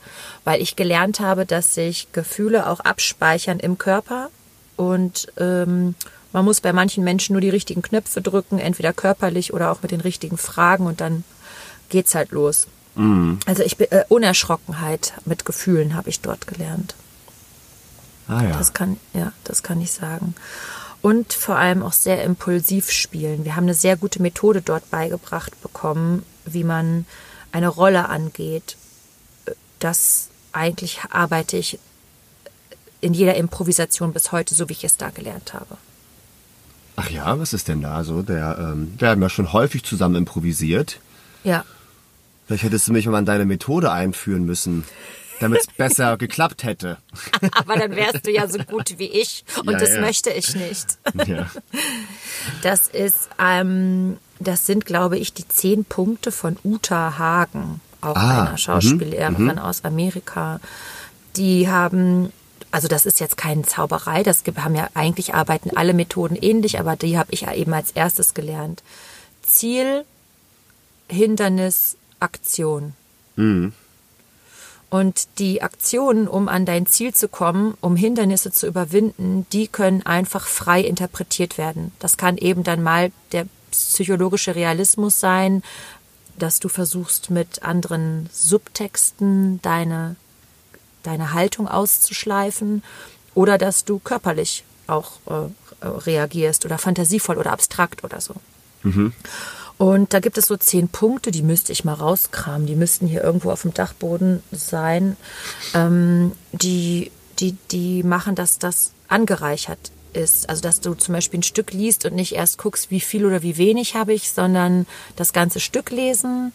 weil 0.45 0.61
ich 0.61 0.77
gelernt 0.77 1.19
habe, 1.19 1.45
dass 1.45 1.73
sich 1.73 2.07
Gefühle 2.13 2.67
auch 2.67 2.79
abspeichern 2.79 3.59
im 3.59 3.77
Körper 3.77 4.29
und 4.75 5.27
ähm, 5.37 5.95
man 6.31 6.45
muss 6.45 6.61
bei 6.61 6.73
manchen 6.73 7.03
Menschen 7.03 7.33
nur 7.33 7.41
die 7.41 7.49
richtigen 7.49 7.81
Knöpfe 7.81 8.21
drücken, 8.21 8.57
entweder 8.57 8.93
körperlich 8.93 9.53
oder 9.53 9.71
auch 9.71 9.81
mit 9.81 9.91
den 9.91 10.01
richtigen 10.01 10.37
Fragen 10.37 10.87
und 10.87 10.99
dann 10.99 11.23
geht's 11.89 12.15
halt 12.15 12.31
los. 12.31 12.67
Also 12.95 13.63
ich 13.63 13.77
bin 13.77 13.87
äh, 13.91 14.03
Unerschrockenheit 14.09 15.13
mit 15.25 15.45
Gefühlen 15.45 15.95
habe 15.95 16.09
ich 16.09 16.19
dort 16.19 16.45
gelernt. 16.45 16.95
Ah 18.27 18.43
ja. 18.43 18.57
Das 18.57 18.73
kann, 18.73 18.97
ja, 19.13 19.31
das 19.43 19.63
kann 19.63 19.81
ich 19.81 19.91
sagen. 19.91 20.35
Und 21.01 21.33
vor 21.33 21.57
allem 21.57 21.83
auch 21.83 21.91
sehr 21.91 22.23
impulsiv 22.23 22.89
spielen. 22.91 23.45
Wir 23.45 23.55
haben 23.55 23.65
eine 23.65 23.73
sehr 23.73 23.97
gute 23.97 24.21
Methode 24.21 24.61
dort 24.61 24.89
beigebracht 24.89 25.59
bekommen, 25.61 26.23
wie 26.45 26.63
man 26.63 27.05
eine 27.51 27.67
Rolle 27.67 28.09
angeht. 28.09 28.77
Das 29.79 30.29
eigentlich 30.53 31.01
arbeite 31.09 31.57
ich 31.57 31.79
in 33.03 33.13
jeder 33.13 33.35
Improvisation 33.35 34.13
bis 34.13 34.31
heute, 34.31 34.55
so 34.55 34.69
wie 34.69 34.73
ich 34.73 34.83
es 34.83 34.97
da 34.97 35.09
gelernt 35.09 35.53
habe. 35.53 35.77
Ach 36.95 37.09
ja, 37.09 37.39
was 37.39 37.53
ist 37.53 37.67
denn 37.67 37.81
da 37.81 38.03
so? 38.03 38.21
Der, 38.21 38.57
ähm, 38.59 38.93
wir 38.97 39.09
haben 39.09 39.21
ja 39.21 39.29
schon 39.29 39.51
häufig 39.53 39.83
zusammen 39.83 40.15
improvisiert. 40.15 40.99
Ja, 41.43 41.65
Vielleicht 42.45 42.63
hättest 42.63 42.87
du 42.87 42.93
mich 42.93 43.05
mal 43.07 43.17
an 43.17 43.25
deine 43.25 43.45
Methode 43.45 43.91
einführen 43.91 44.45
müssen, 44.45 44.83
damit 45.39 45.61
es 45.61 45.67
besser 45.77 46.17
geklappt 46.17 46.63
hätte. 46.63 46.97
aber 47.53 47.77
dann 47.77 47.95
wärst 47.95 48.27
du 48.27 48.31
ja 48.31 48.47
so 48.47 48.59
gut 48.59 48.99
wie 48.99 49.05
ich 49.07 49.45
und 49.65 49.71
Ja, 49.71 49.79
das 49.79 49.95
ja. 49.95 50.01
möchte 50.01 50.29
ich 50.29 50.55
nicht. 50.55 50.97
Ja. 51.25 51.49
Das 52.61 52.89
ist, 52.89 53.29
ähm, 53.39 54.17
das 54.39 54.65
sind, 54.65 54.85
glaube 54.85 55.17
ich, 55.17 55.33
die 55.33 55.47
zehn 55.47 55.85
Punkte 55.85 56.29
von 56.31 56.57
Uta 56.65 57.17
Hagen, 57.17 57.79
auch 58.01 58.17
Ah, 58.17 58.41
einer 58.47 58.57
Schauspiellehrerin 58.57 59.59
aus 59.59 59.85
Amerika. 59.85 60.59
Die 61.37 61.69
haben, 61.69 62.33
also 62.73 62.87
das 62.87 63.05
ist 63.05 63.19
jetzt 63.19 63.37
keine 63.37 63.61
Zauberei, 63.61 64.23
das 64.23 64.43
gibt, 64.43 64.57
haben 64.57 64.73
ja 64.73 64.89
eigentlich 64.95 65.35
arbeiten 65.35 65.77
alle 65.77 65.93
Methoden 65.93 66.35
ähnlich, 66.35 66.79
aber 66.79 66.95
die 66.95 67.19
habe 67.19 67.31
ich 67.31 67.41
ja 67.41 67.53
eben 67.53 67.71
als 67.71 67.91
erstes 67.91 68.33
gelernt. 68.33 68.81
Ziel, 69.43 70.05
Hindernis, 71.07 71.97
Aktion. 72.19 72.93
Und 74.89 75.27
die 75.37 75.61
Aktionen, 75.61 76.27
um 76.27 76.49
an 76.49 76.65
dein 76.65 76.87
Ziel 76.87 77.13
zu 77.13 77.27
kommen, 77.27 77.77
um 77.79 77.95
Hindernisse 77.95 78.51
zu 78.51 78.65
überwinden, 78.65 79.45
die 79.53 79.67
können 79.67 80.03
einfach 80.03 80.47
frei 80.47 80.81
interpretiert 80.81 81.59
werden. 81.59 81.91
Das 81.99 82.17
kann 82.17 82.37
eben 82.37 82.63
dann 82.63 82.81
mal 82.81 83.11
der 83.33 83.45
psychologische 83.69 84.55
Realismus 84.55 85.19
sein, 85.19 85.61
dass 86.39 86.59
du 86.59 86.69
versuchst 86.69 87.29
mit 87.29 87.61
anderen 87.61 88.31
Subtexten 88.33 89.61
deine, 89.61 90.15
deine 91.03 91.33
Haltung 91.33 91.67
auszuschleifen 91.67 92.83
oder 93.33 93.57
dass 93.57 93.85
du 93.85 93.99
körperlich 93.99 94.63
auch 94.87 95.11
äh, 95.27 95.85
reagierst 95.85 96.65
oder 96.65 96.77
fantasievoll 96.77 97.37
oder 97.37 97.51
abstrakt 97.51 98.03
oder 98.03 98.21
so. 98.21 98.35
Und 99.77 100.13
da 100.13 100.19
gibt 100.19 100.37
es 100.37 100.47
so 100.47 100.55
zehn 100.55 100.87
Punkte, 100.87 101.31
die 101.31 101.41
müsste 101.41 101.71
ich 101.71 101.83
mal 101.83 101.93
rauskramen. 101.93 102.67
Die 102.67 102.75
müssten 102.75 103.07
hier 103.07 103.23
irgendwo 103.23 103.51
auf 103.51 103.63
dem 103.63 103.73
Dachboden 103.73 104.43
sein. 104.51 105.17
Ähm, 105.73 106.31
die, 106.51 107.11
die, 107.39 107.57
die 107.71 108.03
machen, 108.03 108.35
dass 108.35 108.59
das 108.59 108.91
angereichert 109.07 109.91
ist. 110.13 110.47
Also, 110.47 110.61
dass 110.61 110.79
du 110.79 110.93
zum 110.93 111.13
Beispiel 111.13 111.39
ein 111.39 111.43
Stück 111.43 111.73
liest 111.73 112.05
und 112.05 112.13
nicht 112.13 112.33
erst 112.33 112.59
guckst, 112.59 112.91
wie 112.91 112.99
viel 112.99 113.25
oder 113.25 113.41
wie 113.41 113.57
wenig 113.57 113.95
habe 113.95 114.13
ich, 114.13 114.31
sondern 114.31 114.85
das 115.15 115.33
ganze 115.33 115.59
Stück 115.59 115.89
lesen, 115.89 116.53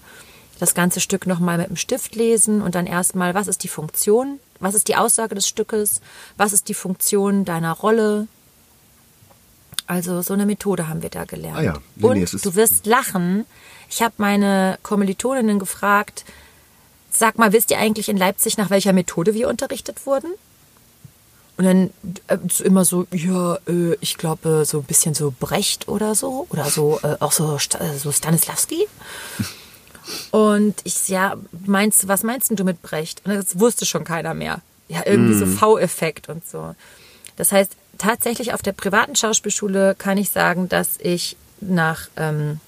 das 0.59 0.75
ganze 0.75 1.01
Stück 1.01 1.27
nochmal 1.27 1.59
mit 1.59 1.69
dem 1.69 1.77
Stift 1.77 2.15
lesen 2.15 2.63
und 2.63 2.75
dann 2.75 2.87
erstmal, 2.87 3.35
was 3.35 3.49
ist 3.49 3.63
die 3.63 3.69
Funktion? 3.69 4.41
Was 4.61 4.75
ist 4.75 4.89
die 4.89 4.97
Aussage 4.97 5.35
des 5.35 5.47
Stückes? 5.47 6.01
Was 6.37 6.53
ist 6.53 6.69
die 6.69 6.75
Funktion 6.75 7.45
deiner 7.45 7.73
Rolle? 7.73 8.27
Also 9.87 10.21
so 10.21 10.35
eine 10.35 10.47
Methode 10.47 10.89
haben 10.89 11.03
wir 11.03 11.11
da 11.11 11.25
gelernt. 11.25 11.59
Ah 11.59 11.63
ja. 11.63 11.75
Nee, 11.97 12.07
Und 12.07 12.19
nee, 12.19 12.25
du 12.43 12.55
wirst 12.55 12.87
lachen. 12.87 13.47
Ich 13.89 14.03
habe 14.03 14.15
meine 14.19 14.79
Kommilitoninnen 14.83 15.59
gefragt, 15.59 16.25
sag 17.11 17.39
mal, 17.39 17.53
wisst 17.53 17.71
ihr 17.71 17.79
eigentlich 17.79 18.09
in 18.09 18.17
Leipzig, 18.17 18.59
nach 18.59 18.71
welcher 18.71 18.93
Methode 18.93 19.35
wir 19.35 19.49
unterrichtet 19.49 20.05
wurden? 20.05 20.31
Und 21.57 21.65
dann 21.65 21.91
äh, 22.29 22.39
immer 22.63 22.85
so, 22.85 23.07
ja, 23.11 23.57
äh, 23.67 23.97
ich 24.01 24.17
glaube, 24.17 24.65
so 24.65 24.79
ein 24.79 24.85
bisschen 24.85 25.15
so 25.15 25.35
Brecht 25.39 25.89
oder 25.89 26.15
so. 26.15 26.47
Oder 26.51 26.67
so, 26.67 27.01
äh, 27.03 27.17
auch 27.19 27.33
so, 27.33 27.57
äh, 27.57 27.99
so 27.99 28.13
Stanislavski. 28.13 28.87
Und 30.31 30.75
ich, 30.85 31.09
ja, 31.09 31.37
meinst, 31.67 32.09
was 32.09 32.23
meinst 32.23 32.51
du 32.51 32.65
mit 32.65 32.83
Brecht? 32.83 33.23
Und 33.25 33.35
das 33.35 33.59
wusste 33.59 33.87
schon 33.87 34.05
keiner 34.05 34.35
mehr. 34.35 34.61
Ja, 34.89 35.03
irgendwie 35.05 35.35
so 35.35 35.47
V-Effekt 35.47 36.29
und 36.29 36.49
so. 36.49 36.75
Das 37.37 37.53
heißt, 37.53 37.73
tatsächlich 37.99 38.55
auf 38.55 38.63
der 38.63 38.73
privaten 38.73 39.17
Schauspielschule 39.17 39.95
kann 39.97 40.17
ich 40.17 40.31
sagen, 40.31 40.69
dass 40.69 40.97
ich 40.99 41.37
nach 41.61 42.09
ähm, 42.17 42.61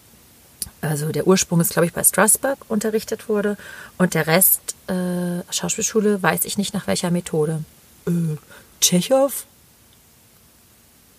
also 0.81 1.13
der 1.13 1.27
Ursprung 1.27 1.61
ist, 1.61 1.73
glaube 1.73 1.87
ich, 1.87 1.93
bei 1.93 2.05
Strasbourg 2.05 2.59
unterrichtet 2.69 3.29
wurde. 3.29 3.57
Und 3.99 4.15
der 4.15 4.27
Rest, 4.27 4.75
äh, 4.87 5.43
Schauspielschule, 5.53 6.23
weiß 6.23 6.45
ich 6.45 6.59
nicht 6.59 6.75
nach 6.75 6.87
welcher 6.87 7.11
Methode. 7.11 7.63
Äh, 8.07 8.37
Tschechow? 8.81 9.47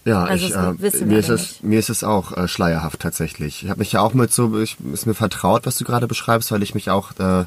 Ja, 0.04 0.24
Also 0.24 0.48
ich, 0.48 0.56
äh, 0.56 1.06
mir, 1.06 1.20
ist 1.20 1.30
es, 1.30 1.62
mir 1.62 1.78
ist 1.78 1.90
es 1.90 2.04
auch 2.04 2.36
äh, 2.36 2.48
schleierhaft 2.48 3.00
tatsächlich. 3.00 3.64
Ich 3.64 3.70
habe 3.70 3.80
mich 3.80 3.92
ja 3.92 4.02
auch 4.02 4.14
mit 4.14 4.32
so, 4.34 4.60
ich, 4.60 4.78
ist 4.92 5.06
mir 5.06 5.14
vertraut, 5.14 5.66
was 5.66 5.78
du 5.78 5.84
gerade 5.86 6.08
beschreibst, 6.08 6.52
weil 6.52 6.64
ich 6.64 6.74
mich 6.74 6.90
auch 6.90 7.12
äh, 7.20 7.46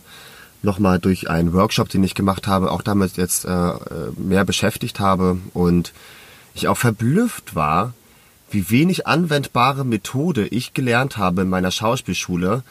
nochmal 0.63 0.99
durch 1.01 1.29
einen 1.29 1.53
Workshop, 1.53 1.89
den 1.89 2.05
ich 2.05 2.15
gemacht 2.15 2.47
habe, 2.47 2.71
auch 2.71 2.83
damit 2.83 3.17
jetzt 3.17 3.45
äh, 3.45 3.51
äh, 3.51 3.79
mehr 4.17 4.45
beschäftigt 4.45 5.01
habe 5.01 5.39
und 5.53 5.93
ich 6.55 6.69
auch 6.69 6.79
verblüfft 6.79 7.57
war, 7.57 7.93
wie 8.51 8.71
wenig 8.71 9.09
anwendbare 9.09 9.85
Methode 9.85 10.47
ich 10.47 10.75
gelernt 10.75 11.17
habe 11.17 11.43
in 11.43 11.49
meiner 11.49 11.73
Schauspielschule, 11.73 12.63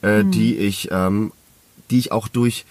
äh, 0.00 0.20
Hm. 0.20 0.30
die 0.30 0.56
ich, 0.56 0.88
ähm, 0.90 1.32
die 1.90 1.98
ich 1.98 2.10
auch 2.10 2.28
durch 2.28 2.64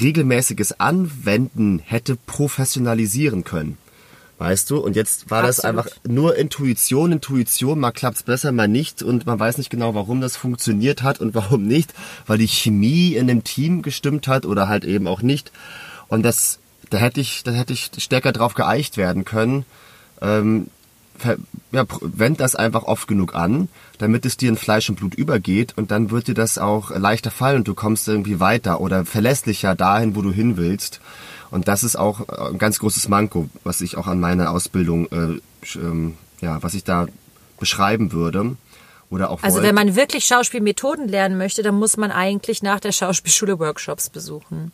regelmäßiges 0.00 0.78
Anwenden 0.78 1.80
hätte 1.84 2.16
professionalisieren 2.26 3.42
können. 3.42 3.78
Weißt 4.40 4.70
du? 4.70 4.78
Und 4.78 4.96
jetzt 4.96 5.30
war 5.30 5.42
das 5.42 5.60
Absolut. 5.60 5.84
einfach 5.84 5.98
nur 6.08 6.34
Intuition, 6.34 7.12
Intuition, 7.12 7.78
mal 7.78 7.90
klappt's 7.90 8.22
besser, 8.22 8.52
mal 8.52 8.68
nicht 8.68 9.02
und 9.02 9.26
man 9.26 9.38
weiß 9.38 9.58
nicht 9.58 9.68
genau, 9.68 9.94
warum 9.94 10.22
das 10.22 10.38
funktioniert 10.38 11.02
hat 11.02 11.20
und 11.20 11.34
warum 11.34 11.64
nicht, 11.64 11.92
weil 12.26 12.38
die 12.38 12.48
Chemie 12.48 13.12
in 13.12 13.26
dem 13.26 13.44
Team 13.44 13.82
gestimmt 13.82 14.28
hat 14.28 14.46
oder 14.46 14.66
halt 14.66 14.86
eben 14.86 15.06
auch 15.08 15.20
nicht. 15.20 15.52
Und 16.08 16.22
das, 16.22 16.58
da 16.88 16.96
hätte 16.96 17.20
ich, 17.20 17.42
da 17.42 17.50
hätte 17.50 17.74
ich 17.74 17.90
stärker 17.98 18.32
drauf 18.32 18.54
geeicht 18.54 18.96
werden 18.96 19.26
können. 19.26 19.66
Ähm, 20.22 20.68
ja, 21.72 21.84
wend 22.00 22.40
das 22.40 22.54
einfach 22.54 22.84
oft 22.84 23.06
genug 23.08 23.34
an, 23.34 23.68
damit 23.98 24.26
es 24.26 24.36
dir 24.36 24.48
in 24.48 24.56
Fleisch 24.56 24.88
und 24.88 24.96
Blut 24.96 25.14
übergeht 25.14 25.74
und 25.76 25.90
dann 25.90 26.10
wird 26.10 26.28
dir 26.28 26.34
das 26.34 26.58
auch 26.58 26.90
leichter 26.90 27.30
fallen 27.30 27.58
und 27.58 27.68
du 27.68 27.74
kommst 27.74 28.08
irgendwie 28.08 28.40
weiter 28.40 28.80
oder 28.80 29.04
verlässlicher 29.04 29.74
dahin, 29.74 30.16
wo 30.16 30.22
du 30.22 30.32
hin 30.32 30.56
willst. 30.56 31.00
Und 31.50 31.68
das 31.68 31.82
ist 31.82 31.96
auch 31.96 32.28
äh, 32.28 32.50
ein 32.52 32.58
ganz 32.58 32.78
großes 32.78 33.08
Manko, 33.08 33.48
was 33.64 33.80
ich 33.80 33.96
auch 33.96 34.06
an 34.06 34.20
meiner 34.20 34.50
Ausbildung, 34.50 35.06
äh, 35.10 35.40
ähm, 35.76 36.14
ja, 36.40 36.62
was 36.62 36.74
ich 36.74 36.84
da 36.84 37.06
beschreiben 37.58 38.12
würde 38.12 38.56
oder 39.10 39.30
auch 39.30 39.42
Also 39.42 39.56
wollte. 39.56 39.68
wenn 39.68 39.74
man 39.74 39.96
wirklich 39.96 40.24
Schauspielmethoden 40.24 41.08
lernen 41.08 41.36
möchte, 41.36 41.62
dann 41.62 41.74
muss 41.74 41.96
man 41.96 42.10
eigentlich 42.10 42.62
nach 42.62 42.80
der 42.80 42.92
Schauspielschule 42.92 43.58
Workshops 43.58 44.08
besuchen. 44.08 44.72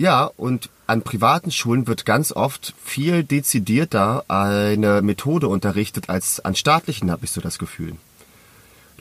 Ja, 0.00 0.30
und 0.38 0.70
an 0.86 1.02
privaten 1.02 1.50
Schulen 1.50 1.86
wird 1.86 2.06
ganz 2.06 2.32
oft 2.32 2.72
viel 2.82 3.22
dezidierter 3.22 4.24
eine 4.28 5.02
Methode 5.02 5.46
unterrichtet 5.46 6.08
als 6.08 6.40
an 6.42 6.54
staatlichen, 6.54 7.10
habe 7.10 7.26
ich 7.26 7.32
so 7.32 7.42
das 7.42 7.58
Gefühl. 7.58 7.92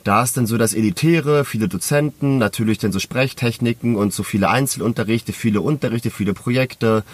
Da 0.03 0.21
ist 0.23 0.35
dann 0.35 0.45
so 0.45 0.57
das 0.57 0.73
Elitäre, 0.73 1.45
viele 1.45 1.69
Dozenten, 1.69 2.37
natürlich 2.37 2.79
dann 2.79 2.91
so 2.91 2.99
Sprechtechniken 2.99 3.95
und 3.95 4.13
so 4.13 4.23
viele 4.23 4.49
Einzelunterrichte, 4.49 5.31
viele 5.31 5.61
Unterrichte, 5.61 6.11
viele 6.11 6.33
Projekte 6.33 7.05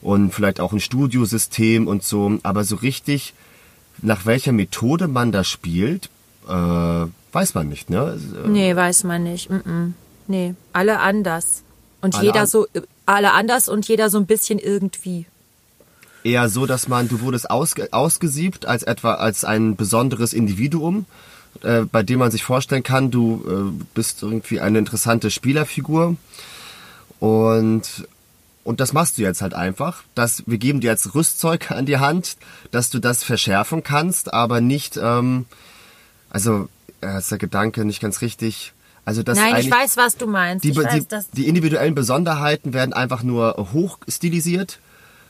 und 0.00 0.34
vielleicht 0.34 0.58
auch 0.58 0.72
ein 0.72 0.80
Studiosystem 0.80 1.86
und 1.86 2.02
so. 2.02 2.40
Aber 2.42 2.64
so 2.64 2.74
richtig, 2.74 3.34
nach 4.02 4.26
welcher 4.26 4.50
Methode 4.50 5.06
man 5.06 5.30
da 5.30 5.44
spielt, 5.44 6.10
äh, 6.48 7.06
weiß 7.32 7.54
man 7.54 7.68
nicht, 7.68 7.88
ne? 7.88 8.18
Nee, 8.48 8.74
weiß 8.74 9.04
man 9.04 9.22
nicht. 9.22 9.48
Mm 9.48 9.54
-mm. 9.64 9.92
Nee, 10.26 10.54
alle 10.72 10.98
anders. 10.98 11.62
Und 12.00 12.14
Alle 12.14 12.26
jeder 12.26 12.40
an- 12.42 12.46
so, 12.46 12.66
alle 13.08 13.32
anders 13.32 13.68
und 13.68 13.88
jeder 13.88 14.10
so 14.10 14.18
ein 14.18 14.26
bisschen 14.26 14.58
irgendwie. 14.58 15.26
eher 16.24 16.48
so, 16.48 16.66
dass 16.66 16.88
man, 16.88 17.08
du 17.08 17.20
wurdest 17.20 17.50
ausge, 17.50 17.88
ausgesiebt 17.92 18.66
als 18.66 18.82
etwa 18.82 19.14
als 19.14 19.44
ein 19.44 19.76
besonderes 19.76 20.32
Individuum, 20.32 21.06
äh, 21.62 21.82
bei 21.82 22.02
dem 22.02 22.18
man 22.18 22.30
sich 22.30 22.44
vorstellen 22.44 22.82
kann, 22.82 23.10
du 23.10 23.44
äh, 23.48 23.84
bist 23.94 24.22
irgendwie 24.22 24.60
eine 24.60 24.78
interessante 24.78 25.30
Spielerfigur 25.30 26.16
und 27.18 28.06
und 28.64 28.80
das 28.80 28.92
machst 28.92 29.16
du 29.16 29.22
jetzt 29.22 29.40
halt 29.40 29.54
einfach. 29.54 30.02
Das, 30.14 30.42
wir 30.46 30.58
geben 30.58 30.80
dir 30.80 30.90
jetzt 30.90 31.14
Rüstzeug 31.14 31.70
an 31.70 31.86
die 31.86 31.96
Hand, 31.96 32.36
dass 32.70 32.90
du 32.90 32.98
das 32.98 33.24
verschärfen 33.24 33.82
kannst, 33.82 34.34
aber 34.34 34.60
nicht, 34.60 34.98
ähm, 34.98 35.46
also 36.28 36.68
äh, 37.00 37.16
ist 37.16 37.30
der 37.30 37.38
Gedanke 37.38 37.86
nicht 37.86 38.02
ganz 38.02 38.20
richtig. 38.20 38.74
Also 39.08 39.22
das 39.22 39.38
Nein, 39.38 39.56
ich 39.56 39.70
weiß, 39.70 39.96
was 39.96 40.18
du 40.18 40.26
meinst. 40.26 40.62
die, 40.66 40.76
weiß, 40.76 41.08
die, 41.08 41.16
die 41.32 41.48
individuellen 41.48 41.94
Besonderheiten 41.94 42.74
werden 42.74 42.92
einfach 42.92 43.22
nur 43.22 43.56
hoch 43.72 43.96
stilisiert, 44.06 44.80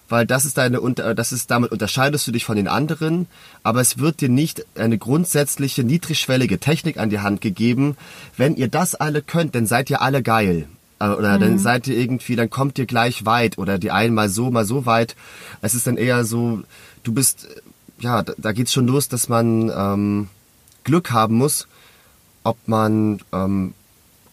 weil 0.09 0.27
das 0.27 0.45
ist 0.45 0.59
deine 0.59 0.81
das 1.15 1.31
ist 1.31 1.49
damit 1.53 1.71
unterscheidest 1.71 2.27
du 2.27 2.33
dich 2.33 2.45
von 2.45 2.57
den 2.57 2.67
anderen, 2.67 3.29
aber 3.63 3.81
es 3.81 3.99
wird 3.99 4.21
dir 4.21 4.31
nicht 4.31 4.67
eine 4.77 4.99
grundsätzliche 4.99 5.85
niedrigschwellige 5.85 6.59
Technik 6.59 6.97
an 6.99 7.09
die 7.09 7.21
Hand 7.21 7.41
gegeben. 7.41 7.97
Wenn 8.37 8.57
ihr 8.57 8.67
das 8.67 8.97
alle 8.97 9.23
könnt, 9.23 9.55
dann 9.55 9.67
seid 9.67 9.91
ihr 9.91 10.03
alle 10.03 10.25
geil. 10.25 10.67
Äh, 10.99 11.11
Oder 11.11 11.37
Mhm. 11.37 11.41
dann 11.43 11.59
seid 11.61 11.87
ihr 11.87 11.97
irgendwie, 11.97 12.35
dann 12.35 12.51
kommt 12.51 12.81
ihr 12.81 12.87
gleich 12.87 13.27
weit 13.27 13.59
oder 13.59 13.79
die 13.79 13.93
einen 13.93 14.13
mal 14.13 14.29
so, 14.29 14.51
mal 14.51 14.65
so 14.65 14.87
weit. 14.87 15.15
Es 15.63 15.77
ist 15.77 15.87
dann 15.87 15.97
eher 15.99 16.25
so, 16.25 16.65
du 17.05 17.13
bist, 17.13 17.47
ja, 18.01 18.25
da, 18.25 18.33
da 18.39 18.51
geht's 18.51 18.73
schon 18.73 18.89
los, 18.89 19.07
dass 19.09 19.29
man 19.29 19.71
ähm, 19.71 20.29
Glück 20.83 21.13
haben 21.13 21.37
muss, 21.37 21.69
ob 22.49 22.57
man, 22.67 23.21
ähm, 23.33 23.75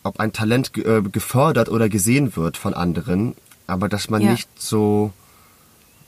ob 0.03 0.20
ein 0.20 0.32
Talent 0.32 0.72
ge 0.74 0.84
äh, 0.86 1.01
gefördert 1.01 1.68
oder 1.70 1.89
gesehen 1.89 2.36
wird 2.36 2.55
von 2.57 2.74
anderen, 2.74 3.36
aber 3.68 3.89
dass 3.89 4.09
man 4.09 4.22
Ja. 4.22 4.32
nicht 4.32 4.49
so 4.57 5.11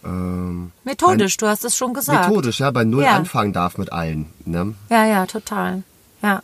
ähm, 0.05 0.71
methodisch, 0.85 1.35
du 1.37 1.47
hast 1.47 1.65
es 1.65 1.75
schon 1.75 1.93
gesagt. 1.93 2.27
methodisch, 2.29 2.59
ja, 2.59 2.71
bei 2.71 2.83
Null 2.85 3.03
Ja. 3.03 3.15
anfangen 3.17 3.51
darf 3.51 3.77
mit 3.77 3.91
allen. 3.91 4.27
Ne? 4.45 4.73
Ja, 4.89 5.05
ja, 5.05 5.25
total. 5.25 5.83
Ja. 6.21 6.41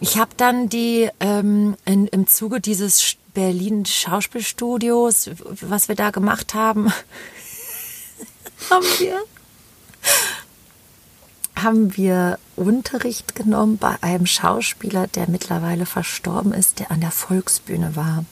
Ich 0.00 0.18
habe 0.18 0.32
dann 0.36 0.68
die 0.68 1.08
ähm, 1.20 1.76
in, 1.86 2.06
im 2.08 2.26
Zuge 2.26 2.60
dieses 2.60 3.16
Berlin 3.32 3.86
Schauspielstudios, 3.86 5.30
was 5.62 5.88
wir 5.88 5.94
da 5.94 6.10
gemacht 6.10 6.52
haben, 6.52 6.92
haben 8.70 8.84
wir 8.98 9.18
haben 11.54 11.96
wir 11.96 12.38
Unterricht 12.56 13.34
genommen 13.34 13.78
bei 13.78 13.96
einem 14.00 14.26
Schauspieler, 14.26 15.06
der 15.06 15.28
mittlerweile 15.28 15.86
verstorben 15.86 16.52
ist, 16.52 16.80
der 16.80 16.90
an 16.90 17.00
der 17.00 17.10
Volksbühne 17.10 17.96
war. 17.96 18.24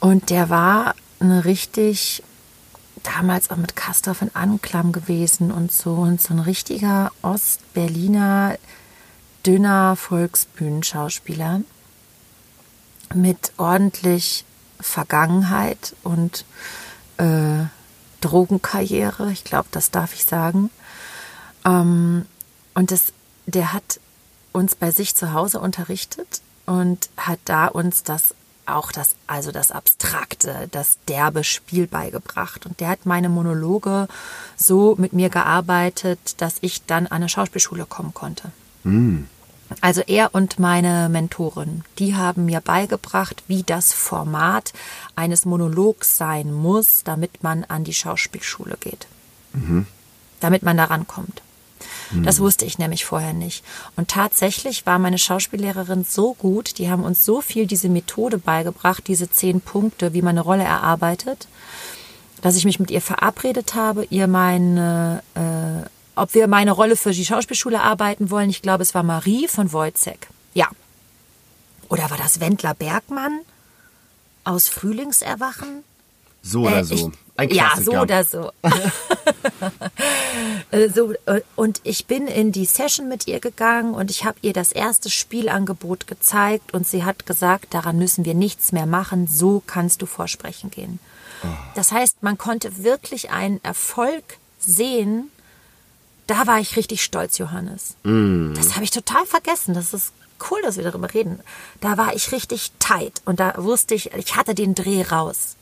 Und 0.00 0.30
der 0.30 0.50
war 0.50 0.94
eine 1.20 1.44
richtig, 1.44 2.22
damals 3.02 3.50
auch 3.50 3.56
mit 3.56 3.76
Kastorf 3.76 4.22
in 4.22 4.34
Anklam 4.34 4.92
gewesen 4.92 5.50
und 5.50 5.72
so, 5.72 5.94
und 5.94 6.20
so 6.20 6.34
ein 6.34 6.40
richtiger 6.40 7.10
Ostberliner, 7.22 8.58
dünner 9.46 9.96
Volksbühnenschauspieler 9.96 11.62
mit 13.14 13.52
ordentlich 13.56 14.44
Vergangenheit 14.80 15.94
und 16.02 16.44
äh, 17.16 17.64
Drogenkarriere, 18.20 19.30
ich 19.32 19.44
glaube, 19.44 19.68
das 19.70 19.90
darf 19.90 20.12
ich 20.14 20.24
sagen. 20.24 20.70
Ähm, 21.64 22.26
und 22.78 22.92
das, 22.92 23.12
der 23.46 23.72
hat 23.72 23.98
uns 24.52 24.76
bei 24.76 24.92
sich 24.92 25.16
zu 25.16 25.32
Hause 25.32 25.58
unterrichtet 25.58 26.42
und 26.64 27.10
hat 27.16 27.40
da 27.44 27.66
uns 27.66 28.04
das 28.04 28.36
auch 28.66 28.92
das, 28.92 29.16
also 29.26 29.50
das 29.50 29.72
Abstrakte, 29.72 30.68
das 30.70 30.98
derbe 31.08 31.42
Spiel 31.42 31.88
beigebracht. 31.88 32.66
Und 32.66 32.78
der 32.78 32.90
hat 32.90 33.04
meine 33.04 33.30
Monologe 33.30 34.06
so 34.56 34.94
mit 34.96 35.12
mir 35.12 35.28
gearbeitet, 35.28 36.40
dass 36.40 36.58
ich 36.60 36.86
dann 36.86 37.08
an 37.08 37.16
eine 37.16 37.28
Schauspielschule 37.28 37.84
kommen 37.84 38.14
konnte. 38.14 38.52
Also 39.80 40.02
er 40.02 40.32
und 40.32 40.60
meine 40.60 41.08
Mentorin, 41.08 41.82
die 41.98 42.14
haben 42.14 42.44
mir 42.44 42.60
beigebracht, 42.60 43.42
wie 43.48 43.64
das 43.64 43.92
Format 43.92 44.72
eines 45.16 45.44
Monologs 45.44 46.16
sein 46.16 46.52
muss, 46.52 47.02
damit 47.02 47.42
man 47.42 47.64
an 47.64 47.82
die 47.82 47.94
Schauspielschule 47.94 48.76
geht. 48.78 49.08
Damit 50.38 50.62
man 50.62 50.76
da 50.76 50.84
rankommt. 50.84 51.42
Das 52.24 52.40
wusste 52.40 52.64
ich 52.64 52.78
nämlich 52.78 53.04
vorher 53.04 53.32
nicht. 53.32 53.64
Und 53.96 54.08
tatsächlich 54.08 54.86
war 54.86 54.98
meine 54.98 55.18
Schauspiellehrerin 55.18 56.04
so 56.04 56.34
gut, 56.34 56.78
die 56.78 56.90
haben 56.90 57.04
uns 57.04 57.24
so 57.24 57.40
viel 57.40 57.66
diese 57.66 57.88
Methode 57.88 58.38
beigebracht, 58.38 59.06
diese 59.06 59.30
zehn 59.30 59.60
Punkte, 59.60 60.14
wie 60.14 60.22
man 60.22 60.30
eine 60.30 60.40
Rolle 60.40 60.64
erarbeitet, 60.64 61.48
dass 62.40 62.56
ich 62.56 62.64
mich 62.64 62.80
mit 62.80 62.90
ihr 62.90 63.00
verabredet 63.00 63.74
habe, 63.74 64.06
ihr 64.10 64.26
meine, 64.26 65.22
äh, 65.34 65.88
ob 66.14 66.34
wir 66.34 66.48
meine 66.48 66.72
Rolle 66.72 66.96
für 66.96 67.12
die 67.12 67.24
Schauspielschule 67.24 67.80
arbeiten 67.80 68.30
wollen. 68.30 68.50
Ich 68.50 68.62
glaube, 68.62 68.82
es 68.82 68.94
war 68.94 69.02
Marie 69.02 69.48
von 69.48 69.72
Wojcek. 69.72 70.28
Ja. 70.54 70.68
Oder 71.88 72.10
war 72.10 72.18
das 72.18 72.40
Wendler 72.40 72.74
Bergmann 72.74 73.40
aus 74.44 74.68
Frühlingserwachen? 74.68 75.84
So 76.42 76.62
oder 76.62 76.78
Äh, 76.78 76.84
so. 76.84 77.12
Ein 77.36 77.50
ja, 77.50 77.68
Klassiker. 77.68 77.84
so 77.92 77.98
oder 78.00 78.24
so. 78.24 78.50
Äh, 80.70 80.88
so. 80.90 81.12
äh, 81.26 81.40
Und 81.56 81.80
ich 81.84 82.06
bin 82.06 82.26
in 82.26 82.52
die 82.52 82.66
Session 82.66 83.08
mit 83.08 83.26
ihr 83.26 83.40
gegangen 83.40 83.94
und 83.94 84.10
ich 84.10 84.24
habe 84.24 84.36
ihr 84.42 84.52
das 84.52 84.72
erste 84.72 85.08
Spielangebot 85.10 86.06
gezeigt 86.06 86.74
und 86.74 86.86
sie 86.86 87.04
hat 87.04 87.26
gesagt, 87.26 87.72
daran 87.74 87.98
müssen 87.98 88.24
wir 88.24 88.34
nichts 88.34 88.72
mehr 88.72 88.86
machen, 88.86 89.26
so 89.26 89.62
kannst 89.66 90.02
du 90.02 90.06
vorsprechen 90.06 90.70
gehen. 90.70 90.98
Das 91.76 91.92
heißt, 91.92 92.22
man 92.22 92.36
konnte 92.36 92.82
wirklich 92.82 93.30
einen 93.30 93.62
Erfolg 93.64 94.24
sehen. 94.58 95.30
Da 96.26 96.46
war 96.48 96.58
ich 96.58 96.76
richtig 96.76 97.02
stolz, 97.04 97.38
Johannes. 97.38 97.94
Das 98.02 98.74
habe 98.74 98.82
ich 98.84 98.90
total 98.90 99.24
vergessen. 99.24 99.72
Das 99.72 99.94
ist 99.94 100.12
cool, 100.50 100.60
dass 100.62 100.76
wir 100.76 100.84
darüber 100.84 101.14
reden. 101.14 101.38
Da 101.80 101.96
war 101.96 102.14
ich 102.14 102.32
richtig 102.32 102.72
tight 102.80 103.22
und 103.24 103.38
da 103.40 103.54
wusste 103.56 103.94
ich, 103.94 104.12
ich 104.14 104.34
hatte 104.36 104.54
den 104.54 104.74
Dreh 104.74 105.02
raus. 105.02 105.54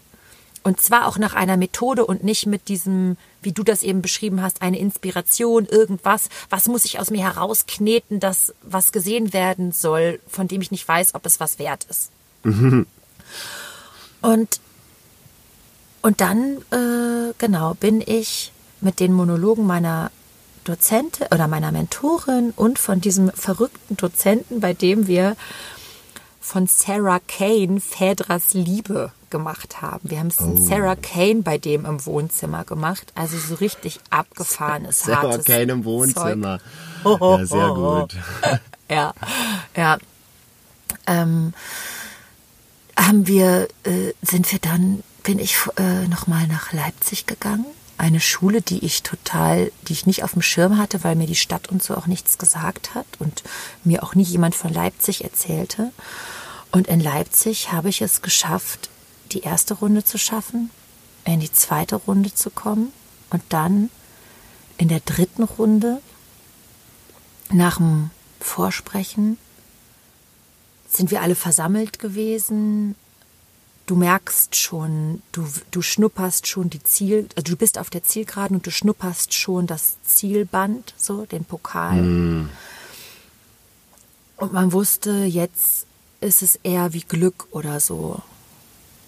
Und 0.67 0.81
zwar 0.81 1.07
auch 1.07 1.17
nach 1.17 1.33
einer 1.33 1.57
Methode 1.57 2.05
und 2.05 2.25
nicht 2.25 2.47
mit 2.47 2.67
diesem, 2.67 3.17
wie 3.41 3.53
du 3.53 3.62
das 3.62 3.85
eben 3.85 4.03
beschrieben 4.03 4.43
hast, 4.43 4.62
eine 4.62 4.81
Inspiration, 4.81 5.64
irgendwas. 5.64 6.29
Was 6.51 6.67
muss 6.67 6.85
ich 6.85 6.99
aus 6.99 7.12
mir 7.12 7.23
herauskneten, 7.23 8.19
das 8.19 8.53
was 8.62 8.91
gesehen 8.91 9.33
werden 9.33 9.71
soll, 9.71 10.19
von 10.27 10.49
dem 10.49 10.61
ich 10.61 10.73
nicht 10.73 10.89
weiß, 10.89 11.14
ob 11.14 11.25
es 11.25 11.39
was 11.39 11.61
wert 11.61 11.87
ist. 11.89 12.11
Mhm. 12.43 12.85
Und, 14.23 14.59
und 16.03 16.21
dann, 16.21 16.57
äh, 16.73 17.33
genau, 17.39 17.75
bin 17.75 18.01
ich 18.05 18.51
mit 18.81 18.99
den 18.99 19.12
Monologen 19.12 19.69
meiner 19.69 20.11
Dozentin 20.64 21.29
oder 21.31 21.47
meiner 21.47 21.71
Mentorin 21.71 22.53
und 22.57 22.81
von 22.81 23.01
diesem 23.01 23.31
verrückten 23.31 23.97
Dozenten, 23.97 24.59
bei 24.59 24.75
dem 24.75 25.07
wir 25.07 25.37
von 26.47 26.69
Sarah 26.69 27.21
Kane 27.27 27.81
Phaedras 27.81 28.55
Liebe 28.55 29.11
gemacht 29.31 29.83
haben. 29.83 30.09
Wir 30.09 30.21
haben 30.21 30.29
es 30.29 30.41
oh. 30.41 30.57
Sarah 30.57 30.95
Kane 30.95 31.43
bei 31.43 31.59
dem 31.59 31.85
im 31.85 32.07
Wohnzimmer 32.07 32.63
gemacht. 32.63 33.13
Also 33.17 33.37
so 33.37 33.57
richtig 33.57 33.99
abgefahrenes, 34.11 35.01
Sarah 35.01 35.23
hartes 35.23 35.45
Kane 35.45 35.73
im 35.73 35.85
Wohnzimmer. 35.85 36.61
Zeug. 37.03 37.21
Ja, 37.21 37.47
sehr 37.47 37.69
gut. 37.71 38.17
ja, 38.89 39.13
ja. 39.77 39.99
Ähm, 41.09 41.53
haben 42.97 43.27
wir, 43.27 43.69
äh, 43.83 44.13
sind 44.23 44.51
wir 44.53 44.61
dann, 44.61 45.03
bin 45.25 45.41
ich 45.41 45.57
äh, 45.77 46.07
nochmal 46.07 46.47
nach 46.47 46.73
Leipzig 46.73 47.27
gegangen. 47.27 47.67
Eine 47.99 48.21
Schule, 48.21 48.63
die 48.63 48.85
ich 48.85 49.03
total, 49.03 49.73
die 49.89 49.95
ich 49.95 50.07
nicht 50.07 50.23
auf 50.23 50.35
dem 50.35 50.43
Schirm 50.43 50.79
hatte, 50.79 51.03
weil 51.03 51.17
mir 51.17 51.27
die 51.27 51.35
Stadt 51.35 51.69
und 51.69 51.83
so 51.83 51.97
auch 51.97 52.07
nichts 52.07 52.39
gesagt 52.39 52.95
hat 52.95 53.07
und 53.19 53.43
mir 53.83 54.05
auch 54.05 54.15
nie 54.15 54.23
jemand 54.23 54.55
von 54.55 54.73
Leipzig 54.73 55.25
erzählte. 55.25 55.91
Und 56.77 56.89
in 56.89 57.01
Leipzig 57.01 57.72
habe 57.72 57.89
ich 57.89 58.03
es 58.03 58.20
geschafft, 58.20 58.91
die 59.33 59.41
erste 59.41 59.72
Runde 59.72 60.05
zu 60.05 60.18
schaffen, 60.18 60.68
in 61.24 61.41
die 61.41 61.51
zweite 61.51 61.97
Runde 61.97 62.35
zu 62.35 62.51
kommen 62.51 62.93
und 63.31 63.43
dann 63.49 63.89
in 64.77 64.89
der 64.89 65.01
dritten 65.01 65.45
Runde 65.45 66.03
nach 67.51 67.79
dem 67.79 68.11
Vorsprechen 68.41 69.39
sind 70.87 71.11
wir 71.11 71.22
alle 71.22 71.35
versammelt 71.35 71.99
gewesen. 71.99 72.95
Du 73.87 73.97
merkst 73.97 74.55
schon, 74.55 75.22
du, 75.33 75.49
du 75.70 75.81
schnupperst 75.81 76.47
schon 76.47 76.68
die 76.68 76.83
Ziel, 76.83 77.27
also 77.37 77.53
du 77.53 77.57
bist 77.57 77.79
auf 77.79 77.89
der 77.89 78.03
Zielgeraden 78.03 78.59
und 78.59 78.66
du 78.66 78.70
schnupperst 78.70 79.33
schon 79.33 79.66
das 79.66 79.97
Zielband, 80.03 80.93
so 80.99 81.24
den 81.24 81.47
Pokal. 81.47 82.03
Mm. 82.03 82.51
Und 84.37 84.53
man 84.53 84.72
wusste, 84.72 85.24
jetzt 85.24 85.86
ist 86.21 86.43
es 86.43 86.57
eher 86.62 86.93
wie 86.93 87.03
Glück 87.03 87.47
oder 87.51 87.81
so. 87.81 88.21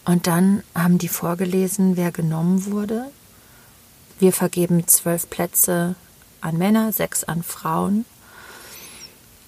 Und 0.05 0.27
dann 0.27 0.63
haben 0.75 0.99
die 0.99 1.09
vorgelesen, 1.09 1.97
wer 1.97 2.13
genommen 2.13 2.67
wurde. 2.67 3.11
Wir 4.19 4.33
vergeben 4.33 4.87
zwölf 4.87 5.29
Plätze 5.29 5.95
an 6.41 6.57
Männer, 6.57 6.93
sechs 6.93 7.25
an 7.25 7.43
Frauen. 7.43 8.05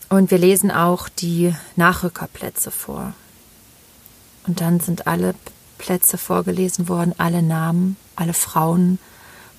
Und 0.09 0.31
wir 0.31 0.39
lesen 0.39 0.71
auch 0.71 1.09
die 1.09 1.55
Nachrückerplätze 1.77 2.71
vor. 2.71 3.15
Und 4.47 4.61
dann 4.61 4.81
sind 4.81 5.07
alle 5.07 5.35
Plätze 5.79 6.19
vorgelesen 6.19 6.89
worden, 6.89 7.15
alle 7.17 7.43
Namen, 7.43 7.97
alle 8.17 8.35
Frauen, 8.35 8.99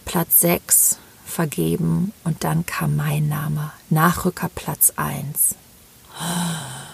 Platz 0.05 0.39
sechs 0.41 0.97
vergeben. 1.25 2.13
Und 2.23 2.43
dann 2.43 2.65
kam 2.65 2.95
mein 2.95 3.27
Name, 3.27 3.71
Nachrückerplatz 3.89 4.93
eins. 4.97 5.55
Oh, 6.19 6.90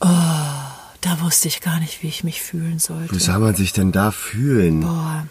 da 0.00 1.20
wusste 1.20 1.48
ich 1.48 1.60
gar 1.60 1.80
nicht, 1.80 2.02
wie 2.02 2.08
ich 2.08 2.24
mich 2.24 2.42
fühlen 2.42 2.78
sollte. 2.78 3.14
Wie 3.14 3.20
soll 3.20 3.38
man 3.38 3.54
sich 3.54 3.72
denn 3.72 3.92
da 3.92 4.10
fühlen? 4.10 4.80
Boah, 4.80 5.26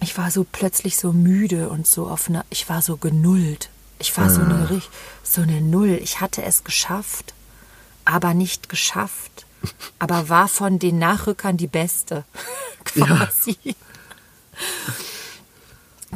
ich 0.00 0.16
war 0.18 0.30
so 0.30 0.44
plötzlich 0.44 0.96
so 0.96 1.12
müde 1.12 1.68
und 1.70 1.86
so 1.86 2.14
eine, 2.28 2.44
ich 2.50 2.68
war 2.68 2.82
so 2.82 2.96
genullt. 2.96 3.70
Ich 3.98 4.16
war 4.18 4.26
ah. 4.26 4.30
so, 4.30 4.42
eine, 4.42 4.68
ah. 4.70 4.80
so 5.22 5.40
eine 5.40 5.60
Null. 5.60 5.98
Ich 6.02 6.20
hatte 6.20 6.42
es 6.42 6.64
geschafft, 6.64 7.34
aber 8.04 8.34
nicht 8.34 8.68
geschafft. 8.68 9.46
Aber 9.98 10.28
war 10.28 10.48
von 10.48 10.78
den 10.78 10.98
Nachrückern 10.98 11.56
die 11.56 11.66
Beste. 11.66 12.24
Quasi. 12.84 13.56
Ja. 13.62 13.72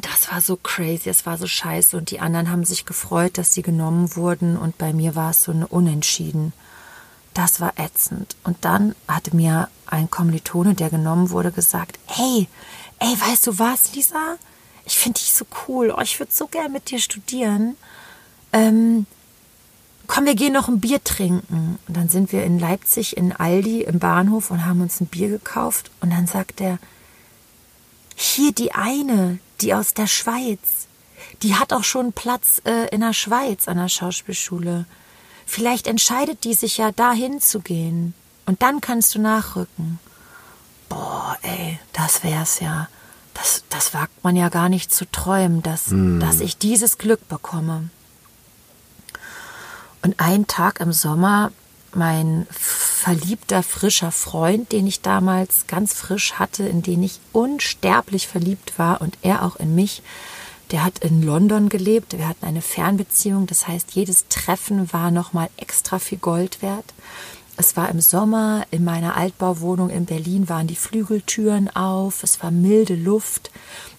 Das 0.02 0.30
war 0.30 0.40
so 0.40 0.56
crazy, 0.56 1.08
es 1.08 1.26
war 1.26 1.38
so 1.38 1.46
scheiße 1.46 1.96
und 1.96 2.10
die 2.10 2.20
anderen 2.20 2.50
haben 2.50 2.64
sich 2.64 2.84
gefreut, 2.84 3.38
dass 3.38 3.54
sie 3.54 3.62
genommen 3.62 4.14
wurden 4.14 4.56
und 4.56 4.78
bei 4.78 4.92
mir 4.92 5.16
war 5.16 5.30
es 5.30 5.42
so 5.42 5.52
eine 5.52 5.66
Unentschieden. 5.66 6.52
Das 7.38 7.60
war 7.60 7.74
ätzend. 7.78 8.34
Und 8.42 8.64
dann 8.64 8.96
hatte 9.06 9.36
mir 9.36 9.68
ein 9.86 10.10
Kommilitone, 10.10 10.74
der 10.74 10.90
genommen 10.90 11.30
wurde, 11.30 11.52
gesagt, 11.52 11.96
ey, 12.18 12.48
ey, 12.98 13.20
weißt 13.20 13.46
du 13.46 13.60
was, 13.60 13.94
Lisa? 13.94 14.38
Ich 14.84 14.98
finde 14.98 15.20
dich 15.20 15.32
so 15.32 15.46
cool. 15.68 15.94
Oh, 15.96 16.00
ich 16.00 16.18
würde 16.18 16.32
so 16.34 16.48
gern 16.48 16.72
mit 16.72 16.90
dir 16.90 16.98
studieren. 16.98 17.76
Ähm, 18.52 19.06
komm, 20.08 20.24
wir 20.24 20.34
gehen 20.34 20.52
noch 20.52 20.66
ein 20.66 20.80
Bier 20.80 21.04
trinken. 21.04 21.78
Und 21.86 21.96
dann 21.96 22.08
sind 22.08 22.32
wir 22.32 22.42
in 22.42 22.58
Leipzig 22.58 23.16
in 23.16 23.30
Aldi 23.30 23.82
im 23.82 24.00
Bahnhof 24.00 24.50
und 24.50 24.66
haben 24.66 24.80
uns 24.80 25.00
ein 25.00 25.06
Bier 25.06 25.28
gekauft. 25.28 25.92
Und 26.00 26.10
dann 26.10 26.26
sagt 26.26 26.60
er, 26.60 26.80
hier 28.16 28.50
die 28.50 28.72
eine, 28.72 29.38
die 29.60 29.74
aus 29.74 29.94
der 29.94 30.08
Schweiz, 30.08 30.88
die 31.44 31.54
hat 31.54 31.72
auch 31.72 31.84
schon 31.84 32.12
Platz 32.12 32.60
äh, 32.64 32.88
in 32.88 33.00
der 33.00 33.12
Schweiz 33.12 33.68
an 33.68 33.76
der 33.76 33.88
Schauspielschule. 33.88 34.86
Vielleicht 35.50 35.86
entscheidet 35.86 36.44
die 36.44 36.52
sich 36.52 36.76
ja, 36.76 36.92
dahin 36.92 37.40
zu 37.40 37.60
gehen. 37.60 38.12
Und 38.44 38.60
dann 38.60 38.82
kannst 38.82 39.14
du 39.14 39.18
nachrücken. 39.18 39.98
Boah, 40.90 41.38
ey, 41.40 41.78
das 41.94 42.22
wär's 42.22 42.60
ja. 42.60 42.88
Das, 43.32 43.64
das 43.70 43.94
wagt 43.94 44.22
man 44.22 44.36
ja 44.36 44.50
gar 44.50 44.68
nicht 44.68 44.92
zu 44.92 45.10
träumen, 45.10 45.62
dass, 45.62 45.86
mm. 45.88 46.20
dass 46.20 46.40
ich 46.40 46.58
dieses 46.58 46.98
Glück 46.98 47.26
bekomme. 47.28 47.88
Und 50.02 50.20
einen 50.20 50.46
Tag 50.48 50.80
im 50.80 50.92
Sommer, 50.92 51.50
mein 51.94 52.46
verliebter, 52.50 53.62
frischer 53.62 54.12
Freund, 54.12 54.70
den 54.70 54.86
ich 54.86 55.00
damals 55.00 55.66
ganz 55.66 55.94
frisch 55.94 56.34
hatte, 56.34 56.64
in 56.64 56.82
den 56.82 57.02
ich 57.02 57.20
unsterblich 57.32 58.28
verliebt 58.28 58.78
war 58.78 59.00
und 59.00 59.16
er 59.22 59.44
auch 59.44 59.56
in 59.56 59.74
mich, 59.74 60.02
der 60.70 60.84
hat 60.84 60.98
in 60.98 61.22
London 61.22 61.68
gelebt. 61.68 62.16
Wir 62.16 62.28
hatten 62.28 62.44
eine 62.44 62.62
Fernbeziehung. 62.62 63.46
Das 63.46 63.66
heißt, 63.66 63.92
jedes 63.92 64.28
Treffen 64.28 64.92
war 64.92 65.10
nochmal 65.10 65.48
extra 65.56 65.98
viel 65.98 66.18
Gold 66.18 66.62
wert. 66.62 66.92
Es 67.56 67.76
war 67.76 67.88
im 67.88 68.00
Sommer, 68.00 68.64
in 68.70 68.84
meiner 68.84 69.16
Altbauwohnung 69.16 69.90
in 69.90 70.04
Berlin 70.04 70.48
waren 70.48 70.68
die 70.68 70.76
Flügeltüren 70.76 71.68
auf, 71.74 72.22
es 72.22 72.40
war 72.40 72.52
milde 72.52 72.94
Luft. 72.94 73.50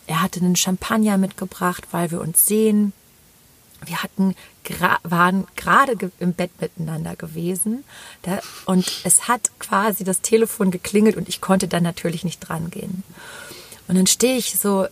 Er 0.07 0.21
hatte 0.21 0.39
einen 0.39 0.55
Champagner 0.55 1.17
mitgebracht, 1.17 1.83
weil 1.91 2.09
wir 2.09 2.21
uns 2.21 2.45
sehen. 2.45 2.93
Wir 3.85 4.01
hatten, 4.01 4.33
waren 5.03 5.45
gerade 5.57 6.11
im 6.19 6.33
Bett 6.33 6.51
miteinander 6.61 7.17
gewesen 7.17 7.83
und 8.65 9.01
es 9.03 9.27
hat 9.27 9.51
quasi 9.59 10.05
das 10.05 10.21
Telefon 10.21 10.71
geklingelt 10.71 11.17
und 11.17 11.27
ich 11.27 11.41
konnte 11.41 11.67
dann 11.67 11.83
natürlich 11.83 12.23
nicht 12.23 12.39
drangehen. 12.39 13.03
Und 13.89 13.95
dann 13.95 14.07
stehe 14.07 14.37
ich 14.37 14.57
so 14.57 14.87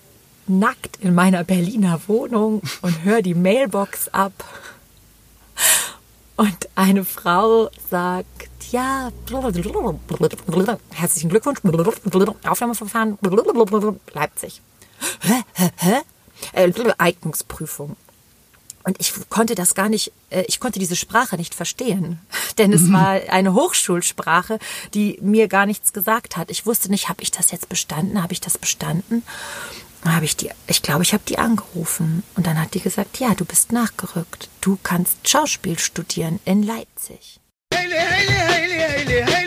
nackt 0.50 0.98
in 0.98 1.14
meiner 1.14 1.44
Berliner 1.44 2.00
Wohnung 2.08 2.62
und 2.82 3.04
höre 3.04 3.22
die 3.22 3.34
Mailbox 3.36 4.10
ab. 4.10 4.34
Und 6.36 6.70
eine 6.76 7.04
Frau 7.04 7.70
sagt, 7.90 8.72
ja, 8.72 9.12
herzlichen 10.92 11.30
Glückwunsch, 11.30 11.60
Aufnahmeverfahren, 12.44 13.18
Leipzig. 14.14 14.62
Äh, 16.54 16.72
Eignungsprüfung. 16.98 17.96
Und 18.84 18.98
ich 19.02 19.12
konnte 19.30 19.56
das 19.56 19.76
gar 19.76 19.90
nicht, 19.90 20.14
äh, 20.30 20.44
ich 20.48 20.62
konnte 20.62 20.80
diese 20.80 20.96
Sprache 20.96 21.36
nicht 21.36 21.54
verstehen, 21.54 22.20
denn 22.58 22.72
es 22.72 22.90
war 22.92 23.20
eine 23.30 23.54
Hochschulsprache, 23.54 24.60
die 24.94 25.20
mir 25.22 25.50
gar 25.50 25.66
nichts 25.66 25.92
gesagt 25.92 26.38
hat. 26.38 26.50
Ich 26.50 26.66
wusste 26.66 26.90
nicht, 26.90 27.10
habe 27.10 27.22
ich 27.22 27.32
das 27.32 27.52
jetzt 27.52 27.68
bestanden, 27.68 28.24
habe 28.24 28.32
ich 28.32 28.40
das 28.40 28.58
bestanden? 28.58 29.24
Habe 30.14 30.26
ich 30.26 30.36
die, 30.36 30.50
ich 30.68 30.82
glaube, 30.82 31.04
ich 31.04 31.14
habe 31.14 31.24
die 31.28 31.38
angerufen 31.38 32.24
und 32.36 32.46
dann 32.46 32.60
hat 32.60 32.74
die 32.74 32.80
gesagt, 32.80 33.20
ja, 33.20 33.34
du 33.34 33.46
bist 33.46 33.72
nachgerückt. 33.72 34.50
Du 34.62 34.78
kannst 34.82 35.28
Schauspiel 35.28 35.80
studieren 35.80 36.40
in 36.46 36.64
Leipzig. 36.64 37.40
Heile, 37.74 37.96
heile, 37.96 38.48
heile, 38.48 38.88
heile, 38.88 39.26
heile, 39.26 39.47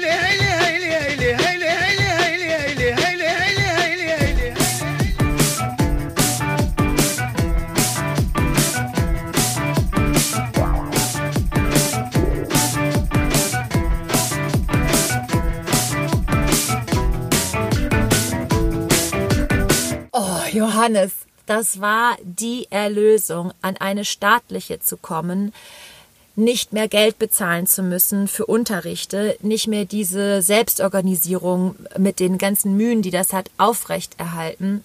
Johannes, 20.81 21.13
das 21.45 21.83
war 21.83 22.17
die 22.23 22.67
Erlösung, 22.71 23.53
an 23.61 23.77
eine 23.77 24.07
staatliche 24.07 24.81
zu 24.81 24.97
kommen. 24.97 25.53
nicht 26.37 26.73
mehr 26.73 26.89
Geld 26.89 27.19
bezahlen 27.19 27.67
zu 27.67 27.83
müssen 27.83 28.27
für 28.27 28.47
Unterrichte, 28.47 29.37
nicht 29.43 29.67
mehr 29.67 29.85
diese 29.85 30.41
Selbstorganisierung 30.41 31.75
mit 31.99 32.19
den 32.19 32.39
ganzen 32.39 32.79
Mühen, 32.79 33.03
die 33.03 33.11
das 33.11 33.35
hat, 33.35 33.51
aufrechterhalten. 33.59 34.83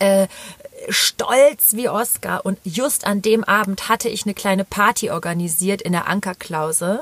Äh, 0.00 0.26
stolz 0.88 1.74
wie 1.74 1.88
Oscar 1.88 2.44
und 2.44 2.58
just 2.64 3.06
an 3.06 3.22
dem 3.22 3.44
Abend 3.44 3.88
hatte 3.88 4.08
ich 4.08 4.24
eine 4.24 4.34
kleine 4.34 4.64
Party 4.64 5.10
organisiert 5.10 5.82
in 5.82 5.92
der 5.92 6.08
Ankerklause. 6.08 7.00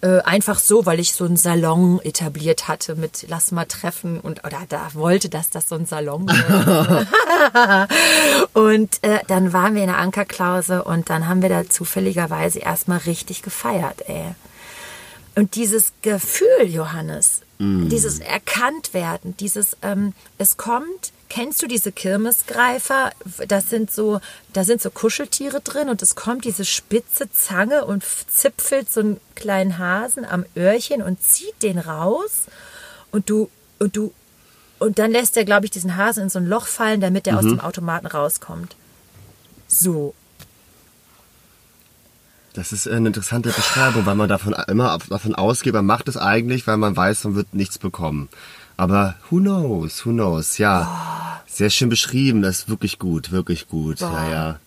Äh, 0.00 0.20
einfach 0.20 0.58
so, 0.58 0.86
weil 0.86 1.00
ich 1.00 1.12
so 1.12 1.24
einen 1.24 1.36
Salon 1.36 2.00
etabliert 2.02 2.68
hatte 2.68 2.94
mit 2.94 3.26
lass 3.28 3.50
mal 3.50 3.64
treffen 3.64 4.20
und 4.20 4.44
oder 4.44 4.62
da 4.68 4.90
wollte, 4.94 5.28
dass 5.28 5.50
das 5.50 5.68
so 5.68 5.74
ein 5.74 5.86
Salon 5.86 6.28
wird. 6.28 7.08
und 8.52 9.02
äh, 9.02 9.18
dann 9.26 9.52
waren 9.52 9.74
wir 9.74 9.82
in 9.82 9.88
der 9.88 9.98
Ankerklause 9.98 10.84
und 10.84 11.10
dann 11.10 11.28
haben 11.28 11.42
wir 11.42 11.48
da 11.48 11.68
zufälligerweise 11.68 12.60
erstmal 12.60 12.98
richtig 12.98 13.42
gefeiert, 13.42 14.08
ey. 14.08 14.34
Und 15.34 15.54
dieses 15.54 15.92
Gefühl, 16.02 16.66
Johannes, 16.66 17.42
mm. 17.58 17.88
dieses 17.88 18.18
Erkanntwerden, 18.18 19.36
dieses 19.36 19.76
ähm, 19.82 20.12
es 20.36 20.56
kommt 20.56 21.12
Kennst 21.28 21.62
du 21.62 21.66
diese 21.66 21.92
Kirmesgreifer? 21.92 23.12
Das 23.48 23.68
sind 23.68 23.90
so, 23.90 24.20
da 24.52 24.64
sind 24.64 24.80
so 24.80 24.90
Kuscheltiere 24.90 25.60
drin 25.60 25.88
und 25.90 26.00
es 26.00 26.14
kommt 26.14 26.44
diese 26.44 26.64
spitze 26.64 27.30
Zange 27.30 27.84
und 27.84 28.02
zipfelt 28.02 28.90
so 28.90 29.00
einen 29.00 29.20
kleinen 29.34 29.78
Hasen 29.78 30.24
am 30.24 30.44
Öhrchen 30.56 31.02
und 31.02 31.22
zieht 31.22 31.62
den 31.62 31.78
raus 31.78 32.46
und 33.10 33.28
du 33.28 33.50
und 33.78 33.96
du 33.96 34.12
und 34.78 34.98
dann 34.98 35.10
lässt 35.10 35.36
er, 35.36 35.44
glaube 35.44 35.66
ich, 35.66 35.70
diesen 35.70 35.96
Hasen 35.96 36.24
in 36.24 36.28
so 36.30 36.38
ein 36.38 36.46
Loch 36.46 36.66
fallen, 36.66 37.00
damit 37.00 37.26
er 37.26 37.34
mhm. 37.34 37.38
aus 37.38 37.44
dem 37.44 37.60
Automaten 37.60 38.06
rauskommt. 38.06 38.76
So. 39.66 40.14
Das 42.54 42.72
ist 42.72 42.88
eine 42.88 43.08
interessante 43.08 43.50
Beschreibung, 43.50 44.06
weil 44.06 44.14
man 44.14 44.28
davon 44.28 44.54
immer 44.68 44.98
davon 45.08 45.34
ausgeht, 45.34 45.74
man 45.74 45.86
macht 45.86 46.08
es 46.08 46.16
eigentlich, 46.16 46.66
weil 46.66 46.76
man 46.76 46.96
weiß, 46.96 47.24
man 47.24 47.34
wird 47.34 47.54
nichts 47.54 47.78
bekommen. 47.78 48.28
Aber 48.78 49.16
who 49.28 49.40
knows, 49.40 50.06
who 50.06 50.10
knows, 50.10 50.56
ja. 50.58 50.86
Oh. 50.88 51.50
Sehr 51.50 51.68
schön 51.68 51.88
beschrieben, 51.88 52.42
das 52.42 52.60
ist 52.60 52.68
wirklich 52.68 53.00
gut, 53.00 53.32
wirklich 53.32 53.66
gut. 53.66 53.98
Boah. 53.98 54.12
Ja, 54.12 54.30
ja. 54.30 54.60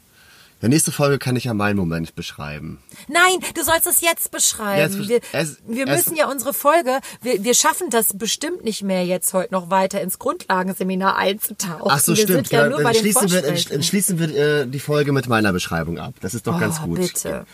Der 0.61 0.69
nächste 0.69 0.91
Folge 0.91 1.17
kann 1.17 1.35
ich 1.37 1.45
ja 1.45 1.53
meinen 1.53 1.77
Moment 1.77 2.13
beschreiben. 2.13 2.79
Nein, 3.07 3.39
du 3.55 3.63
sollst 3.63 3.87
es 3.87 4.01
jetzt 4.01 4.29
beschreiben. 4.29 4.99
Jetzt, 4.99 5.09
wir, 5.09 5.21
es, 5.31 5.57
wir 5.65 5.87
müssen 5.87 6.15
ja 6.15 6.29
unsere 6.29 6.53
Folge, 6.53 6.99
wir, 7.21 7.43
wir 7.43 7.53
schaffen 7.55 7.89
das 7.89 8.15
bestimmt 8.15 8.63
nicht 8.63 8.83
mehr 8.83 9.05
jetzt 9.05 9.33
heute 9.33 9.53
noch 9.53 9.71
weiter 9.71 10.01
ins 10.01 10.19
Grundlagenseminar 10.19 11.15
einzutauchen. 11.15 11.87
Ach 11.89 11.99
so, 11.99 12.11
wir 12.11 12.23
stimmt. 12.23 12.49
Sind 12.49 12.51
ja, 12.51 12.69
nur 12.69 12.83
bei 12.83 12.93
schließen 12.93 13.31
wir, 13.31 13.81
schließen 13.81 14.19
wir 14.19 14.35
äh, 14.35 14.67
die 14.67 14.79
Folge 14.79 15.13
mit 15.13 15.27
meiner 15.27 15.53
Beschreibung 15.53 15.97
ab. 15.97 16.15
Das 16.19 16.33
ist 16.33 16.45
doch 16.45 16.57
oh, 16.57 16.59
ganz 16.59 16.81
gut. 16.81 16.99
Bitte. 16.99 17.45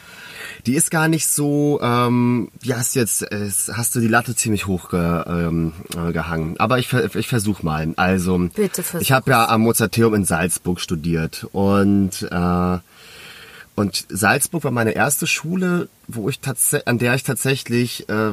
Die 0.65 0.75
ist 0.75 0.91
gar 0.91 1.07
nicht 1.07 1.27
so, 1.27 1.79
ähm, 1.81 2.49
wie 2.61 2.73
hast 2.73 2.95
du 2.95 2.99
jetzt, 2.99 3.21
äh, 3.31 3.49
hast 3.73 3.95
du 3.95 3.99
die 3.99 4.07
Latte 4.07 4.35
ziemlich 4.35 4.67
hoch 4.67 4.89
ge, 4.89 5.23
ähm, 5.27 5.73
äh, 5.95 6.11
gehangen. 6.11 6.55
Aber 6.59 6.79
ich, 6.79 6.91
ich 6.93 7.27
versuch 7.27 7.63
mal. 7.63 7.93
Also, 7.95 8.37
Bitte 8.53 8.83
ich 8.99 9.11
habe 9.11 9.31
ja 9.31 9.47
am 9.49 9.61
Mozarteum 9.61 10.13
in 10.13 10.25
Salzburg 10.25 10.79
studiert 10.79 11.47
und 11.51 12.27
äh, 12.29 12.77
und 13.75 14.07
Salzburg 14.09 14.63
war 14.63 14.71
meine 14.71 14.93
erste 14.93 15.27
Schule, 15.27 15.87
wo 16.07 16.29
ich 16.29 16.39
an 16.85 16.97
der 16.97 17.13
ich 17.13 17.21
tatsächlich 17.21 18.09
äh, 18.09 18.31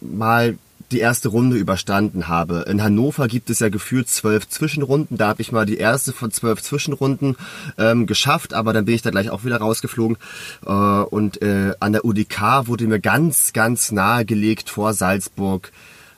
mal 0.00 0.58
die 0.92 0.98
erste 0.98 1.28
Runde 1.28 1.56
überstanden 1.56 2.28
habe. 2.28 2.64
In 2.68 2.82
Hannover 2.82 3.28
gibt 3.28 3.50
es 3.50 3.60
ja 3.60 3.68
gefühlt 3.68 4.08
zwölf 4.08 4.48
Zwischenrunden. 4.48 5.16
Da 5.16 5.28
habe 5.28 5.42
ich 5.42 5.52
mal 5.52 5.66
die 5.66 5.78
erste 5.78 6.12
von 6.12 6.30
zwölf 6.30 6.62
Zwischenrunden 6.62 7.36
ähm, 7.78 8.06
geschafft, 8.06 8.54
aber 8.54 8.72
dann 8.72 8.84
bin 8.84 8.94
ich 8.94 9.02
da 9.02 9.10
gleich 9.10 9.30
auch 9.30 9.44
wieder 9.44 9.58
rausgeflogen. 9.58 10.16
Äh, 10.66 10.70
und 10.70 11.42
äh, 11.42 11.74
an 11.80 11.92
der 11.92 12.04
UDK 12.04 12.66
wurde 12.66 12.86
mir 12.86 13.00
ganz, 13.00 13.52
ganz 13.52 13.92
nahegelegt 13.92 14.70
vor 14.70 14.94
Salzburg, 14.94 15.72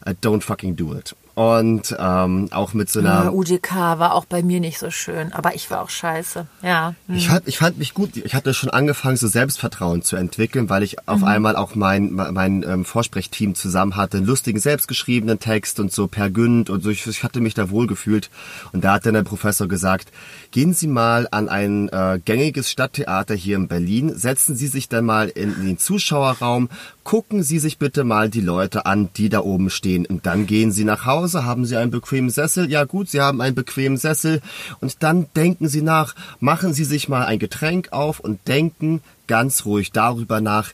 uh, 0.07 0.11
don't 0.11 0.43
fucking 0.43 0.77
do 0.77 0.95
it 0.95 1.15
und 1.35 1.97
ähm, 1.99 2.49
auch 2.51 2.75
mit 2.75 2.91
so 2.91 3.01
einer. 3.01 3.25
Ja, 3.25 3.31
UDK 3.31 3.75
war 3.75 4.15
auch 4.15 4.27
bei 4.27 4.43
mir 4.43 4.61
nicht 4.61 4.79
so 4.79 4.91
schön, 4.91 5.33
aber 5.33 5.55
ich 5.55 5.71
war 5.71 5.81
auch 5.81 5.89
scheiße. 5.89 6.47
Ja. 6.63 6.95
Hm. 7.07 7.17
Ich, 7.17 7.29
fand, 7.29 7.49
ich 7.49 7.59
fand 7.59 7.79
mich 7.79 7.95
gut. 7.95 8.17
Ich 8.17 8.35
hatte 8.35 8.53
schon 8.53 8.69
angefangen, 8.69 9.17
so 9.17 9.27
Selbstvertrauen 9.27 10.03
zu 10.03 10.17
entwickeln, 10.17 10.69
weil 10.69 10.83
ich 10.83 11.09
auf 11.09 11.21
mhm. 11.21 11.25
einmal 11.25 11.57
auch 11.57 11.75
mein 11.75 12.13
mein 12.13 12.63
ähm, 12.63 12.85
Vorsprechteam 12.85 13.55
zusammen 13.55 13.97
hatte, 13.97 14.19
einen 14.19 14.27
lustigen 14.27 14.61
selbstgeschriebenen 14.61 15.39
Text 15.39 15.81
und 15.81 15.91
so 15.91 16.07
per 16.07 16.29
Günd 16.29 16.69
und 16.69 16.83
so. 16.83 16.91
Ich, 16.91 17.07
ich 17.07 17.25
hatte 17.25 17.41
mich 17.41 17.55
da 17.55 17.71
wohl 17.71 17.87
gefühlt 17.87 18.29
und 18.73 18.85
da 18.85 18.95
hat 18.95 19.07
dann 19.07 19.15
der 19.15 19.23
Professor 19.23 19.69
gesagt: 19.69 20.13
Gehen 20.51 20.75
Sie 20.75 20.87
mal 20.87 21.29
an 21.31 21.49
ein 21.49 21.89
äh, 21.89 22.21
gängiges 22.23 22.71
Stadttheater 22.71 23.35
hier 23.35 23.57
in 23.57 23.69
Berlin, 23.69 24.15
setzen 24.15 24.55
Sie 24.55 24.67
sich 24.67 24.91
dann 24.91 25.07
mal 25.07 25.29
in, 25.31 25.55
in 25.55 25.65
den 25.65 25.79
Zuschauerraum, 25.79 26.69
gucken 27.05 27.43
Sie 27.43 27.59
sich 27.59 27.79
bitte 27.79 28.05
mal 28.05 28.31
die 28.31 28.41
Leute 28.41 28.87
an, 28.87 29.11
die 29.17 29.29
da 29.29 29.41
oben 29.41 29.71
stehen 29.71 30.07
und 30.07 30.27
dann 30.27 30.47
gehen 30.47 30.73
Sie 30.73 30.85
nach 30.85 31.07
Hause, 31.07 31.45
haben 31.45 31.65
Sie 31.65 31.77
einen 31.77 31.91
bequemen 31.91 32.31
Sessel? 32.31 32.71
Ja 32.71 32.85
gut, 32.85 33.11
Sie 33.11 33.21
haben 33.21 33.41
einen 33.41 33.55
bequemen 33.55 33.99
Sessel. 33.99 34.41
Und 34.81 35.03
dann 35.03 35.27
denken 35.35 35.69
Sie 35.69 35.83
nach, 35.83 36.15
machen 36.41 36.73
Sie 36.73 36.85
sich 36.85 37.09
mal 37.09 37.25
ein 37.25 37.39
Getränk 37.39 37.93
auf 37.93 38.21
und 38.21 38.47
denken 38.49 39.03
ganz 39.27 39.65
ruhig 39.65 39.93
darüber 39.93 40.41
nach, 40.41 40.73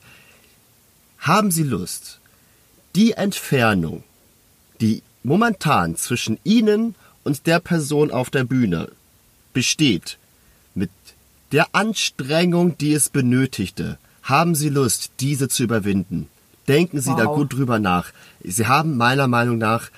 haben 1.19 1.51
Sie 1.51 1.63
Lust, 1.63 2.19
die 2.95 3.13
Entfernung, 3.13 4.03
die 4.81 5.03
momentan 5.23 5.95
zwischen 5.95 6.39
Ihnen 6.43 6.95
und 7.23 7.45
der 7.47 7.59
Person 7.59 8.11
auf 8.11 8.29
der 8.29 8.43
Bühne 8.43 8.89
besteht, 9.53 10.17
mit 10.75 10.91
der 11.51 11.67
Anstrengung, 11.73 12.77
die 12.77 12.93
es 12.93 13.09
benötigte, 13.09 13.97
haben 14.29 14.55
Sie 14.55 14.69
Lust, 14.69 15.11
diese 15.19 15.49
zu 15.49 15.63
überwinden? 15.63 16.27
Denken 16.67 17.01
Sie 17.01 17.11
wow. 17.11 17.17
da 17.17 17.25
gut 17.25 17.53
drüber 17.53 17.79
nach. 17.79 18.11
Sie 18.43 18.67
haben 18.67 18.95
meiner 18.95 19.27
Meinung 19.27 19.57
nach 19.57 19.89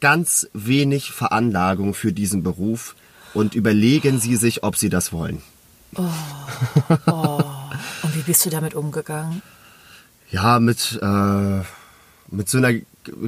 ganz 0.00 0.48
wenig 0.52 1.10
Veranlagung 1.10 1.94
für 1.94 2.12
diesen 2.12 2.42
Beruf 2.42 2.94
und 3.34 3.54
überlegen 3.54 4.20
Sie 4.20 4.36
sich, 4.36 4.62
ob 4.62 4.76
Sie 4.76 4.90
das 4.90 5.12
wollen. 5.12 5.42
Oh. 5.94 6.04
Oh. 7.06 7.42
Und 8.02 8.14
wie 8.14 8.22
bist 8.22 8.44
du 8.44 8.50
damit 8.50 8.74
umgegangen? 8.74 9.42
Ja, 10.30 10.60
mit, 10.60 10.98
äh, 11.02 11.60
mit 12.30 12.48
so 12.48 12.58
einer 12.58 12.74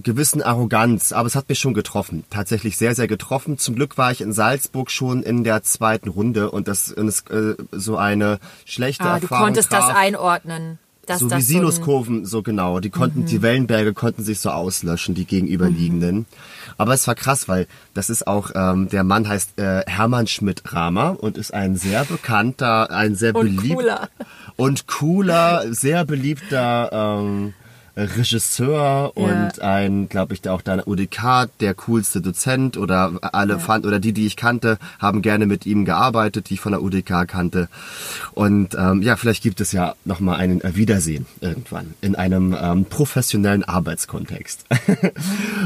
gewissen 0.02 0.42
Arroganz, 0.42 1.12
aber 1.12 1.26
es 1.26 1.34
hat 1.34 1.48
mich 1.48 1.58
schon 1.58 1.74
getroffen. 1.74 2.24
Tatsächlich 2.30 2.76
sehr, 2.76 2.94
sehr 2.94 3.08
getroffen. 3.08 3.58
Zum 3.58 3.74
Glück 3.74 3.98
war 3.98 4.12
ich 4.12 4.20
in 4.20 4.32
Salzburg 4.32 4.90
schon 4.90 5.22
in 5.22 5.44
der 5.44 5.62
zweiten 5.62 6.08
Runde 6.08 6.50
und 6.50 6.68
das 6.68 6.88
ist 6.88 7.30
äh, 7.30 7.54
so 7.72 7.96
eine 7.96 8.38
schlechte 8.64 9.04
ah, 9.04 9.14
Erfahrung. 9.14 9.38
Du 9.38 9.44
konntest 9.44 9.70
traf. 9.70 9.88
das 9.88 9.96
einordnen. 9.96 10.78
so 11.16 11.30
wie 11.30 11.40
Sinuskurven, 11.40 12.24
so, 12.24 12.38
so 12.38 12.42
genau. 12.42 12.80
Die 12.80 12.90
konnten, 12.90 13.20
mhm. 13.20 13.26
die 13.26 13.42
Wellenberge 13.42 13.94
konnten 13.94 14.22
sich 14.22 14.40
so 14.40 14.50
auslöschen, 14.50 15.14
die 15.14 15.24
gegenüberliegenden. 15.24 16.16
Mhm. 16.16 16.26
Aber 16.76 16.94
es 16.94 17.06
war 17.06 17.14
krass, 17.14 17.48
weil 17.48 17.66
das 17.94 18.10
ist 18.10 18.26
auch, 18.26 18.52
ähm, 18.54 18.88
der 18.88 19.04
Mann 19.04 19.28
heißt 19.28 19.58
äh, 19.58 19.82
Hermann 19.86 20.26
Schmidt-Rahmer 20.26 21.16
und 21.20 21.36
ist 21.36 21.52
ein 21.52 21.76
sehr 21.76 22.04
bekannter, 22.04 22.90
ein 22.90 23.14
sehr 23.16 23.32
beliebter 23.32 24.08
und 24.56 24.86
cooler, 24.86 25.64
sehr 25.72 26.04
beliebter 26.04 26.90
ähm, 26.92 27.54
Regisseur 28.00 29.12
ja. 29.16 29.22
und 29.22 29.60
ein, 29.60 30.08
glaube 30.08 30.34
ich, 30.34 30.48
auch 30.48 30.62
der 30.62 30.86
UDK, 30.86 31.48
der 31.60 31.74
coolste 31.74 32.20
Dozent 32.20 32.76
oder 32.76 33.12
alle 33.32 33.54
ja. 33.54 33.58
fand 33.58 33.86
oder 33.86 34.00
die, 34.00 34.12
die 34.12 34.26
ich 34.26 34.36
kannte, 34.36 34.78
haben 34.98 35.22
gerne 35.22 35.46
mit 35.46 35.66
ihm 35.66 35.84
gearbeitet, 35.84 36.50
die 36.50 36.54
ich 36.54 36.60
von 36.60 36.72
der 36.72 36.82
UDK 36.82 37.26
kannte. 37.26 37.68
Und 38.32 38.74
ähm, 38.78 39.02
ja, 39.02 39.16
vielleicht 39.16 39.42
gibt 39.42 39.60
es 39.60 39.72
ja 39.72 39.94
noch 40.04 40.20
mal 40.20 40.36
einen 40.36 40.60
Wiedersehen 40.74 41.26
irgendwann 41.40 41.94
in 42.00 42.14
einem 42.14 42.56
ähm, 42.60 42.84
professionellen 42.84 43.64
Arbeitskontext. 43.64 44.64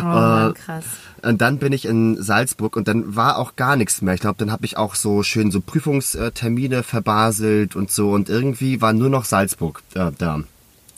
Oh, 0.05 0.53
krass. 0.53 0.85
Und 1.22 1.41
dann 1.41 1.59
bin 1.59 1.72
ich 1.72 1.87
in 1.87 2.22
Salzburg 2.22 2.76
und 2.76 2.87
dann 2.87 3.16
war 3.16 3.39
auch 3.39 3.57
gar 3.57 3.76
nichts 3.76 4.03
mehr. 4.03 4.14
Ich 4.14 4.20
glaube, 4.20 4.37
dann 4.39 4.53
habe 4.53 4.66
ich 4.66 4.76
auch 4.76 4.95
so 4.95 5.22
schön 5.22 5.51
so 5.51 5.61
Prüfungstermine 5.61 6.82
verbaselt 6.82 7.76
und 7.76 7.91
so 7.91 8.12
und 8.12 8.28
irgendwie 8.28 8.80
war 8.80 8.93
nur 8.93 9.09
noch 9.09 9.24
Salzburg 9.24 9.82
äh, 9.95 10.11
da. 10.18 10.41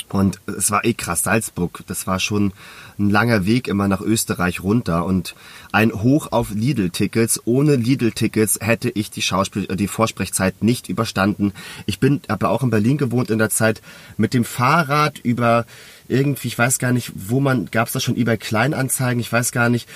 Und 0.09 0.41
es 0.47 0.71
war 0.71 0.85
eh 0.85 0.95
krass, 0.95 1.25
Salzburg, 1.25 1.83
das 1.89 2.07
war 2.07 2.21
schon 2.21 2.53
ein 2.99 3.11
langer 3.11 3.45
Weg 3.45 3.67
immer 3.67 3.89
nach 3.89 4.01
Österreich 4.01 4.63
runter 4.63 5.05
und 5.05 5.35
ein 5.73 5.93
Hoch 5.93 6.29
auf 6.31 6.51
Lidl-Tickets. 6.51 7.43
Ohne 7.45 7.75
Lidl-Tickets 7.75 8.59
hätte 8.61 8.89
ich 8.91 9.11
die 9.11 9.23
Schauspiel 9.23 9.67
die 9.67 9.89
Vorsprechzeit 9.89 10.63
nicht 10.63 10.89
überstanden. 10.89 11.53
Ich 11.87 11.99
bin, 11.99 12.21
habe 12.29 12.49
auch 12.49 12.63
in 12.63 12.71
Berlin 12.71 12.99
gewohnt 12.99 13.31
in 13.31 13.39
der 13.39 13.51
Zeit, 13.51 13.83
mit 14.17 14.33
dem 14.33 14.45
Fahrrad 14.45 15.19
über 15.19 15.67
irgendwie, 16.09 16.49
ich 16.49 16.59
weiß 16.59 16.79
gar 16.79 16.93
nicht, 16.93 17.13
wo 17.15 17.41
man, 17.41 17.71
gab 17.71 17.87
es 17.89 17.93
da 17.93 18.01
schon 18.01 18.17
eBay 18.17 18.39
Kleinanzeigen, 18.39 19.21
ich 19.21 19.33
weiß 19.33 19.53
gar 19.53 19.69
nicht, 19.69 19.89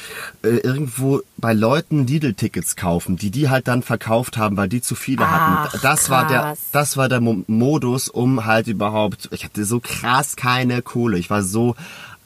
äh, 0.42 0.48
irgendwo 0.48 1.22
bei 1.36 1.52
Leuten 1.52 2.06
Lidl-Tickets 2.06 2.76
kaufen, 2.76 3.16
die 3.16 3.30
die 3.30 3.48
halt 3.48 3.68
dann 3.68 3.82
verkauft 3.82 4.36
haben, 4.36 4.56
weil 4.56 4.68
die 4.68 4.82
zu 4.82 4.94
viele 4.94 5.24
Ach, 5.24 5.30
hatten. 5.30 5.78
Das 5.82 5.82
krass. 5.82 6.10
war 6.10 6.26
der, 6.28 6.56
das 6.72 6.96
war 6.96 7.08
der 7.08 7.20
Modus, 7.20 8.08
um 8.08 8.44
halt 8.46 8.66
überhaupt, 8.66 9.28
ich 9.32 9.44
hatte 9.44 9.64
so 9.64 9.80
krass 9.80 10.36
keine 10.36 10.82
Kohle, 10.82 11.18
ich 11.18 11.30
war 11.30 11.42
so 11.42 11.76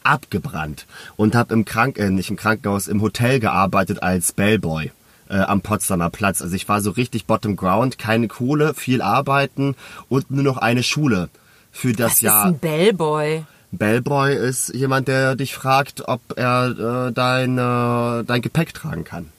abgebrannt 0.02 0.86
und 1.16 1.34
habe 1.34 1.54
im 1.54 1.64
Krank, 1.64 1.98
äh, 1.98 2.10
nicht 2.10 2.30
im 2.30 2.36
Krankenhaus, 2.36 2.88
im 2.88 3.00
Hotel 3.00 3.40
gearbeitet 3.40 4.02
als 4.02 4.32
Bellboy 4.32 4.92
äh, 5.28 5.38
am 5.38 5.62
Potsdamer 5.62 6.10
Platz. 6.10 6.42
Also 6.42 6.54
ich 6.54 6.68
war 6.68 6.80
so 6.80 6.90
richtig 6.90 7.26
bottom 7.26 7.56
ground, 7.56 7.98
keine 7.98 8.28
Kohle, 8.28 8.74
viel 8.74 9.02
arbeiten 9.02 9.74
und 10.08 10.30
nur 10.30 10.44
noch 10.44 10.58
eine 10.58 10.82
Schule 10.82 11.28
für 11.72 11.92
das 11.92 12.12
Was 12.12 12.20
Jahr. 12.20 12.46
ist 12.46 12.54
ein 12.54 12.58
Bellboy? 12.58 13.44
Bellboy 13.78 14.34
ist 14.34 14.74
jemand, 14.74 15.08
der 15.08 15.36
dich 15.36 15.54
fragt, 15.54 16.08
ob 16.08 16.20
er 16.36 17.08
äh, 17.08 17.12
dein, 17.12 17.58
äh, 17.58 18.24
dein 18.24 18.42
Gepäck 18.42 18.74
tragen 18.74 19.04
kann. 19.04 19.30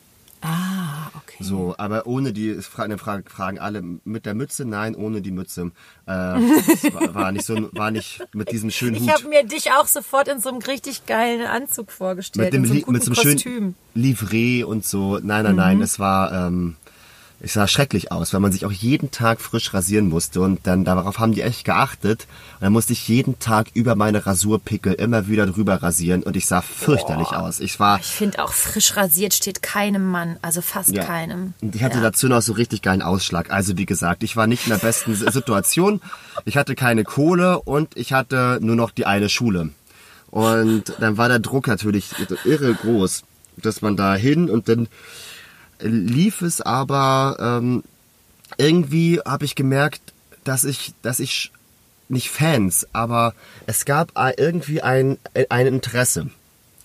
Ah, 0.42 1.08
okay. 1.16 1.44
So, 1.44 1.74
aber 1.78 2.06
ohne 2.06 2.32
die, 2.32 2.60
eine 2.78 2.98
Frage, 3.00 3.24
fragen 3.28 3.58
alle 3.58 3.82
mit 4.04 4.28
der 4.28 4.36
Mütze, 4.36 4.64
nein, 4.64 4.94
ohne 4.96 5.22
die 5.22 5.32
Mütze. 5.32 5.72
Äh, 6.06 6.12
war, 6.12 7.16
war 7.16 7.32
nicht 7.32 7.46
so, 7.46 7.70
war 7.72 7.90
nicht 7.90 8.22
mit 8.34 8.52
diesem 8.52 8.70
schönen 8.70 8.96
Ich 8.96 9.02
Hut. 9.02 9.10
habe 9.10 9.28
mir 9.30 9.44
dich 9.44 9.72
auch 9.72 9.88
sofort 9.88 10.28
in 10.28 10.40
so 10.40 10.50
einem 10.50 10.60
richtig 10.62 11.08
geilen 11.08 11.48
Anzug 11.48 11.92
vorgestellt. 11.92 12.46
mit 12.46 12.54
dem 12.54 12.64
in 12.72 12.84
so 12.84 12.92
mit 12.92 13.04
so 13.04 13.12
einem 13.24 13.40
schönen. 13.40 13.76
Livret 13.96 14.66
und 14.66 14.86
so. 14.86 15.20
Nein, 15.22 15.44
nein, 15.46 15.56
nein, 15.56 15.82
es 15.82 15.98
war, 15.98 16.32
ähm, 16.48 16.76
es 17.42 17.54
sah 17.54 17.68
schrecklich 17.68 18.12
aus, 18.12 18.34
weil 18.34 18.40
man 18.40 18.52
sich 18.52 18.66
auch 18.66 18.72
jeden 18.72 19.12
Tag 19.12 19.42
frisch 19.42 19.74
rasieren 19.74 20.08
musste 20.08 20.42
und 20.42 20.66
dann 20.66 20.86
darauf 20.86 21.20
haben 21.20 21.34
die 21.34 21.42
echt 21.42 21.66
geachtet. 21.66 22.28
Und 22.56 22.62
dann 22.64 22.74
musste 22.74 22.94
ich 22.94 23.08
jeden 23.08 23.40
Tag 23.40 23.68
über 23.74 23.96
meine 23.96 24.26
Rasurpickel 24.26 24.94
immer 24.94 25.28
wieder 25.28 25.46
drüber 25.46 25.84
rasieren 25.84 26.24
und 26.24 26.36
ich 26.36 26.48
sah 26.48 26.62
fürchterlich 26.62 27.28
aus. 27.30 27.60
Ich 27.60 27.80
war 27.80 28.00
Ich 28.00 28.06
finde 28.08 28.44
auch 28.44 28.54
frisch 28.54 28.96
rasiert 28.96 29.34
steht 29.34 29.62
keinem 29.62 30.10
Mann, 30.10 30.38
also 30.42 30.62
fast 30.62 30.92
Ja. 30.92 31.04
keinem. 31.04 31.54
Und 31.62 31.76
ich 31.76 31.84
hatte 31.84 31.98
ja. 31.98 32.04
dazu 32.04 32.28
noch 32.28 32.42
so 32.42 32.54
richtig 32.54 32.82
geilen 32.82 33.02
Ausschlag. 33.02 33.52
Also 33.52 33.78
wie 33.78 33.86
gesagt, 33.86 34.24
ich 34.24 34.36
war 34.36 34.48
nicht 34.48 34.66
in 34.66 34.72
der 34.72 34.80
besten 34.80 35.14
Situation. 35.16 36.02
Ich 36.46 36.58
hatte 36.58 36.74
keine 36.76 37.04
Kohle 37.04 37.60
und 37.62 37.98
ich 37.98 38.14
hatte 38.14 38.60
nur 38.62 38.76
noch 38.76 38.92
die 38.92 39.06
eine 39.06 39.30
Schule. 39.30 39.70
Und 40.32 40.94
dann 41.00 41.18
war 41.18 41.28
der 41.30 41.40
Druck 41.40 41.68
natürlich 41.68 42.12
irre 42.44 42.74
groß, 42.74 43.24
dass 43.58 43.82
man 43.82 43.96
da 43.96 44.16
hin 44.16 44.50
und 44.50 44.68
dann 44.68 44.88
lief 45.80 46.41
es 46.41 46.61
aber 46.61 47.38
ähm, 47.39 47.84
irgendwie 48.57 49.19
habe 49.26 49.45
ich 49.45 49.55
gemerkt, 49.55 50.01
dass 50.43 50.63
ich, 50.63 50.93
dass 51.01 51.19
ich 51.19 51.51
nicht 52.07 52.30
Fans, 52.30 52.88
aber 52.93 53.34
es 53.65 53.86
gab 53.86 54.11
äh, 54.17 54.34
irgendwie 54.38 54.82
ein, 54.82 55.17
ein 55.49 55.67
Interesse 55.67 56.30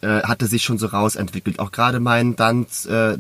äh, 0.03 0.23
hatte 0.23 0.47
sich 0.47 0.63
schon 0.63 0.79
so 0.79 0.87
rausentwickelt. 0.87 1.59
Auch 1.59 1.73
gerade 1.73 2.01
mein 2.01 2.37
dann 2.37 2.67
äh, 2.89 3.19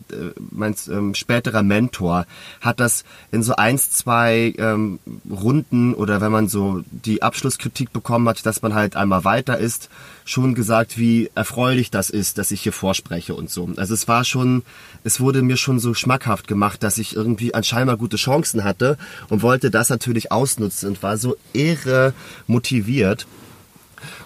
mein 0.51 0.75
ähm, 0.91 1.15
späterer 1.15 1.63
Mentor 1.63 2.27
hat 2.61 2.81
das 2.81 3.05
in 3.31 3.43
so 3.43 3.57
eins, 3.57 3.91
zwei 3.91 4.55
ähm, 4.59 4.99
Runden 5.31 5.95
oder 5.95 6.21
wenn 6.21 6.33
man 6.33 6.49
so 6.49 6.83
die 6.91 7.23
Abschlusskritik 7.23 7.93
bekommen 7.93 8.29
hat, 8.29 8.45
dass 8.47 8.63
man 8.63 8.75
halt 8.75 8.97
einmal 8.97 9.25
weiter 9.25 9.59
ist, 9.59 9.91
schon 10.25 10.55
gesagt, 10.55 10.99
wie 10.99 11.31
erfreulich 11.35 11.91
das 11.91 12.11
ist, 12.11 12.39
dass 12.39 12.51
ich 12.51 12.63
hier 12.63 12.73
vorspreche 12.73 13.35
und 13.35 13.51
so. 13.51 13.69
Also 13.77 13.95
es 13.95 14.09
war 14.09 14.25
schon, 14.25 14.63
es 15.05 15.21
wurde 15.21 15.43
mir 15.43 15.57
schon 15.57 15.79
so 15.79 15.95
schmackhaft 15.95 16.49
gemacht, 16.49 16.83
dass 16.83 16.99
ich 16.99 17.15
irgendwie 17.17 17.55
anscheinend 17.55 17.99
gute 17.99 18.17
Chancen 18.17 18.65
hatte 18.65 18.97
und 19.29 19.43
wollte 19.43 19.71
das 19.71 19.91
natürlich 19.91 20.33
ausnutzen 20.33 20.91
und 20.91 21.03
war 21.03 21.17
so 21.17 21.37
irre 21.53 22.13
motiviert. 22.47 23.27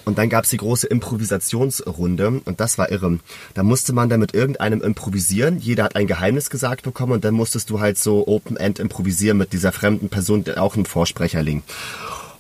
Und 0.05 0.19
dann 0.19 0.29
gab's 0.29 0.51
die 0.51 0.59
große 0.59 0.87
Improvisationsrunde 0.87 2.43
und 2.45 2.61
das 2.61 2.79
war 2.79 2.91
irre. 2.91 3.19
Da 3.55 3.63
musste 3.63 3.93
man 3.93 4.09
dann 4.09 4.21
mit 4.21 4.35
irgendeinem 4.35 4.83
improvisieren. 4.83 5.59
Jeder 5.59 5.85
hat 5.85 5.97
ein 5.97 6.07
Geheimnis 6.07 6.51
gesagt 6.51 6.83
bekommen 6.83 7.13
und 7.13 7.25
dann 7.25 7.35
musstest 7.35 7.71
du 7.71 7.81
halt 7.81 7.99
so 7.99 8.27
Open-End 8.27 8.79
improvisieren 8.79 9.39
mit 9.39 9.53
dieser 9.53 9.73
fremden 9.73 10.09
Person, 10.09 10.45
auch 10.57 10.77
ein 10.77 10.87
Vorsprecherling. 10.87 11.63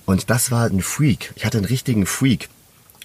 Und 0.06 0.28
das 0.28 0.50
war 0.50 0.66
ein 0.66 0.82
Freak. 0.82 1.32
Ich 1.36 1.46
hatte 1.46 1.58
einen 1.58 1.66
richtigen 1.66 2.06
Freak. 2.06 2.48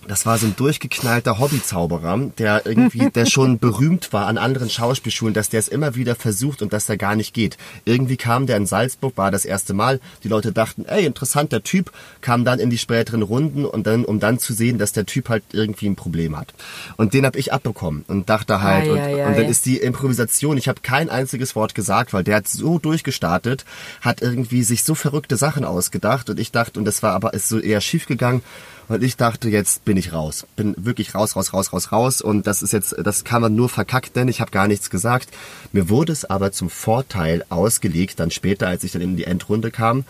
Das 0.07 0.25
war 0.25 0.37
so 0.37 0.47
ein 0.47 0.55
durchgeknallter 0.55 1.39
Hobbyzauberer, 1.39 2.31
der 2.37 2.65
irgendwie, 2.65 3.09
der 3.09 3.25
schon 3.27 3.59
berühmt 3.59 4.13
war 4.13 4.27
an 4.27 4.37
anderen 4.37 4.69
Schauspielschulen, 4.69 5.33
dass 5.33 5.49
der 5.49 5.59
es 5.59 5.67
immer 5.67 5.95
wieder 5.95 6.15
versucht 6.15 6.61
und 6.61 6.73
dass 6.73 6.85
der 6.85 6.97
gar 6.97 7.15
nicht 7.15 7.33
geht. 7.33 7.57
Irgendwie 7.85 8.17
kam 8.17 8.47
der 8.47 8.57
in 8.57 8.65
Salzburg, 8.65 9.17
war 9.17 9.31
das 9.31 9.45
erste 9.45 9.73
Mal. 9.73 9.99
Die 10.23 10.27
Leute 10.27 10.51
dachten, 10.51 10.85
ey, 10.85 11.05
interessanter 11.05 11.63
Typ, 11.63 11.91
kam 12.21 12.45
dann 12.45 12.59
in 12.59 12.69
die 12.69 12.77
späteren 12.77 13.21
Runden 13.21 13.65
und 13.65 13.85
dann, 13.85 14.05
um 14.05 14.19
dann 14.19 14.39
zu 14.39 14.53
sehen, 14.53 14.77
dass 14.77 14.93
der 14.93 15.05
Typ 15.05 15.29
halt 15.29 15.43
irgendwie 15.51 15.87
ein 15.87 15.95
Problem 15.95 16.37
hat. 16.37 16.53
Und 16.97 17.13
den 17.13 17.25
hab 17.25 17.35
ich 17.35 17.53
abbekommen 17.53 18.05
und 18.07 18.29
dachte 18.29 18.61
halt, 18.61 18.85
Ei, 18.85 18.91
und, 18.91 18.99
ei, 18.99 19.27
und 19.27 19.37
dann 19.37 19.45
ei. 19.45 19.49
ist 19.49 19.65
die 19.65 19.77
Improvisation, 19.77 20.57
ich 20.57 20.67
habe 20.67 20.81
kein 20.81 21.09
einziges 21.09 21.55
Wort 21.55 21.75
gesagt, 21.75 22.13
weil 22.13 22.23
der 22.23 22.37
hat 22.37 22.47
so 22.47 22.79
durchgestartet, 22.79 23.65
hat 24.01 24.21
irgendwie 24.21 24.63
sich 24.63 24.83
so 24.83 24.95
verrückte 24.95 25.37
Sachen 25.37 25.65
ausgedacht 25.65 26.29
und 26.29 26.39
ich 26.39 26.51
dachte, 26.51 26.79
und 26.79 26.85
das 26.85 27.03
war 27.03 27.13
aber 27.13 27.33
ist 27.33 27.49
so 27.49 27.59
eher 27.59 27.81
schief 27.81 28.05
gegangen. 28.05 28.41
Und 28.89 29.03
ich 29.03 29.17
dachte, 29.17 29.49
jetzt 29.49 29.85
bin 29.85 29.97
ich 29.97 30.13
raus. 30.13 30.47
Bin 30.55 30.73
wirklich 30.77 31.13
raus, 31.13 31.35
raus, 31.35 31.53
raus, 31.53 31.71
raus, 31.71 31.91
raus. 31.91 32.21
Und 32.21 32.47
das 32.47 32.63
ist 32.63 32.73
jetzt, 32.73 32.95
das 33.01 33.23
kann 33.23 33.41
man 33.41 33.55
nur 33.55 33.69
verkackt, 33.69 34.15
denn 34.15 34.27
ich 34.27 34.41
habe 34.41 34.49
gar 34.49 34.67
nichts 34.67 34.89
gesagt. 34.89 35.29
Mir 35.71 35.89
wurde 35.89 36.11
es 36.11 36.25
aber 36.25 36.51
zum 36.51 36.71
Vorteil 36.71 37.45
ausgelegt, 37.49 38.19
dann 38.19 38.31
später, 38.31 38.67
als 38.67 38.83
ich 38.83 38.91
dann 38.91 39.03
in 39.03 39.15
die 39.15 39.25
Endrunde 39.25 39.69
kam, 39.69 40.05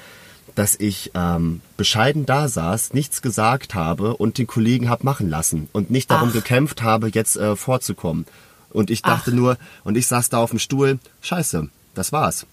dass 0.55 0.75
ich 0.75 1.11
ähm, 1.13 1.61
bescheiden 1.75 2.25
da 2.25 2.47
saß, 2.47 2.93
nichts 2.93 3.21
gesagt 3.21 3.75
habe 3.75 4.15
und 4.15 4.37
den 4.37 4.47
Kollegen 4.47 4.89
hab 4.89 5.03
machen 5.03 5.29
lassen 5.29 5.67
und 5.73 5.91
nicht 5.91 6.09
darum 6.09 6.29
Ach. 6.29 6.33
gekämpft 6.33 6.81
habe, 6.81 7.09
jetzt 7.13 7.35
äh, 7.35 7.57
vorzukommen. 7.57 8.25
Und 8.69 8.89
ich 8.89 9.01
dachte 9.01 9.33
nur, 9.33 9.57
und 9.83 9.97
ich 9.97 10.07
saß 10.07 10.29
da 10.29 10.37
auf 10.37 10.51
dem 10.51 10.59
Stuhl, 10.59 10.99
scheiße, 11.21 11.69
das 11.95 12.11
war's. 12.11 12.45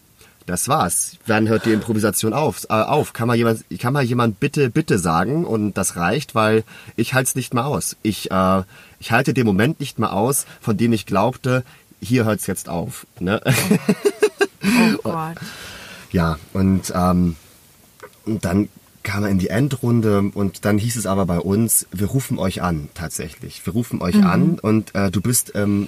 Das 0.47 0.69
war's. 0.69 1.19
Dann 1.27 1.49
hört 1.49 1.67
die 1.67 1.73
Improvisation 1.73 2.33
auf. 2.33 2.65
Äh, 2.71 2.75
auf. 2.75 3.13
Kann 3.13 3.27
mal 3.27 3.37
jemand, 3.37 3.65
kann 3.81 3.93
mal 3.93 4.05
jemand 4.05 4.39
bitte, 4.39 4.71
bitte 4.71 4.99
sagen 4.99 5.45
und 5.45 5.75
das 5.75 5.97
reicht, 5.97 6.37
weil 6.37 6.63
ich 6.95 7.15
halte 7.15 7.29
es 7.29 7.35
nicht 7.35 7.53
mehr 7.53 7.67
aus. 7.67 7.97
Ich, 8.03 8.31
äh, 8.31 8.63
ich 9.01 9.11
halte 9.11 9.35
den 9.35 9.45
Moment 9.45 9.81
nicht 9.81 9.99
mehr 9.99 10.13
aus, 10.13 10.47
von 10.61 10.77
dem 10.77 10.93
ich 10.93 11.05
glaubte, 11.05 11.65
hier 12.01 12.25
hört's 12.25 12.47
jetzt 12.47 12.69
auf. 12.69 13.07
Ne? 13.19 13.41
Oh 15.05 15.11
Gott. 15.13 15.37
Ja, 16.11 16.39
und, 16.53 16.93
ähm, 16.95 17.37
und 18.25 18.45
dann 18.45 18.69
kam 19.05 19.23
er 19.23 19.31
in 19.31 19.39
die 19.39 19.49
Endrunde 19.49 20.31
und 20.35 20.65
dann 20.65 20.79
hieß 20.79 20.97
es 20.97 21.07
aber 21.07 21.27
bei 21.27 21.39
uns, 21.39 21.87
wir 21.93 22.09
rufen 22.09 22.39
euch 22.39 22.63
an, 22.63 22.89
tatsächlich. 22.95 23.65
Wir 23.65 23.73
rufen 23.73 24.01
euch 24.01 24.25
an 24.25 24.59
und 24.59 24.93
äh, 24.97 25.13
du 25.13 25.21
bist, 25.21 25.53
ähm, 25.55 25.87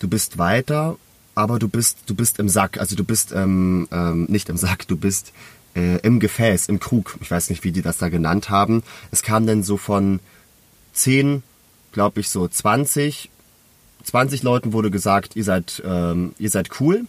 du 0.00 0.08
bist 0.08 0.38
weiter, 0.38 0.96
aber 1.40 1.58
du 1.58 1.68
bist, 1.68 1.98
du 2.06 2.14
bist 2.14 2.38
im 2.38 2.48
Sack, 2.48 2.78
also 2.78 2.96
du 2.96 3.04
bist 3.04 3.32
ähm, 3.32 3.88
ähm, 3.90 4.26
nicht 4.28 4.48
im 4.48 4.56
Sack, 4.56 4.86
du 4.86 4.96
bist 4.96 5.32
äh, 5.74 5.98
im 6.00 6.20
Gefäß, 6.20 6.68
im 6.68 6.80
Krug. 6.80 7.16
Ich 7.20 7.30
weiß 7.30 7.50
nicht, 7.50 7.64
wie 7.64 7.72
die 7.72 7.82
das 7.82 7.98
da 7.98 8.08
genannt 8.08 8.50
haben. 8.50 8.82
Es 9.10 9.22
kam 9.22 9.46
dann 9.46 9.62
so 9.62 9.76
von 9.76 10.20
zehn, 10.92 11.42
glaube 11.92 12.20
ich, 12.20 12.28
so 12.28 12.46
20, 12.46 13.30
20 14.04 14.42
Leuten 14.42 14.72
wurde 14.72 14.90
gesagt, 14.90 15.36
ihr 15.36 15.44
seid, 15.44 15.82
ähm, 15.84 16.34
ihr 16.38 16.50
seid 16.50 16.80
cool. 16.80 17.06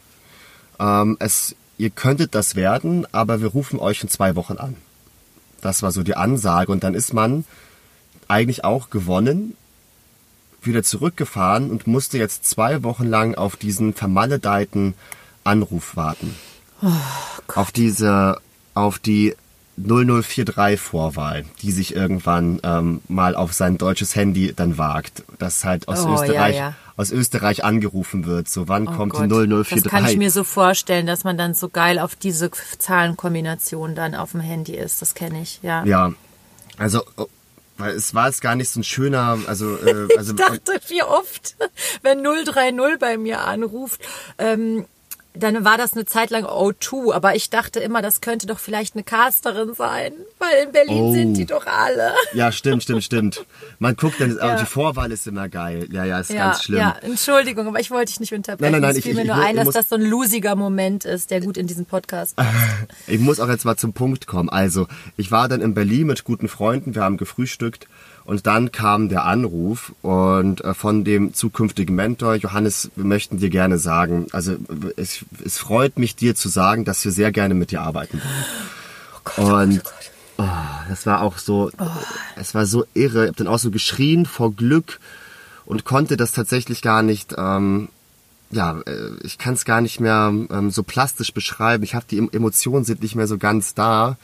Ähm, 0.80 1.18
es, 1.20 1.56
ihr 1.78 1.90
könntet 1.90 2.34
das 2.34 2.56
werden, 2.56 3.06
aber 3.12 3.42
wir 3.42 3.50
rufen 3.50 3.80
euch 3.80 4.02
in 4.02 4.10
zwei 4.10 4.36
Wochen 4.36 4.58
an. 4.58 4.76
Das 5.62 5.84
war 5.84 5.92
so 5.92 6.04
die 6.04 6.16
Ansage. 6.16 6.72
Und 6.72 6.84
dann 6.84 6.94
ist 6.94 7.14
man 7.14 7.46
eigentlich 8.28 8.64
auch 8.64 8.90
gewonnen, 8.90 9.56
wieder 10.64 10.84
zurückgefahren 10.84 11.70
und 11.72 11.88
musste 11.88 12.18
jetzt 12.18 12.46
zwei 12.46 12.84
Wochen 12.84 13.06
lang 13.06 13.36
auf 13.36 13.56
diesen 13.56 13.94
vermaledeiten 13.94 14.94
Anruf 15.44 15.96
warten. 15.96 16.36
auf 17.56 17.72
diese, 17.72 18.38
auf 18.74 19.00
die 19.00 19.36
0043 19.78 20.80
Vorwahl, 20.80 21.46
die 21.62 21.72
sich 21.72 21.96
irgendwann 21.96 22.60
ähm, 22.64 23.02
mal 23.08 23.36
auf 23.36 23.54
sein 23.54 23.78
deutsches 23.78 24.16
Handy 24.16 24.54
dann 24.56 24.78
wagt, 24.78 25.24
das 25.40 25.64
halt 25.64 25.88
aus 25.88 26.06
Oh, 26.06 26.10
ja, 26.10 26.14
Österreich, 26.24 26.56
ja. 26.56 26.74
aus 26.98 27.12
Österreich 27.12 27.64
angerufen 27.64 28.26
wird. 28.26 28.48
So, 28.50 28.68
wann 28.68 28.88
Oh 28.88 28.92
kommt 28.92 29.14
Gott. 29.14 29.24
die 29.24 29.28
0043? 29.28 29.84
Das 29.84 29.92
kann 29.92 30.06
ich 30.06 30.18
mir 30.18 30.30
so 30.30 30.44
vorstellen, 30.44 31.08
dass 31.08 31.24
man 31.24 31.38
dann 31.38 31.54
so 31.54 31.70
geil 31.70 31.98
auf 32.00 32.16
diese 32.16 32.52
Zahlenkombination 32.78 33.96
dann 33.96 34.14
auf 34.14 34.32
dem 34.32 34.42
Handy 34.42 34.76
ist. 34.76 35.02
Das 35.02 35.16
kenne 35.16 35.42
ich, 35.42 35.60
ja. 35.64 35.84
Ja, 35.86 36.12
also, 36.78 37.04
oh, 37.18 37.28
weil 37.82 37.96
es 37.96 38.14
war 38.14 38.28
jetzt 38.28 38.42
gar 38.42 38.56
nicht 38.56 38.70
so 38.70 38.80
ein 38.80 38.84
schöner, 38.84 39.40
also, 39.48 39.78
äh, 39.78 40.08
also 40.18 40.34
Ich 40.34 40.40
dachte, 40.40 40.80
wie 40.88 41.04
oft, 41.04 41.56
wenn 42.02 42.24
030 42.24 43.00
bei 43.00 43.18
mir 43.18 43.42
anruft, 43.42 44.02
ähm, 44.38 44.86
dann 45.34 45.64
war 45.64 45.78
das 45.78 45.94
eine 45.94 46.06
Zeit 46.06 46.30
lang 46.30 46.44
O2, 46.44 47.14
aber 47.14 47.36
ich 47.36 47.50
dachte 47.50 47.80
immer, 47.80 48.02
das 48.02 48.20
könnte 48.20 48.48
doch 48.48 48.60
vielleicht 48.60 48.96
eine 48.96 49.04
Casterin 49.04 49.74
sein, 49.74 50.12
weil 50.40 50.66
in 50.66 50.72
Berlin 50.74 51.02
Oh. 51.02 51.14
sind 51.14 51.34
die 51.36 51.46
doch 51.46 51.66
alle. 51.68 52.14
ja, 52.34 52.52
stimmt, 52.52 52.84
stimmt, 52.84 53.04
stimmt. 53.04 53.46
Man 53.80 53.96
guckt 53.96 54.20
dann, 54.20 54.36
Ja. 54.38 54.58
die 54.58 54.66
Vorwahl 54.66 55.12
ist 55.12 55.28
immer 55.28 55.48
geil. 55.48 55.88
Ja, 55.92 56.04
ja, 56.04 56.20
ist 56.20 56.32
Ja, 56.32 56.48
ganz 56.50 56.64
schlimm. 56.64 56.80
ja, 56.80 56.96
Entschuldigung, 57.02 57.68
aber 57.68 57.80
ich 57.80 57.92
wollte 57.92 58.12
dich 58.12 58.20
nicht 58.20 58.34
unterbrechen. 58.34 58.72
Nein, 58.74 58.82
nein, 58.82 58.90
nein, 58.90 58.98
es 58.98 59.04
fiel 59.04 59.12
ich- 59.12 59.16
mir 59.18 59.22
ich- 59.24 59.28
nur 59.30 59.38
ich 59.38 59.46
ein, 59.48 59.56
dass 59.56 59.70
das 59.70 59.88
so 59.90 59.96
ein 59.96 60.02
losiger 60.02 60.56
Moment 60.56 61.06
ist, 61.06 61.32
der 61.32 61.40
gut 61.42 61.56
in 61.58 61.68
diesen 61.68 61.86
Podcast 61.86 62.36
passt. 62.36 62.50
Ich 63.08 63.20
muss 63.20 63.40
auch 63.40 63.48
jetzt 63.50 63.64
mal 63.66 63.78
zum 63.78 63.94
Punkt 63.94 64.28
kommen. 64.28 64.50
Also, 64.50 64.88
ich 65.18 65.32
war 65.32 65.48
dann 65.48 65.62
in 65.62 65.74
Berlin 65.74 66.08
mit 66.08 66.24
guten 66.26 66.50
Freunden, 66.50 66.94
wir 66.94 67.04
haben 67.04 67.16
gefrühstückt 67.18 67.88
und 68.32 68.48
dann 68.48 68.72
kam 68.72 69.10
der 69.10 69.26
Anruf 69.26 69.92
und 70.02 70.64
äh, 70.64 70.74
von 70.74 71.04
dem 71.04 71.34
zukünftigen 71.34 71.94
Mentor, 71.98 72.36
Johannes, 72.36 72.90
wir 72.96 73.04
möchten 73.04 73.40
dir 73.40 73.50
gerne 73.50 73.78
sagen, 73.78 74.28
also 74.32 74.56
es, 74.96 75.26
es 75.44 75.58
freut 75.58 76.00
mich 76.00 76.16
dir 76.16 76.34
zu 76.34 76.48
sagen, 76.48 76.86
dass 76.86 77.04
wir 77.04 77.12
sehr 77.12 77.34
gerne 77.34 77.56
mit 77.56 77.72
dir 77.72 77.82
arbeiten 77.82 78.22
wollen. 79.36 79.72
und 79.72 79.84
oh, 80.38 80.48
das 80.88 81.06
war 81.06 81.20
auch 81.24 81.40
so, 81.40 81.72
es 82.38 82.56
war 82.56 82.66
so 82.66 82.86
irre. 82.94 83.24
Ich 83.24 83.28
habe 83.28 83.38
dann 83.44 83.48
auch 83.48 83.60
so 83.60 83.70
geschrien 83.70 84.26
vor 84.26 84.54
Glück 84.56 85.02
und 85.66 85.84
konnte 85.84 86.16
das 86.16 86.32
tatsächlich 86.32 86.82
gar 86.82 87.04
nicht 87.04 87.36
ähm, 87.38 87.90
ja, 88.50 88.80
äh, 88.86 89.10
ich 89.24 89.40
kann 89.40 89.56
es 89.56 89.66
gar 89.66 89.82
nicht 89.82 90.00
mehr 90.00 90.32
ähm, 90.50 90.72
so 90.72 90.84
plastisch 90.84 91.34
beschreiben. 91.34 91.84
Ich 91.84 91.96
habe 91.96 92.06
die 92.10 92.18
Em- 92.18 92.30
Emotionen 92.32 92.86
sind 92.86 93.02
nicht 93.02 93.16
mehr 93.16 93.28
so 93.28 93.38
ganz 93.38 93.74
da. 93.74 94.16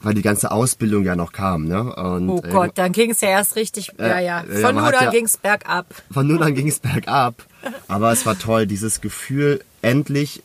Weil 0.00 0.14
die 0.14 0.22
ganze 0.22 0.50
Ausbildung 0.50 1.04
ja 1.04 1.16
noch 1.16 1.32
kam. 1.32 1.64
Ne? 1.64 1.94
Und, 1.94 2.28
oh 2.28 2.40
Gott, 2.40 2.72
dann 2.76 2.92
ging 2.92 3.10
es 3.10 3.20
ja 3.20 3.30
erst 3.30 3.56
richtig, 3.56 3.92
ja, 3.98 4.20
ja. 4.20 4.42
Von 4.42 4.60
ja, 4.60 4.72
nun 4.72 4.84
an 4.84 4.92
ja- 5.04 5.10
ging 5.10 5.24
es 5.24 5.36
bergab. 5.36 5.86
Von 6.10 6.26
nun 6.26 6.42
an 6.42 6.54
ging 6.54 6.68
es 6.68 6.78
bergab. 6.78 7.44
Aber 7.88 8.12
es 8.12 8.24
war 8.24 8.38
toll, 8.38 8.66
dieses 8.66 9.00
Gefühl, 9.00 9.62
endlich 9.82 10.42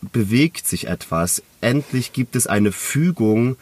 bewegt 0.00 0.66
sich 0.66 0.88
etwas. 0.88 1.42
Endlich 1.60 2.12
gibt 2.12 2.36
es 2.36 2.46
eine 2.46 2.72
Fügung, 2.72 3.56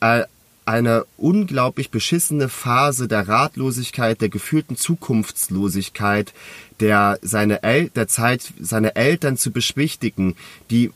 äh, 0.00 0.24
eine 0.66 1.04
unglaublich 1.16 1.90
beschissene 1.90 2.48
Phase 2.48 3.08
der 3.08 3.28
Ratlosigkeit, 3.28 4.20
der 4.20 4.28
gefühlten 4.28 4.76
Zukunftslosigkeit, 4.76 6.32
der 6.80 7.18
seine 7.22 7.62
El 7.62 7.90
der 7.90 8.08
Zeit, 8.08 8.52
seine 8.60 8.96
Eltern 8.96 9.36
zu 9.36 9.50
beschwichtigen, 9.50 10.36
die 10.70 10.90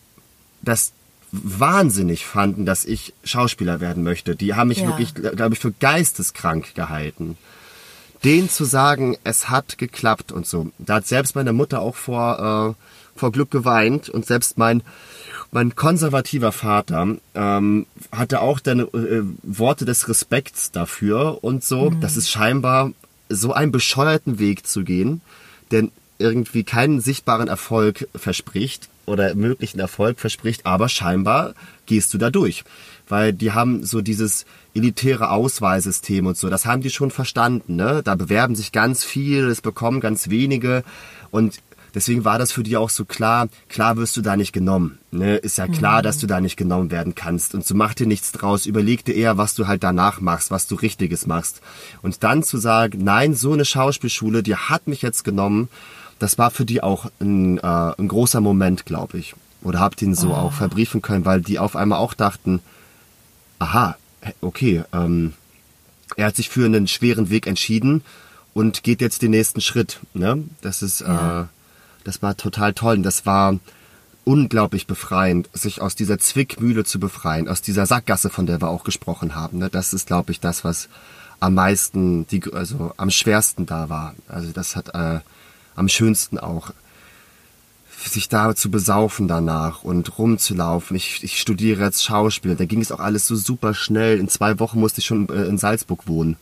das 0.63 0.93
wahnsinnig 1.33 2.25
fanden, 2.27 2.65
dass 2.67 2.85
ich 2.85 3.13
Schauspieler 3.25 3.81
werden 3.81 4.03
möchte. 4.03 4.37
Die 4.37 4.55
haben 4.55 4.69
mich 4.69 4.79
Ja. 4.79 4.87
wirklich, 4.87 5.15
glaube 5.15 5.55
ich, 5.55 5.61
für 5.61 5.73
geisteskrank 5.73 6.75
gehalten 6.75 7.37
denen 8.25 8.49
zu 8.49 8.65
sagen, 8.65 9.17
es 9.25 9.49
hat 9.49 9.79
geklappt 9.79 10.33
und 10.33 10.47
so. 10.47 10.71
Da 10.79 10.97
hat 10.97 11.07
selbst 11.07 11.35
meine 11.35 11.53
Mutter 11.53 11.81
auch 11.81 11.95
vor, 11.95 12.77
äh, 12.77 13.19
vor 13.19 13.33
Glück 13.33 13.51
geweint 13.51 14.09
und 14.09 14.27
selbst 14.27 14.59
mein, 14.59 14.83
mein 15.51 15.75
konservativer 15.75 16.53
Vater 16.53 17.17
ähm, 17.35 17.87
hatte 18.13 18.41
auch 18.41 18.61
dann 18.61 18.81
äh, 18.81 19.23
Worte 19.43 19.85
des 19.85 20.09
Respekts 20.09 20.73
dafür 20.73 21.39
und 21.43 21.65
so. 21.65 21.91
Das 21.91 22.17
ist 22.17 22.31
scheinbar 22.31 22.93
so 23.29 23.53
einen 23.53 23.73
bescheuerten 23.73 24.39
Weg 24.39 24.67
zu 24.67 24.85
gehen, 24.85 25.21
der 25.71 25.89
irgendwie 26.19 26.65
keinen 26.65 27.01
sichtbaren 27.01 27.49
Erfolg 27.49 28.09
verspricht 28.15 28.89
oder 29.09 29.35
möglichen 29.35 29.81
Erfolg 29.81 30.21
verspricht, 30.21 30.67
aber 30.67 30.89
scheinbar 30.89 31.55
gehst 31.87 32.15
du 32.15 32.19
da 32.19 32.31
durch. 32.31 32.65
Weil 33.09 33.33
die 33.33 33.53
haben 33.53 33.85
so 33.85 34.01
dieses 34.03 34.45
elitäre 34.75 35.31
Auswahlsystem 35.31 36.27
und 36.27 36.37
so, 36.37 36.51
das 36.51 36.67
haben 36.67 36.83
die 36.83 36.91
schon 36.91 37.11
verstanden. 37.11 37.77
Ne? 37.77 38.03
Da 38.05 38.15
bewerben 38.15 38.55
sich 38.55 38.71
ganz 38.71 39.03
viele, 39.03 39.49
es 39.49 39.61
bekommen 39.61 40.01
ganz 40.01 40.29
wenige 40.29 40.85
und 41.31 41.61
deswegen 41.95 42.25
war 42.25 42.39
das 42.39 42.53
für 42.53 42.63
die 42.63 42.77
auch 42.77 42.91
so 42.91 43.05
klar, 43.05 43.49
klar 43.69 43.97
wirst 43.97 44.17
du 44.17 44.21
da 44.21 44.37
nicht 44.37 44.53
genommen. 44.53 44.99
Ne? 45.11 45.37
Ist 45.37 45.59
ja 45.59 45.67
klar, 45.67 46.03
dass 46.03 46.19
du 46.19 46.27
da 46.27 46.41
nicht 46.41 46.57
genommen 46.57 46.91
werden 46.91 47.15
kannst 47.15 47.55
und 47.55 47.65
so 47.65 47.75
mach 47.75 47.95
dir 47.95 48.07
nichts 48.07 48.33
draus, 48.33 48.67
überleg 48.67 49.05
dir 49.05 49.15
eher, 49.15 49.39
was 49.39 49.55
du 49.55 49.67
halt 49.67 49.83
danach 49.83 50.21
machst, 50.21 50.51
was 50.51 50.67
du 50.67 50.75
Richtiges 50.75 51.27
machst. 51.27 51.61
Und 52.03 52.23
dann 52.23 52.43
zu 52.43 52.59
sagen, 52.59 53.03
nein, 53.03 53.35
so 53.35 53.53
eine 53.53 53.65
Schauspielschule, 53.65 54.43
die 54.43 54.57
hat 54.57 54.87
mich 54.87 55.03
jetzt 55.03 55.25
genommen, 55.25 55.69
das 56.19 56.39
war 56.39 56.51
für 56.51 56.65
die 56.65 56.83
auch 56.83 57.11
ein, 57.21 57.59
äh, 57.59 57.63
ein 57.63 58.09
großer 58.09 58.41
Moment, 58.41 58.87
glaube 58.87 59.19
ich. 59.19 59.35
Oder 59.63 59.81
habt 59.81 60.01
ihn 60.03 60.15
so 60.15 60.35
auch 60.35 60.53
verbriefen 60.53 61.03
können, 61.03 61.25
weil 61.25 61.41
die 61.41 61.59
auf 61.59 61.75
einmal 61.75 61.99
auch 61.99 62.15
dachten, 62.15 62.61
aha, 63.59 63.97
okay, 64.41 64.85
ähm, 64.93 65.35
er 66.17 66.27
hat 66.27 66.37
sich 66.37 66.49
für 66.49 66.65
einen 66.65 66.87
schweren 66.87 67.29
Weg 67.31 67.47
entschieden 67.47 68.03
und 68.55 68.83
geht 68.83 69.01
jetzt 69.01 69.23
den 69.23 69.33
nächsten 69.33 69.61
Schritt. 69.61 70.01
Ne? 70.15 70.45
Das 70.61 70.83
ist, 70.83 71.01
Ja. 71.01 71.43
äh, 71.43 71.45
das 72.05 72.23
war 72.23 72.37
total 72.37 72.73
toll. 72.73 72.97
Und 72.97 73.03
das 73.03 73.27
war 73.27 73.59
unglaublich 74.25 74.87
befreiend, 74.87 75.49
sich 75.53 75.81
aus 75.81 75.95
dieser 75.95 76.19
Zwickmühle 76.19 76.85
zu 76.85 77.01
befreien, 77.01 77.49
aus 77.49 77.61
dieser 77.63 77.87
Sackgasse, 77.87 78.31
von 78.31 78.47
der 78.47 78.61
wir 78.61 78.69
auch 78.69 78.85
gesprochen 78.85 79.35
haben. 79.35 79.59
Ne? 79.59 79.71
Das 79.71 79.93
ist, 79.93 80.07
glaube 80.07 80.33
ich, 80.33 80.41
das, 80.41 80.65
was 80.65 80.89
am 81.41 81.55
meisten, 81.55 82.27
die, 82.29 82.43
also 82.53 82.93
am 82.97 83.11
schwersten 83.11 83.67
da 83.67 83.89
war. 83.89 84.15
Also 84.29 84.53
das 84.53 84.77
hat 84.77 84.95
äh, 84.95 85.21
am 85.79 85.89
schönsten 85.89 86.39
auch 86.39 86.73
sich 88.07 88.29
da 88.29 88.55
zu 88.55 88.71
besaufen 88.71 89.29
danach 89.29 89.83
und 89.83 90.19
rumzulaufen. 90.19 90.97
Ich, 90.97 91.23
ich 91.23 91.41
studiere 91.41 91.85
jetzt 91.85 92.05
Schauspiel. 92.05 92.55
Da 92.55 92.65
ging 92.65 92.81
es 92.81 92.93
auch 92.93 93.01
alles 93.01 93.27
so 93.27 93.37
super 93.37 93.75
schnell. 93.75 94.19
In 94.19 94.29
zwei 94.29 94.59
Wochen 94.61 94.81
musste 94.81 95.01
ich 95.01 95.07
schon 95.07 95.29
äh, 95.29 95.45
in 95.45 95.59
Salzburg 95.59 96.07
wohnen. 96.07 96.37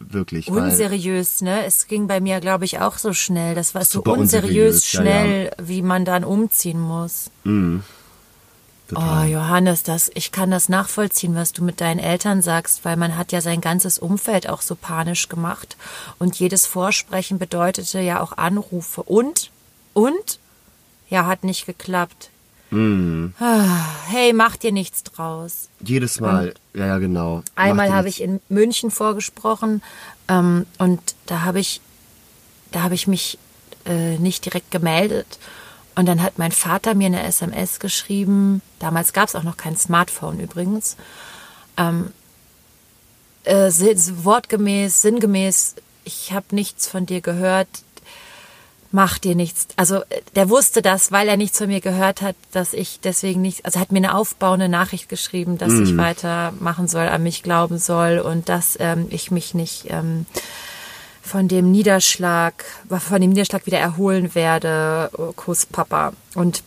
Wirklich. 0.00 0.48
Unseriös, 0.48 1.40
ne? 1.40 1.64
Es 1.64 1.88
ging 1.88 2.06
bei 2.06 2.20
mir, 2.20 2.40
glaube 2.40 2.64
ich, 2.64 2.78
auch 2.78 2.98
so 2.98 3.12
schnell. 3.12 3.56
Das 3.56 3.74
war 3.74 3.84
so 3.84 4.00
unseriös 4.02 4.44
unseriös, 4.44 4.92
ja, 4.92 5.00
schnell, 5.00 5.50
wie 5.60 5.82
man 5.82 6.04
dann 6.04 6.22
umziehen 6.22 6.80
muss. 6.80 7.30
Oh, 7.44 7.80
total. 8.88 9.28
Johannes, 9.28 9.82
das, 9.82 10.10
ich 10.14 10.32
kann 10.32 10.50
das 10.50 10.68
nachvollziehen, 10.68 11.34
was 11.34 11.52
du 11.52 11.62
mit 11.62 11.80
deinen 11.80 12.00
Eltern 12.00 12.42
sagst, 12.42 12.84
weil 12.84 12.96
man 12.96 13.16
hat 13.16 13.32
ja 13.32 13.40
sein 13.40 13.60
ganzes 13.60 13.98
Umfeld 13.98 14.48
auch 14.48 14.62
so 14.62 14.74
panisch 14.74 15.28
gemacht. 15.28 15.76
Und 16.18 16.36
jedes 16.36 16.66
Vorsprechen 16.66 17.38
bedeutete 17.38 18.00
ja 18.00 18.20
auch 18.20 18.36
Anrufe. 18.36 19.02
Und, 19.02 19.50
und, 19.92 20.38
ja, 21.08 21.26
hat 21.26 21.44
nicht 21.44 21.66
geklappt. 21.66 22.30
Ah, 22.70 23.86
Hey, 24.08 24.32
mach 24.32 24.56
dir 24.56 24.72
nichts 24.72 25.02
draus. 25.02 25.68
Jedes 25.80 26.20
Mal, 26.20 26.54
ja, 26.74 26.86
ja, 26.86 26.98
genau. 26.98 27.42
Einmal 27.54 27.92
habe 27.92 28.08
ich 28.08 28.20
in 28.20 28.40
München 28.48 28.90
vorgesprochen 28.90 29.82
ähm, 30.28 30.66
und 30.78 31.00
da 31.26 31.42
habe 31.42 31.60
ich, 31.60 31.80
da 32.72 32.82
habe 32.82 32.94
ich 32.94 33.06
mich 33.06 33.38
äh, 33.86 34.18
nicht 34.18 34.44
direkt 34.44 34.70
gemeldet. 34.70 35.38
Und 35.98 36.06
dann 36.06 36.22
hat 36.22 36.38
mein 36.38 36.52
Vater 36.52 36.94
mir 36.94 37.06
eine 37.06 37.24
SMS 37.24 37.80
geschrieben. 37.80 38.62
Damals 38.78 39.12
gab 39.12 39.26
es 39.26 39.34
auch 39.34 39.42
noch 39.42 39.56
kein 39.56 39.76
Smartphone 39.76 40.38
übrigens. 40.38 40.96
Ähm, 41.76 42.12
äh, 43.42 43.68
wortgemäß, 43.68 45.02
sinngemäß, 45.02 45.74
ich 46.04 46.30
habe 46.32 46.54
nichts 46.54 46.86
von 46.86 47.04
dir 47.04 47.20
gehört. 47.20 47.66
Mach 48.92 49.18
dir 49.18 49.34
nichts. 49.34 49.66
Also 49.74 50.02
äh, 50.02 50.20
der 50.36 50.48
wusste 50.48 50.82
das, 50.82 51.10
weil 51.10 51.26
er 51.26 51.36
nichts 51.36 51.58
von 51.58 51.66
mir 51.66 51.80
gehört 51.80 52.22
hat, 52.22 52.36
dass 52.52 52.74
ich 52.74 53.00
deswegen 53.00 53.42
nicht, 53.42 53.64
also 53.64 53.80
hat 53.80 53.90
mir 53.90 53.98
eine 53.98 54.14
aufbauende 54.14 54.68
Nachricht 54.68 55.08
geschrieben, 55.08 55.58
dass 55.58 55.72
ich 55.72 55.96
weitermachen 55.96 56.86
soll, 56.86 57.08
an 57.08 57.24
mich 57.24 57.42
glauben 57.42 57.78
soll 57.78 58.20
und 58.20 58.48
dass 58.48 58.76
ähm, 58.78 59.08
ich 59.10 59.32
mich 59.32 59.52
nicht 59.52 59.86
ähm, 59.88 60.26
von 61.28 61.46
dem 61.46 61.70
Niederschlag, 61.70 62.64
von 62.88 63.20
dem 63.20 63.30
Niederschlag 63.30 63.66
wieder 63.66 63.78
erholen 63.78 64.34
werde. 64.34 65.10
Oh, 65.16 65.32
Kuss 65.32 65.66
Papa. 65.66 66.12
Und 66.34 66.62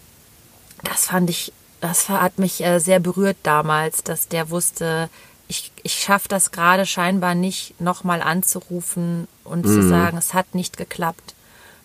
das 0.83 1.07
fand 1.07 1.29
ich, 1.29 1.51
das 1.81 2.09
hat 2.09 2.39
mich 2.39 2.63
äh, 2.63 2.79
sehr 2.79 2.99
berührt 2.99 3.37
damals, 3.43 4.03
dass 4.03 4.27
der 4.27 4.49
wusste, 4.49 5.09
ich, 5.47 5.71
ich 5.83 5.95
schaffe 5.95 6.29
das 6.29 6.51
gerade 6.51 6.85
scheinbar 6.85 7.35
nicht, 7.35 7.79
nochmal 7.81 8.21
anzurufen 8.21 9.27
und 9.43 9.65
zu 9.65 9.83
sagen, 9.87 10.17
es 10.17 10.33
hat 10.33 10.55
nicht 10.55 10.77
geklappt. 10.77 11.35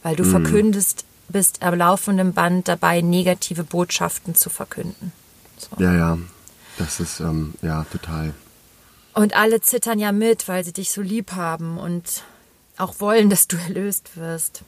Weil 0.04 0.14
du 0.14 0.22
verkündest, 0.22 1.04
bist 1.28 1.62
am 1.62 1.74
laufenden 1.74 2.32
Band 2.32 2.68
dabei, 2.68 3.00
negative 3.00 3.64
Botschaften 3.64 4.36
zu 4.36 4.50
verkünden. 4.50 5.10
So. 5.58 5.82
Ja, 5.82 5.92
ja. 5.92 6.18
Das 6.78 7.00
ist, 7.00 7.18
ähm, 7.20 7.54
ja, 7.62 7.84
total. 7.90 8.34
Und 9.14 9.34
alle 9.34 9.60
zittern 9.60 9.98
ja 9.98 10.12
mit, 10.12 10.46
weil 10.46 10.62
sie 10.64 10.72
dich 10.72 10.92
so 10.92 11.00
lieb 11.00 11.32
haben 11.32 11.78
und 11.78 12.22
auch 12.78 13.00
wollen, 13.00 13.30
dass 13.30 13.48
du 13.48 13.56
erlöst 13.56 14.16
wirst. 14.16 14.62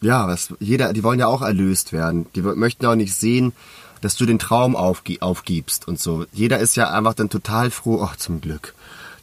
Ja, 0.00 0.26
was, 0.28 0.54
jeder, 0.60 0.92
die 0.92 1.02
wollen 1.02 1.20
ja 1.20 1.26
auch 1.26 1.42
erlöst 1.42 1.92
werden. 1.92 2.26
Die 2.34 2.42
möchten 2.42 2.86
auch 2.86 2.94
nicht 2.94 3.14
sehen, 3.14 3.52
dass 4.00 4.16
du 4.16 4.24
den 4.24 4.38
Traum 4.38 4.74
aufgi 4.76 5.20
aufgibst 5.20 5.86
und 5.86 6.00
so. 6.00 6.24
Jeder 6.32 6.58
ist 6.58 6.74
ja 6.76 6.90
einfach 6.90 7.14
dann 7.14 7.28
total 7.28 7.70
froh, 7.70 8.02
ach, 8.02 8.16
zum 8.16 8.40
Glück. 8.40 8.74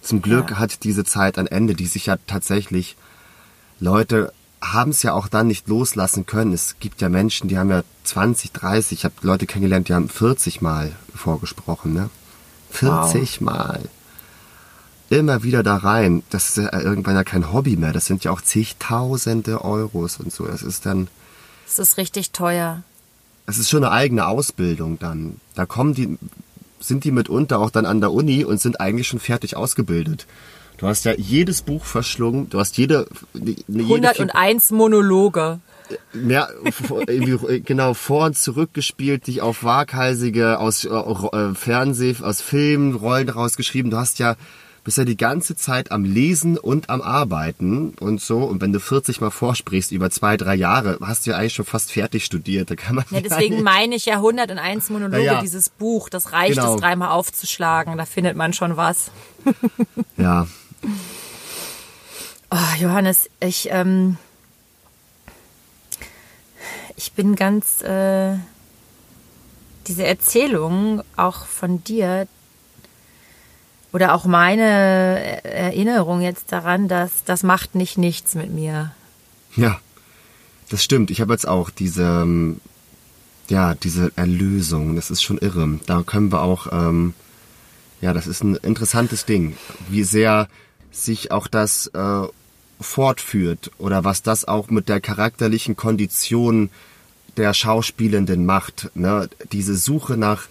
Zum 0.01 0.21
Glück 0.21 0.51
Ja. 0.51 0.59
hat 0.59 0.83
diese 0.83 1.03
Zeit 1.03 1.39
ein 1.39 1.47
Ende, 1.47 1.73
die 1.73 1.87
sich 1.87 2.05
ja 2.05 2.17
tatsächlich, 2.27 2.95
Leute 3.79 4.31
haben 4.61 4.91
es 4.91 5.01
ja 5.03 5.13
auch 5.13 5.27
dann 5.27 5.47
nicht 5.47 5.67
loslassen 5.67 6.25
können. 6.25 6.53
Es 6.53 6.75
gibt 6.79 7.01
ja 7.01 7.09
Menschen, 7.09 7.47
die 7.47 7.57
haben 7.57 7.69
ja 7.71 7.83
20, 8.03 8.51
30, 8.51 8.99
ich 8.99 9.05
habe 9.05 9.15
Leute 9.21 9.47
kennengelernt, 9.47 9.89
die 9.89 9.93
haben 9.93 10.09
40 10.09 10.61
Mal 10.61 10.91
vorgesprochen, 11.15 11.93
ne? 11.93 12.09
40 12.69 13.41
Mal. 13.41 13.81
Immer 15.09 15.43
wieder 15.43 15.63
da 15.63 15.77
rein. 15.77 16.23
Das 16.29 16.49
ist 16.49 16.57
ja 16.57 16.79
irgendwann 16.79 17.15
ja 17.15 17.23
kein 17.23 17.53
Hobby 17.53 17.77
mehr. 17.77 17.93
Das 17.93 18.05
sind 18.05 18.23
ja 18.23 18.31
auch 18.31 18.41
zigtausende 18.41 19.63
Euros 19.63 20.17
und 20.17 20.33
so. 20.33 20.45
Das 20.45 20.63
ist 20.63 20.85
dann, 20.85 21.07
Es 21.65 21.79
ist 21.79 21.97
richtig 21.97 22.31
teuer. 22.31 22.83
es 23.45 23.57
ist 23.57 23.69
schon 23.69 23.83
eine 23.83 23.93
eigene 23.93 24.27
Ausbildung 24.27 24.99
dann. 24.99 25.39
Da 25.55 25.65
kommen 25.65 25.93
die, 25.93 26.17
sind 26.79 27.05
die 27.05 27.11
mitunter 27.11 27.59
auch 27.59 27.69
dann 27.69 27.85
an 27.85 28.01
der 28.01 28.11
Uni 28.11 28.43
und 28.43 28.59
sind 28.59 28.81
eigentlich 28.81 29.07
schon 29.07 29.19
fertig 29.19 29.55
ausgebildet. 29.55 30.27
Du 30.77 30.87
hast 30.87 31.05
ja 31.05 31.13
jedes 31.13 31.63
Buch 31.63 31.85
verschlungen, 31.85 32.49
du 32.49 32.59
hast 32.59 32.77
jede, 32.77 33.07
jede 33.33 33.63
101 33.67 34.71
Monologe. 34.71 35.59
mehr, 36.13 36.49
genau, 37.65 37.93
vor 37.95 38.25
und 38.25 38.37
zurück 38.37 38.73
gespielt, 38.73 39.25
dich 39.25 39.41
auf 39.41 39.63
waghalsige 39.63 40.59
aus 40.59 40.85
äh, 40.85 40.89
äh, 40.89 41.55
Fernseh, 41.55 42.17
aus 42.21 42.41
Filmen, 42.41 42.93
Rollen 42.93 43.29
rausgeschrieben. 43.29 43.89
Du 43.89 43.97
hast 43.97 44.19
ja, 44.19 44.35
bist 44.88 44.97
ja 44.97 45.03
die 45.03 45.17
ganze 45.17 45.57
Zeit 45.57 45.91
am 45.91 46.05
Lesen 46.05 46.57
und 46.57 46.89
am 46.89 47.01
Arbeiten 47.01 47.89
und 47.99 48.21
so. 48.21 48.38
Und 48.45 48.61
wenn 48.61 48.71
du 48.71 48.79
40 48.79 49.19
Mal 49.19 49.31
vorsprichst 49.31 49.91
über 49.91 50.09
zwei, 50.09 50.38
drei 50.38 50.55
Jahre, 50.55 50.97
hast 51.01 51.25
du 51.25 51.31
ja 51.31 51.38
eigentlich 51.38 51.55
schon 51.55 51.65
fast 51.65 51.91
fertig 51.91 52.23
studiert. 52.23 52.71
Da 52.71 52.77
kann 52.77 52.95
man 52.95 53.03
Ja, 53.09 53.19
deswegen 53.19 53.63
meine 53.63 53.95
ich 53.95 54.05
ja 54.05 54.15
101 54.15 54.89
Monologe, 54.89 55.25
Ja, 55.25 55.33
ja. 55.33 55.41
dieses 55.41 55.67
Buch. 55.67 56.07
Das 56.07 56.31
reicht, 56.31 56.55
Genau. 56.55 56.75
es 56.75 56.79
dreimal 56.79 57.09
aufzuschlagen. 57.09 57.97
Da 57.97 58.05
findet 58.05 58.38
man 58.38 58.53
schon 58.53 58.77
was. 58.77 59.11
Ja, 60.15 60.47
Oh, 62.49 62.79
Johannes, 62.79 63.29
ich, 63.41 63.67
ähm, 63.71 64.17
ich 66.95 67.11
bin 67.11 67.35
ganz, 67.35 67.81
äh, 67.81 68.38
diese 69.88 70.05
Erzählung 70.05 71.03
auch 71.17 71.45
von 71.45 71.83
dir, 71.83 72.25
oder 73.93 74.13
auch 74.13 74.25
meine 74.25 75.43
Erinnerung 75.43 76.21
jetzt 76.21 76.51
daran, 76.51 76.88
dass 76.88 77.23
das 77.25 77.43
macht 77.43 77.75
nicht 77.75 77.97
nichts 77.97 78.35
mit 78.35 78.51
mir. 78.51 78.91
Ja, 79.55 79.79
das 80.69 80.83
stimmt. 80.83 81.11
Ich 81.11 81.21
habe 81.21 81.33
jetzt 81.33 81.47
auch 81.47 81.69
diese, 81.69 82.03
ähm, 82.03 82.59
ja, 83.49 83.75
diese 83.75 84.11
Erlösung. 84.15 84.95
Das 84.95 85.09
ist 85.09 85.23
schon 85.23 85.38
irre. 85.38 85.79
Da 85.85 86.03
können 86.03 86.31
wir 86.31 86.41
auch, 86.41 86.67
ähm, 86.71 87.13
ja, 88.01 88.13
das 88.13 88.27
ist 88.27 88.43
ein 88.43 88.55
interessantes 88.55 89.25
Ding, 89.25 89.57
wie 89.89 90.03
sehr 90.03 90.47
sich 90.91 91.31
auch 91.31 91.47
das 91.47 91.88
äh, 91.88 92.27
fortführt 92.79 93.71
oder 93.77 94.03
was 94.03 94.21
das 94.21 94.45
auch 94.45 94.69
mit 94.69 94.89
der 94.89 95.01
charakterlichen 95.01 95.75
Kondition 95.75 96.69
der 97.38 97.53
Schauspielenden 97.53 98.45
macht. 98.45 98.91
Ne? 98.95 99.29
Diese 99.51 99.75
Suche 99.75 100.17
nach 100.17 100.47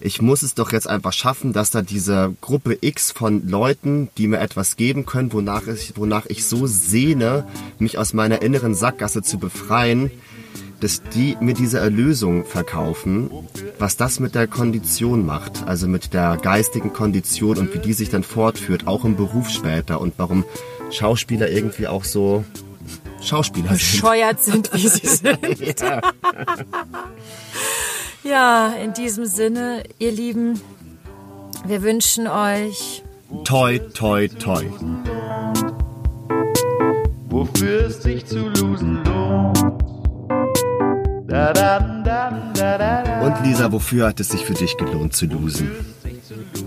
ich 0.00 0.22
muss 0.22 0.42
es 0.42 0.54
doch 0.54 0.72
jetzt 0.72 0.88
einfach 0.88 1.12
schaffen, 1.12 1.52
dass 1.52 1.70
da 1.70 1.82
diese 1.82 2.34
Gruppe 2.40 2.78
X 2.80 3.12
von 3.12 3.46
Leuten, 3.46 4.08
die 4.16 4.26
mir 4.26 4.40
etwas 4.40 4.76
geben 4.76 5.04
können, 5.06 5.32
wonach 5.32 5.66
ich, 5.66 5.92
wonach 5.96 6.26
ich 6.26 6.46
so 6.46 6.66
sehne, 6.66 7.46
mich 7.78 7.98
aus 7.98 8.12
meiner 8.14 8.42
inneren 8.42 8.74
Sackgasse 8.74 9.22
zu 9.22 9.38
befreien, 9.38 10.10
dass 10.80 11.02
die 11.02 11.36
mir 11.40 11.52
diese 11.52 11.78
Erlösung 11.78 12.46
verkaufen, 12.46 13.30
was 13.78 13.98
das 13.98 14.18
mit 14.18 14.34
der 14.34 14.46
Kondition 14.46 15.26
macht, 15.26 15.66
also 15.66 15.86
mit 15.86 16.14
der 16.14 16.38
geistigen 16.38 16.94
Kondition 16.94 17.58
und 17.58 17.74
wie 17.74 17.78
die 17.78 17.92
sich 17.92 18.08
dann 18.08 18.22
fortführt, 18.22 18.86
auch 18.86 19.04
im 19.04 19.16
Beruf 19.16 19.50
später 19.50 20.00
und 20.00 20.14
warum 20.16 20.44
Schauspieler 20.90 21.50
irgendwie 21.50 21.86
auch 21.86 22.04
so 22.04 22.44
Schauspieler 23.22 23.70
bescheuert 23.70 24.42
sind, 24.42 24.70
sind 24.70 24.82
wie 24.82 24.88
sie 24.88 25.06
sind. 25.06 25.80
ja. 25.80 26.00
Ja, 28.22 28.74
in 28.74 28.92
diesem 28.92 29.24
Sinne, 29.24 29.82
ihr 29.98 30.12
Lieben, 30.12 30.60
wir 31.66 31.82
wünschen 31.82 32.26
euch 32.26 33.02
toi, 33.44 33.78
toi, 33.94 34.28
toi. 34.28 34.64
Wofür 37.30 37.86
es 37.86 38.02
sich 38.02 38.26
zu 38.26 38.48
losen 38.48 39.02
lohnt. 39.04 39.58
Und 43.22 43.44
Lisa, 43.44 43.72
wofür 43.72 44.08
hat 44.08 44.20
es 44.20 44.28
sich 44.28 44.44
für 44.44 44.54
dich 44.54 44.76
gelohnt 44.76 45.14
zu 45.14 45.24
losen? 45.24 45.70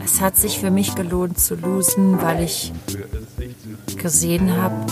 Es 0.04 0.22
hat 0.22 0.36
sich 0.36 0.60
für 0.60 0.72
mich 0.72 0.95
gelohnt 0.95 1.38
zu 1.38 1.54
losen, 1.54 2.20
weil 2.20 2.43
ich 2.43 2.74
gesehen 3.97 4.58
habe, 4.58 4.86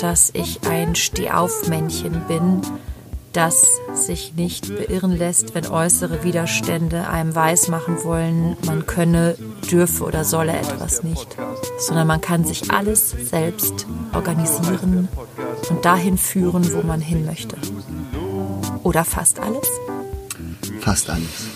dass 0.00 0.30
ich 0.32 0.60
ein 0.66 0.94
Stehaufmännchen 0.94 2.22
bin 2.28 2.62
das 3.38 3.80
sich 3.94 4.34
nicht 4.34 4.66
beirren 4.74 5.16
lässt, 5.16 5.54
wenn 5.54 5.68
äußere 5.68 6.24
Widerstände 6.24 7.06
einem 7.06 7.36
weismachen 7.36 8.02
wollen, 8.02 8.56
man 8.66 8.84
könne, 8.84 9.36
dürfe 9.70 10.02
oder 10.02 10.24
solle 10.24 10.56
etwas 10.56 11.04
nicht, 11.04 11.36
sondern 11.78 12.08
man 12.08 12.20
kann 12.20 12.44
sich 12.44 12.72
alles 12.72 13.10
selbst 13.10 13.86
organisieren 14.12 15.06
und 15.70 15.84
dahin 15.84 16.18
führen, 16.18 16.72
wo 16.74 16.82
man 16.84 17.00
hin 17.00 17.26
möchte. 17.26 17.56
Oder 18.82 19.04
fast 19.04 19.38
alles? 19.38 19.68
Fast 20.80 21.08
alles. 21.08 21.46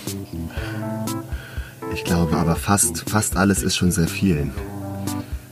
Ich 1.94 2.04
glaube 2.04 2.36
aber 2.36 2.54
fast, 2.54 3.10
fast 3.10 3.36
alles 3.36 3.64
ist 3.64 3.74
schon 3.74 3.90
sehr 3.90 4.06
viel. 4.06 4.52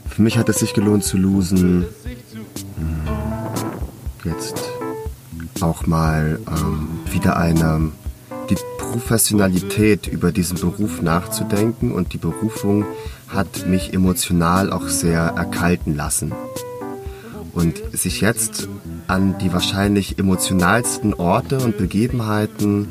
Für 0.07 0.21
mich 0.21 0.37
hat 0.37 0.47
es 0.47 0.59
sich 0.59 0.73
gelohnt 0.73 1.03
zu 1.03 1.17
losen. 1.17 1.87
Hm, 2.77 3.01
jetzt 4.23 4.70
auch 5.61 5.85
mal 5.87 6.39
ähm, 6.47 6.87
wieder 7.11 7.37
eine 7.37 7.91
die 8.49 8.57
Professionalität 8.77 10.07
über 10.07 10.31
diesen 10.31 10.59
Beruf 10.59 11.01
nachzudenken 11.01 11.91
und 11.93 12.13
die 12.13 12.17
Berufung 12.17 12.85
hat 13.29 13.65
mich 13.67 13.93
emotional 13.93 14.71
auch 14.73 14.87
sehr 14.89 15.21
erkalten 15.21 15.95
lassen. 15.95 16.33
Und 17.53 17.81
sich 17.93 18.21
jetzt 18.21 18.67
an 19.07 19.37
die 19.39 19.53
wahrscheinlich 19.53 20.19
emotionalsten 20.19 21.13
Orte 21.13 21.59
und 21.59 21.77
Begebenheiten 21.77 22.87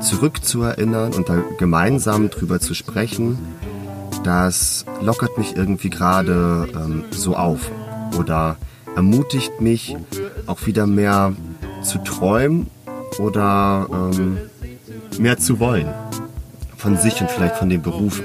zurückzuerinnern 0.00 1.12
und 1.14 1.28
da 1.28 1.42
gemeinsam 1.58 2.30
drüber 2.30 2.60
zu 2.60 2.74
sprechen, 2.74 3.38
das 4.24 4.84
lockert 5.02 5.36
mich 5.38 5.56
irgendwie 5.56 5.90
gerade 5.90 6.68
ähm, 6.74 7.04
so 7.10 7.36
auf 7.36 7.70
oder 8.18 8.56
ermutigt 8.96 9.60
mich 9.60 9.96
auch 10.46 10.66
wieder 10.66 10.86
mehr 10.86 11.34
zu 11.84 11.98
träumen 11.98 12.66
oder 13.18 13.86
ähm, 13.92 14.38
mehr 15.18 15.38
zu 15.38 15.60
wollen. 15.60 15.88
Von 16.76 16.96
sich 16.96 17.20
und 17.20 17.30
vielleicht 17.30 17.56
von 17.56 17.68
dem 17.68 17.82
Beruf. 17.82 18.22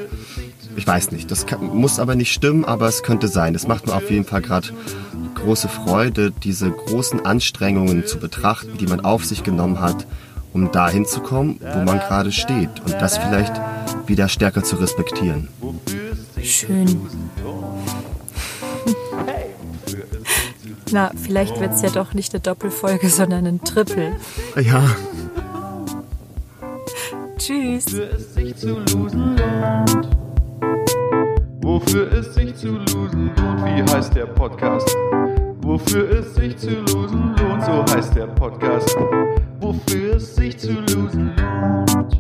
Ich 0.75 0.85
weiß 0.85 1.11
nicht. 1.11 1.29
Das 1.31 1.45
kann, 1.45 1.75
muss 1.75 1.99
aber 1.99 2.15
nicht 2.15 2.31
stimmen, 2.31 2.65
aber 2.65 2.87
es 2.87 3.03
könnte 3.03 3.27
sein. 3.27 3.55
Es 3.55 3.67
macht 3.67 3.87
mir 3.87 3.95
auf 3.95 4.09
jeden 4.09 4.25
Fall 4.25 4.41
gerade 4.41 4.69
große 5.35 5.69
Freude, 5.69 6.31
diese 6.31 6.69
großen 6.69 7.25
Anstrengungen 7.25 8.05
zu 8.05 8.19
betrachten, 8.19 8.77
die 8.77 8.87
man 8.87 9.01
auf 9.01 9.25
sich 9.25 9.43
genommen 9.43 9.79
hat, 9.79 10.05
um 10.53 10.71
dahin 10.71 11.05
zu 11.05 11.21
kommen, 11.21 11.59
wo 11.61 11.79
man 11.79 11.99
gerade 11.99 12.31
steht. 12.31 12.69
Und 12.85 12.93
das 12.93 13.17
vielleicht 13.17 13.53
wieder 14.07 14.27
stärker 14.27 14.63
zu 14.63 14.75
respektieren. 14.75 15.47
Schön. 16.41 17.01
Na, 20.91 21.11
vielleicht 21.15 21.59
wird 21.59 21.73
es 21.73 21.81
ja 21.81 21.89
doch 21.89 22.13
nicht 22.13 22.33
eine 22.33 22.41
Doppelfolge, 22.41 23.09
sondern 23.09 23.45
ein 23.45 23.61
Triple. 23.63 24.15
Ja. 24.55 24.83
Tschüss. 27.37 27.85
Wofür 31.61 32.11
es 32.11 32.33
sich 32.33 32.55
zu 32.55 32.69
losen 32.69 33.31
lohnt, 33.35 33.65
wie 33.65 33.91
heißt 33.93 34.15
der 34.15 34.25
Podcast? 34.25 34.95
Wofür 35.61 36.09
es 36.11 36.33
sich 36.35 36.57
zu 36.57 36.81
losen 36.81 37.35
lohnt, 37.37 37.63
so 37.63 37.85
heißt 37.95 38.15
der 38.15 38.27
Podcast. 38.27 38.95
Wofür 39.59 40.15
es 40.15 40.35
sich 40.35 40.57
zu 40.57 40.73
losen 40.73 41.35
lohnt. 41.37 42.19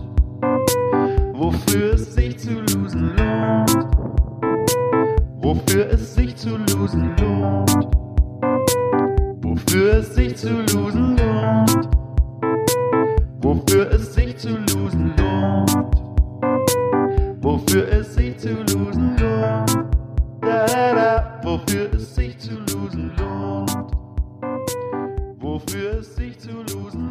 Wofür 1.33 1.93
es 1.93 2.13
sich 2.13 2.37
zu 2.37 2.53
losen 2.53 3.15
lohnt. 3.17 3.87
Wofür 5.41 5.89
es 5.91 6.13
sich 6.13 6.35
zu 6.35 6.57
losen 6.57 7.15
lohnt 7.17 7.98
wofür 9.59 9.93
es 9.95 10.15
sich 10.15 10.35
zu 10.35 10.49
losen 10.73 11.17
lohnt. 11.17 11.89
Wofür 13.41 13.91
es 13.91 14.13
sich 14.13 14.37
zu 14.37 14.49
losen 14.49 15.13
lohnt. 15.17 15.95
Wofür 17.41 17.87
es 17.89 18.13
sich 18.15 18.37
zu 18.37 18.49
losen 18.49 19.17
lohnt. 19.17 19.85
Da, 20.41 20.65
da, 20.65 20.93
da. 20.93 21.41
Wofür 21.43 21.93
es 21.93 22.15
sich 22.15 22.37
zu 22.37 22.55
losen 22.71 23.11
lohnt. 23.17 23.71
Wofür 25.39 25.99
es 25.99 26.15
sich 26.15 26.39
zu 26.39 26.51
losen 26.51 27.01
lohnt. 27.01 27.08